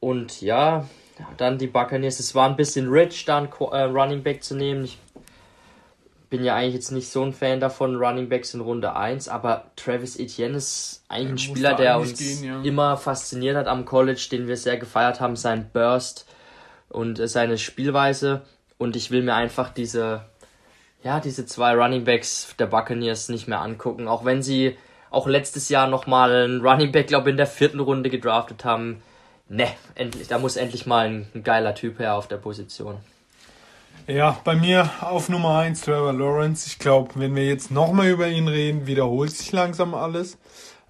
[0.00, 0.88] Und ja,
[1.36, 2.20] dann die Buccaneers.
[2.20, 4.84] Es war ein bisschen rich, da einen äh, Running Back zu nehmen.
[4.84, 4.96] Ich
[6.30, 9.72] bin ja eigentlich jetzt nicht so ein Fan davon, Running Backs in Runde 1, aber
[9.76, 12.62] Travis Etienne ist eigentlich ein Spieler, der uns gehen, ja.
[12.62, 16.26] immer fasziniert hat am College, den wir sehr gefeiert haben, sein Burst
[16.90, 18.42] und äh, seine Spielweise.
[18.78, 20.24] Und ich will mir einfach diese,
[21.02, 24.76] ja, diese zwei Running Backs der Buccaneers nicht mehr angucken, auch wenn sie
[25.10, 29.02] auch letztes Jahr nochmal einen Running Back, glaube ich, in der vierten Runde gedraftet haben.
[29.48, 32.98] Ne, endlich, da muss endlich mal ein, ein geiler Typ her auf der Position.
[34.06, 36.66] Ja, bei mir auf Nummer 1 Trevor Lawrence.
[36.68, 40.38] Ich glaube, wenn wir jetzt nochmal über ihn reden, wiederholt sich langsam alles.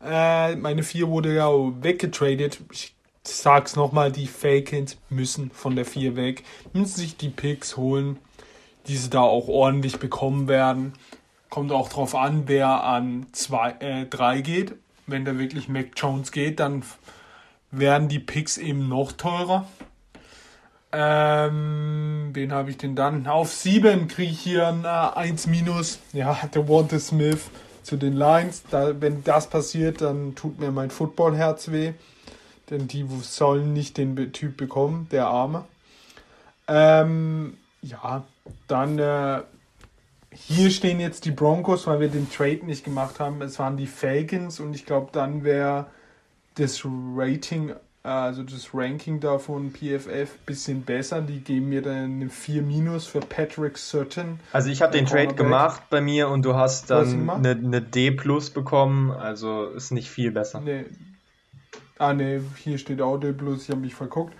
[0.05, 1.49] Äh, meine 4 wurde ja
[1.83, 2.61] weggetradet.
[2.73, 2.95] Ich
[3.25, 6.45] sag's nochmal, die Falcons müssen von der 4 weg.
[6.73, 8.19] Müssen sich die Picks holen,
[8.87, 10.95] die sie da auch ordentlich bekommen werden.
[11.49, 14.75] Kommt auch drauf an, wer an 2, äh, 3 geht.
[15.07, 16.83] Wenn da wirklich Mac Jones geht, dann
[17.71, 19.67] werden die Picks eben noch teurer.
[20.93, 23.27] Ähm, wen habe ich denn dann?
[23.27, 26.01] Auf 7 kriege ich hier ein äh, 1 minus.
[26.13, 27.51] Ja, der Walter Smith
[27.83, 28.65] zu den Lions.
[28.71, 31.93] Da, wenn das passiert, dann tut mir mein Footballherz weh.
[32.71, 35.65] Denn die sollen nicht den Typ bekommen, der Arme.
[36.69, 38.25] Ähm, ja,
[38.69, 39.41] dann äh,
[40.33, 43.43] hier stehen jetzt die Broncos, weil wir den Trade nicht gemacht haben.
[43.43, 45.87] Es waren die Falcons und ich glaube, dann wäre
[46.55, 47.73] das Rating,
[48.03, 51.23] also das Ranking da von PFF ein bisschen besser.
[51.23, 54.39] Die geben mir dann eine 4 Minus für Patrick Sutton.
[54.53, 58.13] Also ich habe den Trade gemacht bei mir und du hast dann eine, eine, D
[58.13, 60.61] Plus bekommen, also ist nicht viel besser.
[60.61, 60.85] Nee.
[62.01, 64.35] Ah ne, hier steht auch D Plus, ich habe mich verguckt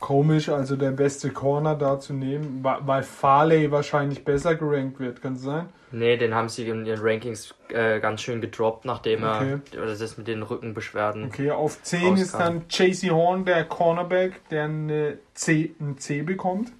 [0.00, 5.34] komisch, also der beste Corner da zu nehmen, weil Farley wahrscheinlich besser gerankt wird, kann
[5.34, 5.68] es sein?
[5.92, 9.58] Nee, den haben sie in ihren Rankings äh, ganz schön gedroppt, nachdem okay.
[9.76, 11.26] er das ist mit den Rückenbeschwerden.
[11.26, 12.22] Okay, auf 10 rauskam.
[12.22, 16.72] ist dann Chasey Horn, der Cornerback, der eine C, ein C bekommt.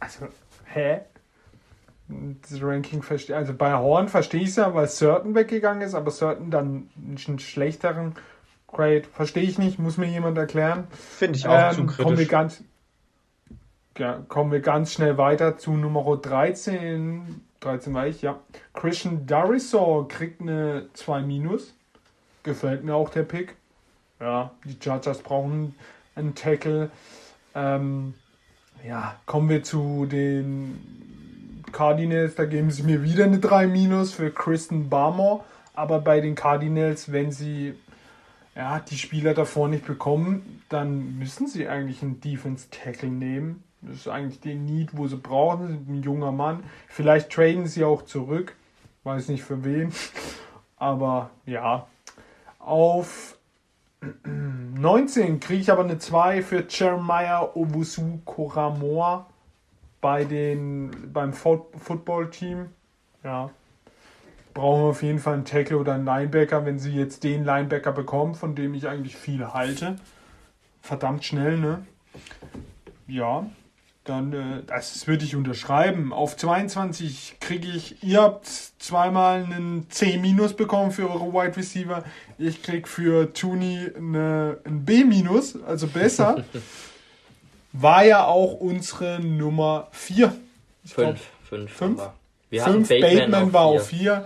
[0.00, 0.26] Also,
[0.64, 1.00] hä?
[2.08, 6.10] Das Ranking verstehe Also bei Horn verstehe ich es ja, weil Certain weggegangen ist, aber
[6.10, 8.14] Certain dann einen schlechteren
[8.68, 10.86] Great, verstehe ich nicht, muss mir jemand erklären.
[10.90, 12.04] Finde ich auch ähm, zu kritisch.
[12.04, 12.64] Kommen wir, ganz,
[13.96, 17.40] ja, kommen wir ganz schnell weiter zu Nummer 13.
[17.60, 18.38] 13 war ich, ja.
[18.74, 21.74] Christian Darisor kriegt eine 2 Minus.
[22.42, 23.56] Gefällt mir auch der Pick.
[24.20, 25.74] Ja, die Chargers brauchen
[26.14, 26.90] einen Tackle.
[27.54, 28.14] Ähm,
[28.86, 32.34] ja, kommen wir zu den Cardinals.
[32.34, 35.44] Da geben sie mir wieder eine 3 Minus für Kristen Barmore.
[35.74, 37.74] Aber bei den Cardinals, wenn sie
[38.56, 43.62] ja, die Spieler davor nicht bekommen, dann müssen sie eigentlich einen Defense Tackle nehmen.
[43.82, 45.86] Das ist eigentlich den Need, wo sie brauchen.
[45.88, 46.64] Ein junger Mann.
[46.88, 48.56] Vielleicht traden sie auch zurück.
[49.04, 49.92] Weiß nicht für wen.
[50.78, 51.86] Aber ja.
[52.58, 53.38] Auf
[54.24, 59.26] 19 kriege ich aber eine 2 für Jeremiah Obusu Koramoa
[60.00, 62.70] bei den, beim Football-Team.
[63.22, 63.50] Ja,
[64.56, 67.92] brauchen wir auf jeden Fall einen Tackle oder einen Linebacker, wenn sie jetzt den Linebacker
[67.92, 69.96] bekommen, von dem ich eigentlich viel halte.
[70.80, 71.86] Verdammt schnell, ne?
[73.06, 73.44] Ja,
[74.04, 76.12] dann, äh, das würde ich unterschreiben.
[76.12, 80.16] Auf 22 kriege ich, ihr habt zweimal einen C-
[80.56, 82.02] bekommen für eure Wide Receiver.
[82.38, 85.04] Ich kriege für Tooney eine, ein B-,
[85.66, 86.44] also besser.
[87.72, 90.34] War ja auch unsere Nummer 4.
[90.86, 91.20] 5.
[91.50, 91.72] 5.
[91.72, 92.02] 5.
[92.48, 94.24] Wir Fünf, Bateman, Bateman war auf 4.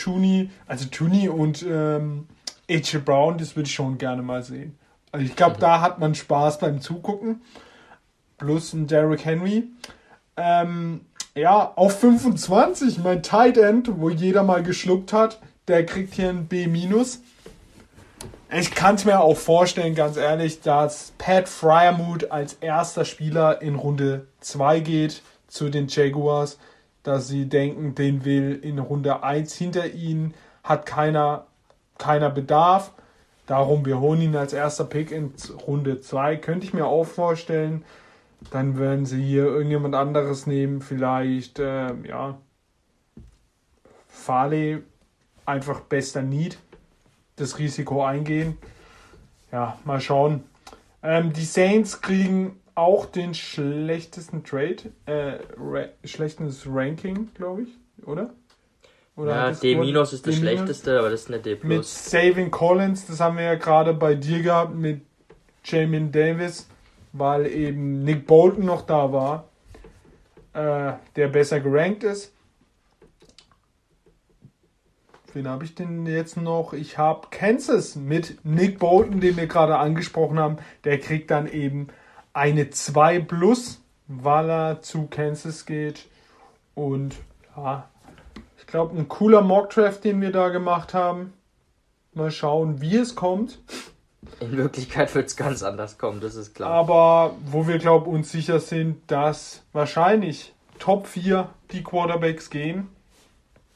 [0.00, 2.26] Tooney, also Tooney und ähm,
[2.68, 4.78] AJ Brown, das würde ich schon gerne mal sehen.
[5.12, 5.60] Also ich glaube, mhm.
[5.60, 7.42] da hat man Spaß beim Zugucken.
[8.38, 9.64] Plus ein Derrick Henry.
[10.36, 11.02] Ähm,
[11.34, 16.46] ja, auf 25, mein Tight End, wo jeder mal geschluckt hat, der kriegt hier ein
[16.46, 16.66] B-.
[18.52, 23.74] Ich kann es mir auch vorstellen, ganz ehrlich, dass Pat Fryermuth als erster Spieler in
[23.76, 26.58] Runde 2 geht zu den Jaguars
[27.02, 31.46] dass sie denken, den will in Runde 1 hinter ihnen, hat keiner,
[31.98, 32.92] keiner Bedarf.
[33.46, 35.32] Darum, wir holen ihn als erster Pick in
[35.66, 36.36] Runde 2.
[36.36, 37.84] Könnte ich mir auch vorstellen.
[38.52, 40.80] Dann werden sie hier irgendjemand anderes nehmen.
[40.80, 42.38] Vielleicht, äh, ja,
[44.08, 44.82] Farley,
[45.46, 46.58] einfach bester Need.
[47.36, 48.56] Das Risiko eingehen.
[49.50, 50.44] Ja, mal schauen.
[51.02, 57.68] Ähm, die Saints kriegen auch den schlechtesten Trade, äh, ra schlechtes Ranking, glaube ich,
[58.06, 58.30] oder?
[59.16, 61.58] oder ja, D- minus ist das D schlechteste, aber das ist eine D+.
[61.62, 65.02] Mit Saving Collins, das haben wir ja gerade bei dir gehabt, mit
[65.64, 66.68] Jamin Davis,
[67.12, 69.48] weil eben Nick Bolton noch da war,
[70.54, 72.32] äh, der besser gerankt ist.
[75.32, 76.72] Wen habe ich denn jetzt noch?
[76.72, 80.56] Ich habe Kansas mit Nick Bolton, den wir gerade angesprochen haben.
[80.82, 81.88] Der kriegt dann eben
[82.32, 86.06] eine 2 plus, weil er zu Kansas geht.
[86.74, 87.14] Und
[87.56, 87.88] ja,
[88.58, 91.32] ich glaube, ein cooler Mockdraft, den wir da gemacht haben.
[92.12, 93.58] Mal schauen, wie es kommt.
[94.40, 96.70] In Wirklichkeit wird es ganz anders kommen, das ist klar.
[96.70, 102.88] Aber wo wir, glaube ich, uns sicher sind, dass wahrscheinlich Top 4 die Quarterbacks gehen.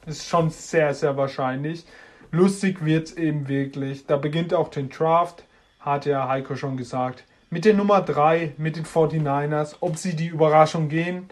[0.05, 1.85] Ist schon sehr, sehr wahrscheinlich.
[2.31, 4.05] Lustig wird es eben wirklich.
[4.05, 5.45] Da beginnt auch den Draft,
[5.79, 7.23] hat ja Heiko schon gesagt
[7.55, 11.29] mit der Nummer 3, mit den 49ers, ob sie die Überraschung gehen,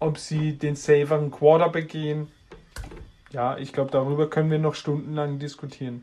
[0.00, 2.26] ob sie den saveren Quarterback gehen.
[3.30, 6.02] Ja, ich glaube, darüber können wir noch stundenlang diskutieren.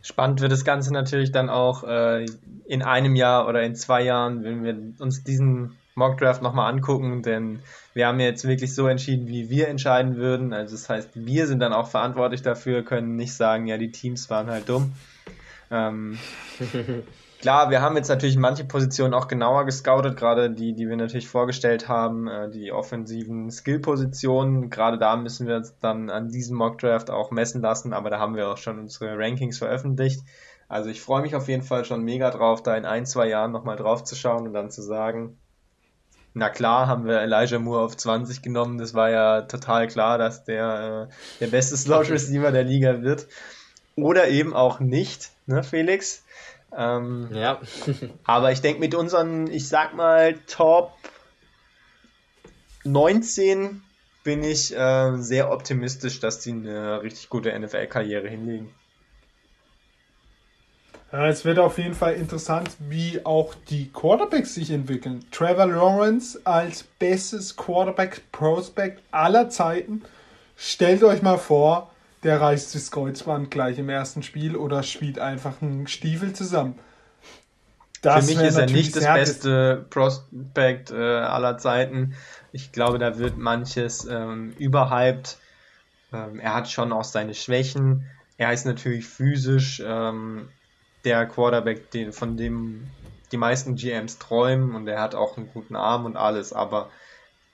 [0.00, 2.24] Spannend wird das Ganze natürlich dann auch äh,
[2.64, 7.58] in einem Jahr oder in zwei Jahren, wenn wir uns diesen Mockdraft nochmal angucken, denn
[7.92, 10.54] wir haben jetzt wirklich so entschieden, wie wir entscheiden würden.
[10.54, 14.30] Also das heißt, wir sind dann auch verantwortlich dafür, können nicht sagen, ja, die Teams
[14.30, 14.94] waren halt dumm.
[15.70, 16.18] Ähm,
[17.44, 21.28] klar, wir haben jetzt natürlich manche Positionen auch genauer gescoutet, gerade die, die wir natürlich
[21.28, 24.70] vorgestellt haben, äh, die offensiven Skill-Positionen.
[24.70, 28.34] Gerade da müssen wir uns dann an diesem Mockdraft auch messen lassen, aber da haben
[28.34, 30.22] wir auch schon unsere Rankings veröffentlicht.
[30.68, 33.52] Also ich freue mich auf jeden Fall schon mega drauf, da in ein, zwei Jahren
[33.52, 35.36] nochmal drauf zu schauen und dann zu sagen,
[36.32, 38.78] na klar, haben wir Elijah Moore auf 20 genommen.
[38.78, 43.26] Das war ja total klar, dass der äh, der beste Slot Receiver der Liga wird.
[43.96, 46.23] Oder eben auch nicht, ne, Felix?
[46.76, 47.60] Ähm, Ja.
[48.24, 50.92] aber ich denke, mit unseren, ich sag mal, Top
[52.84, 53.82] 19
[54.24, 58.74] bin ich äh, sehr optimistisch, dass die eine richtig gute NFL-Karriere hinlegen.
[61.12, 65.24] Ja, es wird auf jeden Fall interessant, wie auch die Quarterbacks sich entwickeln.
[65.30, 70.02] Trevor Lawrence als bestes Quarterback-Prospect aller Zeiten.
[70.56, 71.93] Stellt euch mal vor,
[72.24, 76.78] der reißt das Kreuzband gleich im ersten Spiel oder spielt einfach einen Stiefel zusammen.
[78.02, 82.14] Das Für mich ist er nicht das beste Prospect äh, aller Zeiten.
[82.52, 85.38] Ich glaube, da wird manches ähm, überhyped.
[86.12, 88.06] Ähm, er hat schon auch seine Schwächen.
[88.36, 90.48] Er ist natürlich physisch ähm,
[91.04, 92.90] der Quarterback, den, von dem
[93.32, 96.90] die meisten GMs träumen und er hat auch einen guten Arm und alles, aber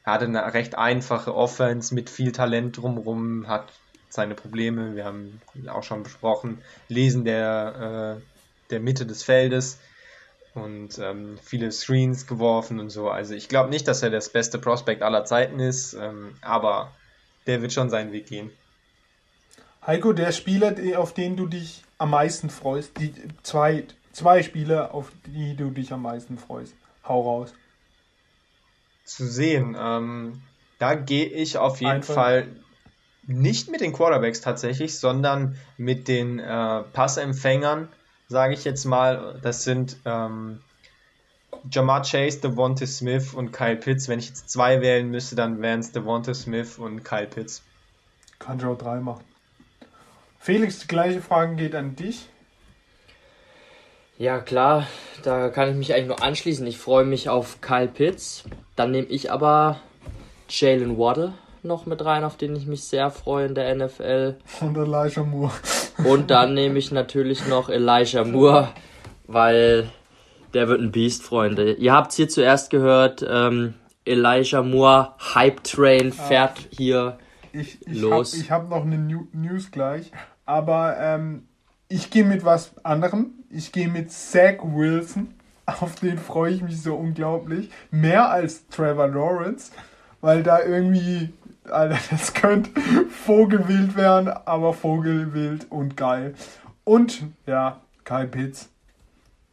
[0.05, 3.73] er hatte eine recht einfache Offense mit viel Talent drumherum, hat
[4.13, 9.79] seine Probleme, wir haben auch schon besprochen, Lesen der, äh, der Mitte des Feldes
[10.55, 13.09] und ähm, viele Screens geworfen und so.
[13.09, 16.93] Also ich glaube nicht, dass er das beste Prospect aller Zeiten ist, ähm, aber
[17.47, 18.51] der wird schon seinen Weg gehen.
[19.87, 25.11] Heiko, der Spieler, auf den du dich am meisten freust, die zwei, zwei Spieler, auf
[25.27, 26.75] die du dich am meisten freust.
[27.05, 27.55] Hau raus.
[29.05, 30.43] Zu sehen, ähm,
[30.79, 32.49] da gehe ich auf jeden Einfach- Fall
[33.27, 37.89] nicht mit den Quarterbacks tatsächlich, sondern mit den äh, Passempfängern,
[38.29, 39.39] sage ich jetzt mal.
[39.43, 40.61] Das sind ähm,
[41.71, 44.09] Jamar Chase, Devonta Smith und Kyle Pitts.
[44.09, 47.63] Wenn ich jetzt zwei wählen müsste, dann wären es Devonta Smith und Kyle Pitts.
[48.39, 49.25] Kann ich auch drei machen.
[50.39, 52.27] Felix, die gleiche Frage geht an dich.
[54.17, 54.87] Ja, klar,
[55.23, 56.67] da kann ich mich eigentlich nur anschließen.
[56.67, 58.45] Ich freue mich auf Kyle Pitts.
[58.77, 59.81] Dann nehme ich aber
[60.49, 61.35] Jalen Waddle
[61.65, 64.37] noch mit rein, auf den ich mich sehr freue in der NFL.
[64.61, 65.53] Und Elijah Moore.
[66.05, 68.69] Und dann nehme ich natürlich noch Elijah Moore,
[69.27, 69.91] weil
[70.55, 71.73] der wird ein Biest, Freunde.
[71.75, 73.25] Ihr habt es hier zuerst gehört.
[73.29, 73.75] Ähm,
[74.05, 77.19] Elijah Moore, Hype Train, fährt hier.
[77.53, 78.33] Ich, ich Los.
[78.33, 80.11] habe ich hab noch eine New News gleich,
[80.47, 81.49] aber ähm,
[81.89, 83.33] ich gehe mit was anderem.
[83.51, 85.35] Ich gehe mit Zach Wilson.
[85.67, 87.71] Auf den freue ich mich so unglaublich.
[87.91, 89.73] Mehr als Trevor Lawrence,
[90.21, 91.33] weil da irgendwie,
[91.65, 92.71] Alter, das könnte
[93.11, 96.35] Vogelwild werden, aber Vogelwild und geil.
[96.85, 98.71] Und ja, Kyle Pitts.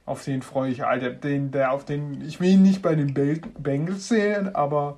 [0.05, 1.09] Auf den freue ich, Alter.
[1.09, 4.97] Den, der auf den, ich will ihn nicht bei den Bengals sehen, aber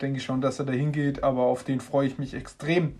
[0.00, 2.96] denke schon, dass er dahin geht, aber auf den freue ich mich extrem.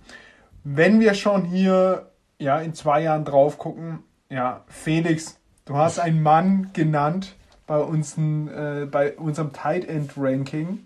[0.64, 6.23] Wenn wir schon hier ja in zwei Jahren drauf gucken, ja, Felix, du hast einen
[6.23, 7.36] Mann genannt
[7.66, 10.85] bei, uns, äh, bei unserem Tight End Ranking,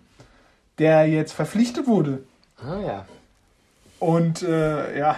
[0.79, 2.25] der jetzt verpflichtet wurde.
[2.67, 3.07] Ah ja.
[3.99, 5.17] Und äh, ja,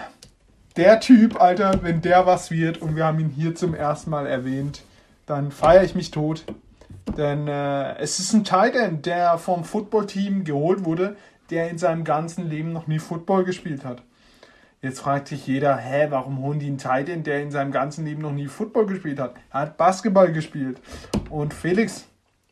[0.75, 4.25] der Typ, Alter, wenn der was wird und wir haben ihn hier zum ersten Mal
[4.25, 4.83] erwähnt,
[5.25, 6.45] dann feiere ich mich tot.
[7.17, 11.15] Denn äh, es ist ein Tight End, der vom Footballteam geholt wurde,
[11.49, 14.01] der in seinem ganzen Leben noch nie Football gespielt hat.
[14.81, 18.05] Jetzt fragt sich jeder, hä, warum holen die einen Tight End, der in seinem ganzen
[18.05, 19.35] Leben noch nie Football gespielt hat?
[19.51, 20.81] Er hat Basketball gespielt.
[21.29, 22.05] Und Felix,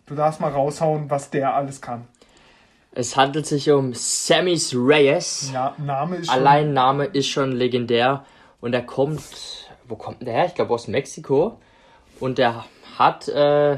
[0.05, 2.07] du darfst mal raushauen, was der alles kann.
[2.93, 5.51] Es handelt sich um Sammys Reyes.
[5.53, 8.25] Ja, Name ist schon- Allein Name ist schon legendär.
[8.59, 9.23] Und er kommt,
[9.87, 10.45] wo kommt denn der her?
[10.47, 11.57] Ich glaube aus Mexiko.
[12.19, 12.65] Und der
[12.99, 13.77] hat äh,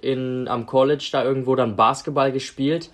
[0.00, 2.90] in, am College da irgendwo dann Basketball gespielt.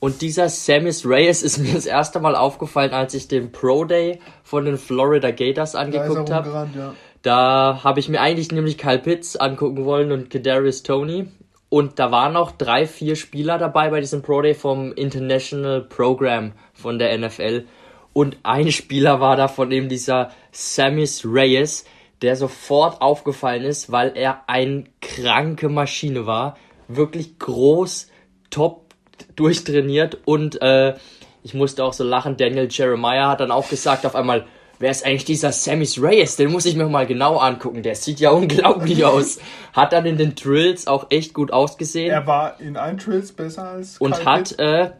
[0.00, 4.20] Und dieser Samis Reyes ist mir das erste Mal aufgefallen, als ich den Pro Day
[4.42, 6.48] von den Florida Gators Da angeguckt habe.
[6.48, 6.94] rumgerannt, ja.
[7.22, 11.28] Da habe ich mir eigentlich nämlich Kyle Pitts angucken wollen und Kadarius Tony.
[11.70, 16.52] Und da waren noch drei, vier Spieler dabei bei diesem Pro Day vom International Program
[16.72, 17.66] von der NFL.
[18.12, 21.84] Und ein Spieler war da von eben dieser Samis Reyes,
[22.22, 26.56] der sofort aufgefallen ist, weil er eine kranke Maschine war.
[26.88, 28.10] Wirklich groß,
[28.50, 28.94] top
[29.36, 30.94] durchtrainiert und äh,
[31.42, 32.36] ich musste auch so lachen.
[32.36, 34.46] Daniel Jeremiah hat dann auch gesagt auf einmal,
[34.78, 36.36] wer ist eigentlich dieser Samis Reyes?
[36.36, 37.82] Den muss ich mir mal genau angucken.
[37.82, 39.38] Der sieht ja unglaublich aus.
[39.72, 42.10] Hat dann in den Drills auch echt gut ausgesehen.
[42.10, 44.90] Er war in allen Drills besser als und Kyle hat äh,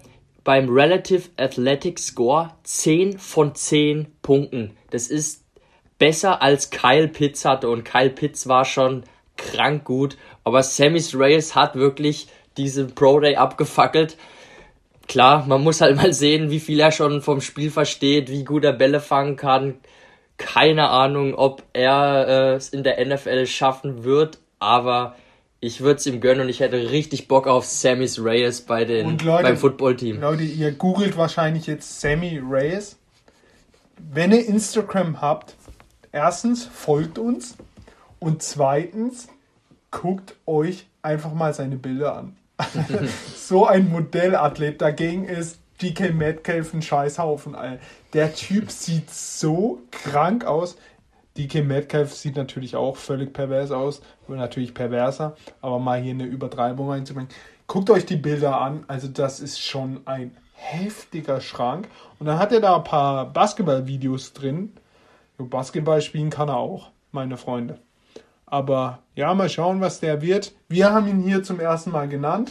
[0.44, 4.76] beim Relative Athletic Score 10 von 10 Punkten.
[4.90, 5.44] Das ist
[5.98, 9.02] besser als Kyle Pitts hatte und Kyle Pitts war schon
[9.36, 14.16] krank gut, aber Samis Reyes hat wirklich diesen Pro Day abgefackelt.
[15.08, 18.64] Klar, man muss halt mal sehen, wie viel er schon vom Spiel versteht, wie gut
[18.64, 19.74] er Bälle fangen kann.
[20.36, 25.16] Keine Ahnung, ob er äh, es in der NFL schaffen wird, aber
[25.60, 29.18] ich würde es ihm gönnen und ich hätte richtig Bock auf Samis Reyes bei den,
[29.18, 30.20] Leute- beim Footballteam.
[30.20, 32.96] Leute, ihr googelt wahrscheinlich jetzt Sammy Reyes.
[34.12, 35.56] Wenn ihr Instagram habt,
[36.12, 37.56] erstens folgt uns
[38.20, 39.26] und zweitens
[39.90, 42.36] guckt euch einfach mal seine Bilder an.
[43.36, 47.56] so ein Modellathlet dagegen ist DK Metcalf ein Scheißhaufen.
[48.12, 50.76] Der Typ sieht so krank aus.
[51.36, 56.90] DK Metcalf sieht natürlich auch völlig pervers aus, natürlich perverser, aber mal hier eine Übertreibung
[56.90, 57.30] reinzubringen.
[57.68, 61.88] Guckt euch die Bilder an, also das ist schon ein heftiger Schrank.
[62.18, 64.72] Und dann hat er da ein paar Basketball-Videos drin.
[65.38, 67.78] Basketball spielen kann er auch, meine Freunde.
[68.50, 70.52] Aber ja, mal schauen, was der wird.
[70.68, 72.50] Wir haben ihn hier zum ersten Mal genannt.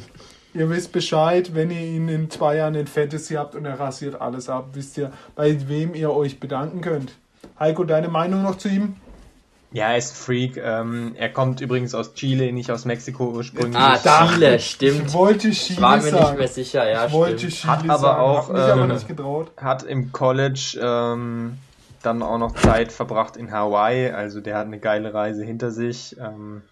[0.54, 4.20] ihr wisst Bescheid, wenn ihr ihn in zwei Jahren in Fantasy habt und er rasiert
[4.20, 7.12] alles ab, wisst ihr, bei wem ihr euch bedanken könnt.
[7.60, 8.96] Heiko, deine Meinung noch zu ihm?
[9.72, 10.56] Ja, er ist ein Freak.
[10.56, 13.76] Ähm, er kommt übrigens aus Chile, nicht aus Mexiko ursprünglich.
[13.76, 15.12] Ah, dachte- Chile, Ich stimmt.
[15.12, 16.38] wollte Chile War mir nicht sagen.
[16.38, 17.52] mehr sicher, ja, ich wollte stimmt.
[17.54, 19.50] Chile Hat aber sagen, auch, hab mich aber ähm, nicht getraut.
[19.58, 21.58] Hat im College ähm,
[22.06, 24.10] dann auch noch Zeit verbracht in Hawaii.
[24.10, 26.16] Also der hat eine geile Reise hinter sich.
[26.18, 26.62] Ähm,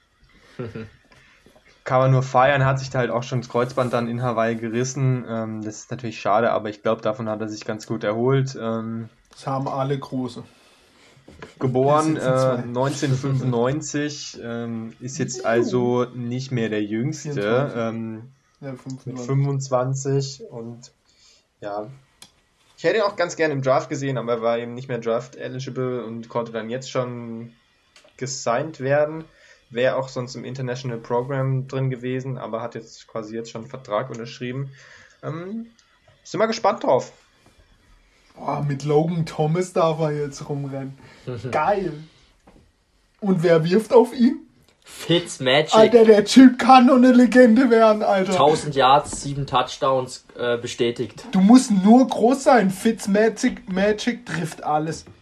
[1.85, 4.55] kann man nur feiern, hat sich da halt auch schon das Kreuzband dann in Hawaii
[4.57, 5.25] gerissen.
[5.29, 8.57] Ähm, das ist natürlich schade, aber ich glaube, davon hat er sich ganz gut erholt.
[8.59, 10.45] Ähm, Das haben alle große.
[11.59, 12.57] Geboren äh, sitzen zwei.
[12.63, 17.77] 1995, ähm, ist jetzt also nicht mehr der Jüngste, 24.
[17.81, 18.23] ähm,
[18.61, 19.27] Ja, mit 25.
[19.27, 20.93] 25 und
[21.61, 21.87] ja,
[22.85, 24.99] ich hätte ihn auch ganz gerne im Draft gesehen, aber er war eben nicht mehr
[24.99, 27.55] Draft eligible und konnte dann jetzt schon
[28.19, 29.25] gesigned werden.
[29.71, 33.71] Wäre auch sonst im International Program drin gewesen, aber hat jetzt quasi jetzt schon einen
[33.71, 34.71] Vertrag unterschrieben.
[35.23, 35.69] Ähm,
[36.25, 37.13] sind wir gespannt drauf.
[38.37, 40.99] Boah, mit Logan Thomas darf er jetzt rumrennen.
[41.53, 41.95] Geil.
[43.19, 44.44] Und wer wirft auf ihn?
[44.87, 45.75] Fitzmagic.
[45.75, 48.33] Alter, der Typ kann nur eine Legende werden, Alter.
[48.33, 51.25] 1000 Yards, 7 Touchdowns äh, bestätigt.
[51.33, 52.71] Du musst nur groß sein.
[52.71, 55.05] Fitzmagic Magic trifft alles.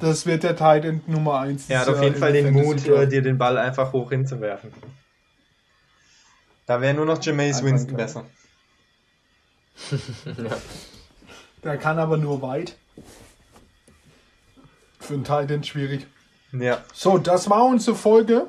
[0.00, 1.70] Das wird der Titan Nummer 1.
[1.70, 4.72] Er hat auf jeden Fall den Mut, äh, dir den Ball einfach hoch hinzuwerfen.
[6.66, 8.26] Da wäre nur noch Jameis Winston besser.
[11.62, 12.76] Der kann aber nur weit.
[14.98, 16.06] Für einen Titan schwierig.
[16.52, 16.82] Ja.
[16.92, 18.46] So, das war unsere Folge.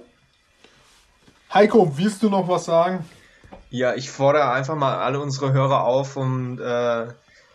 [1.53, 3.05] Heiko, willst du noch was sagen?
[3.69, 7.07] Ja, ich fordere einfach mal alle unsere Hörer auf und äh,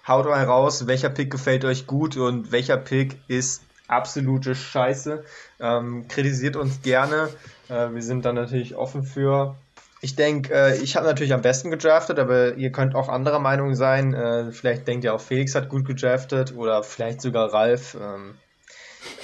[0.06, 5.24] haut mal raus, welcher Pick gefällt euch gut und welcher Pick ist absolute Scheiße.
[5.60, 7.28] Ähm, kritisiert uns gerne.
[7.68, 9.56] Äh, wir sind dann natürlich offen für.
[10.00, 13.74] Ich denke, äh, ich habe natürlich am besten gedraftet, aber ihr könnt auch anderer Meinung
[13.74, 14.14] sein.
[14.14, 17.96] Äh, vielleicht denkt ihr auch, Felix hat gut gedraftet oder vielleicht sogar Ralf.
[18.00, 18.34] Ähm,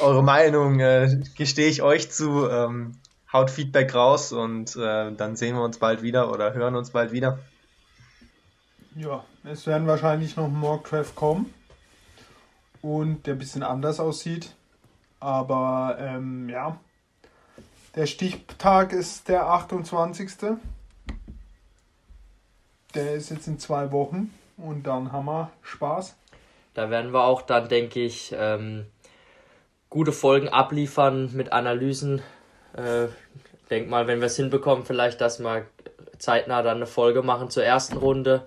[0.00, 2.48] eure Meinung äh, gestehe ich euch zu.
[2.48, 2.94] Ähm,
[3.32, 7.12] haut Feedback raus und äh, dann sehen wir uns bald wieder oder hören uns bald
[7.12, 7.38] wieder.
[8.94, 11.52] Ja, es werden wahrscheinlich noch Mock Draft kommen.
[12.82, 14.54] Und der ein bisschen anders aussieht.
[15.20, 16.78] Aber ähm, ja.
[17.94, 20.30] Der Stichtag ist der 28.
[22.94, 24.32] Der ist jetzt in zwei Wochen.
[24.56, 26.16] Und dann haben wir Spaß.
[26.74, 28.86] Da werden wir auch dann, denke ich, ähm,
[29.92, 32.22] gute Folgen abliefern mit Analysen.
[32.74, 33.08] Äh,
[33.70, 35.66] denk mal, wenn wir es hinbekommen, vielleicht, dass wir
[36.18, 38.46] zeitnah dann eine Folge machen zur ersten Runde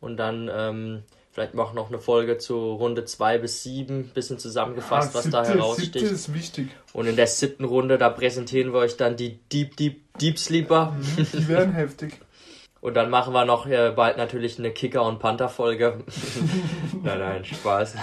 [0.00, 1.02] und dann ähm,
[1.32, 5.44] vielleicht auch noch eine Folge zu Runde 2 bis 7, bisschen zusammengefasst, Ah, was da
[5.44, 5.92] siebte- heraussticht.
[5.94, 6.68] siebte ist wichtig.
[6.92, 10.94] Und in der siebten Runde, da präsentieren wir euch dann die Deep, Deep, Deep Sleeper.
[11.32, 12.20] Die werden heftig.
[12.80, 16.04] Und dann machen wir noch bald natürlich eine Kicker- und Panther-Folge.
[17.02, 17.94] nein, nein, Spaß.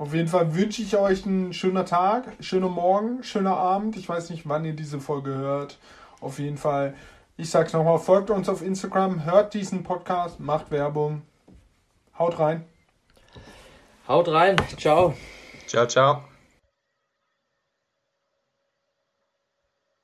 [0.00, 3.98] Auf jeden Fall wünsche ich euch einen schönen Tag, schönen Morgen, schöner Abend.
[3.98, 5.76] Ich weiß nicht, wann ihr diese Folge hört.
[6.22, 6.94] Auf jeden Fall,
[7.36, 11.20] ich sag's nochmal, folgt uns auf Instagram, hört diesen Podcast, macht Werbung.
[12.18, 12.64] Haut rein.
[14.08, 15.12] Haut rein, ciao.
[15.66, 16.29] Ciao, ciao.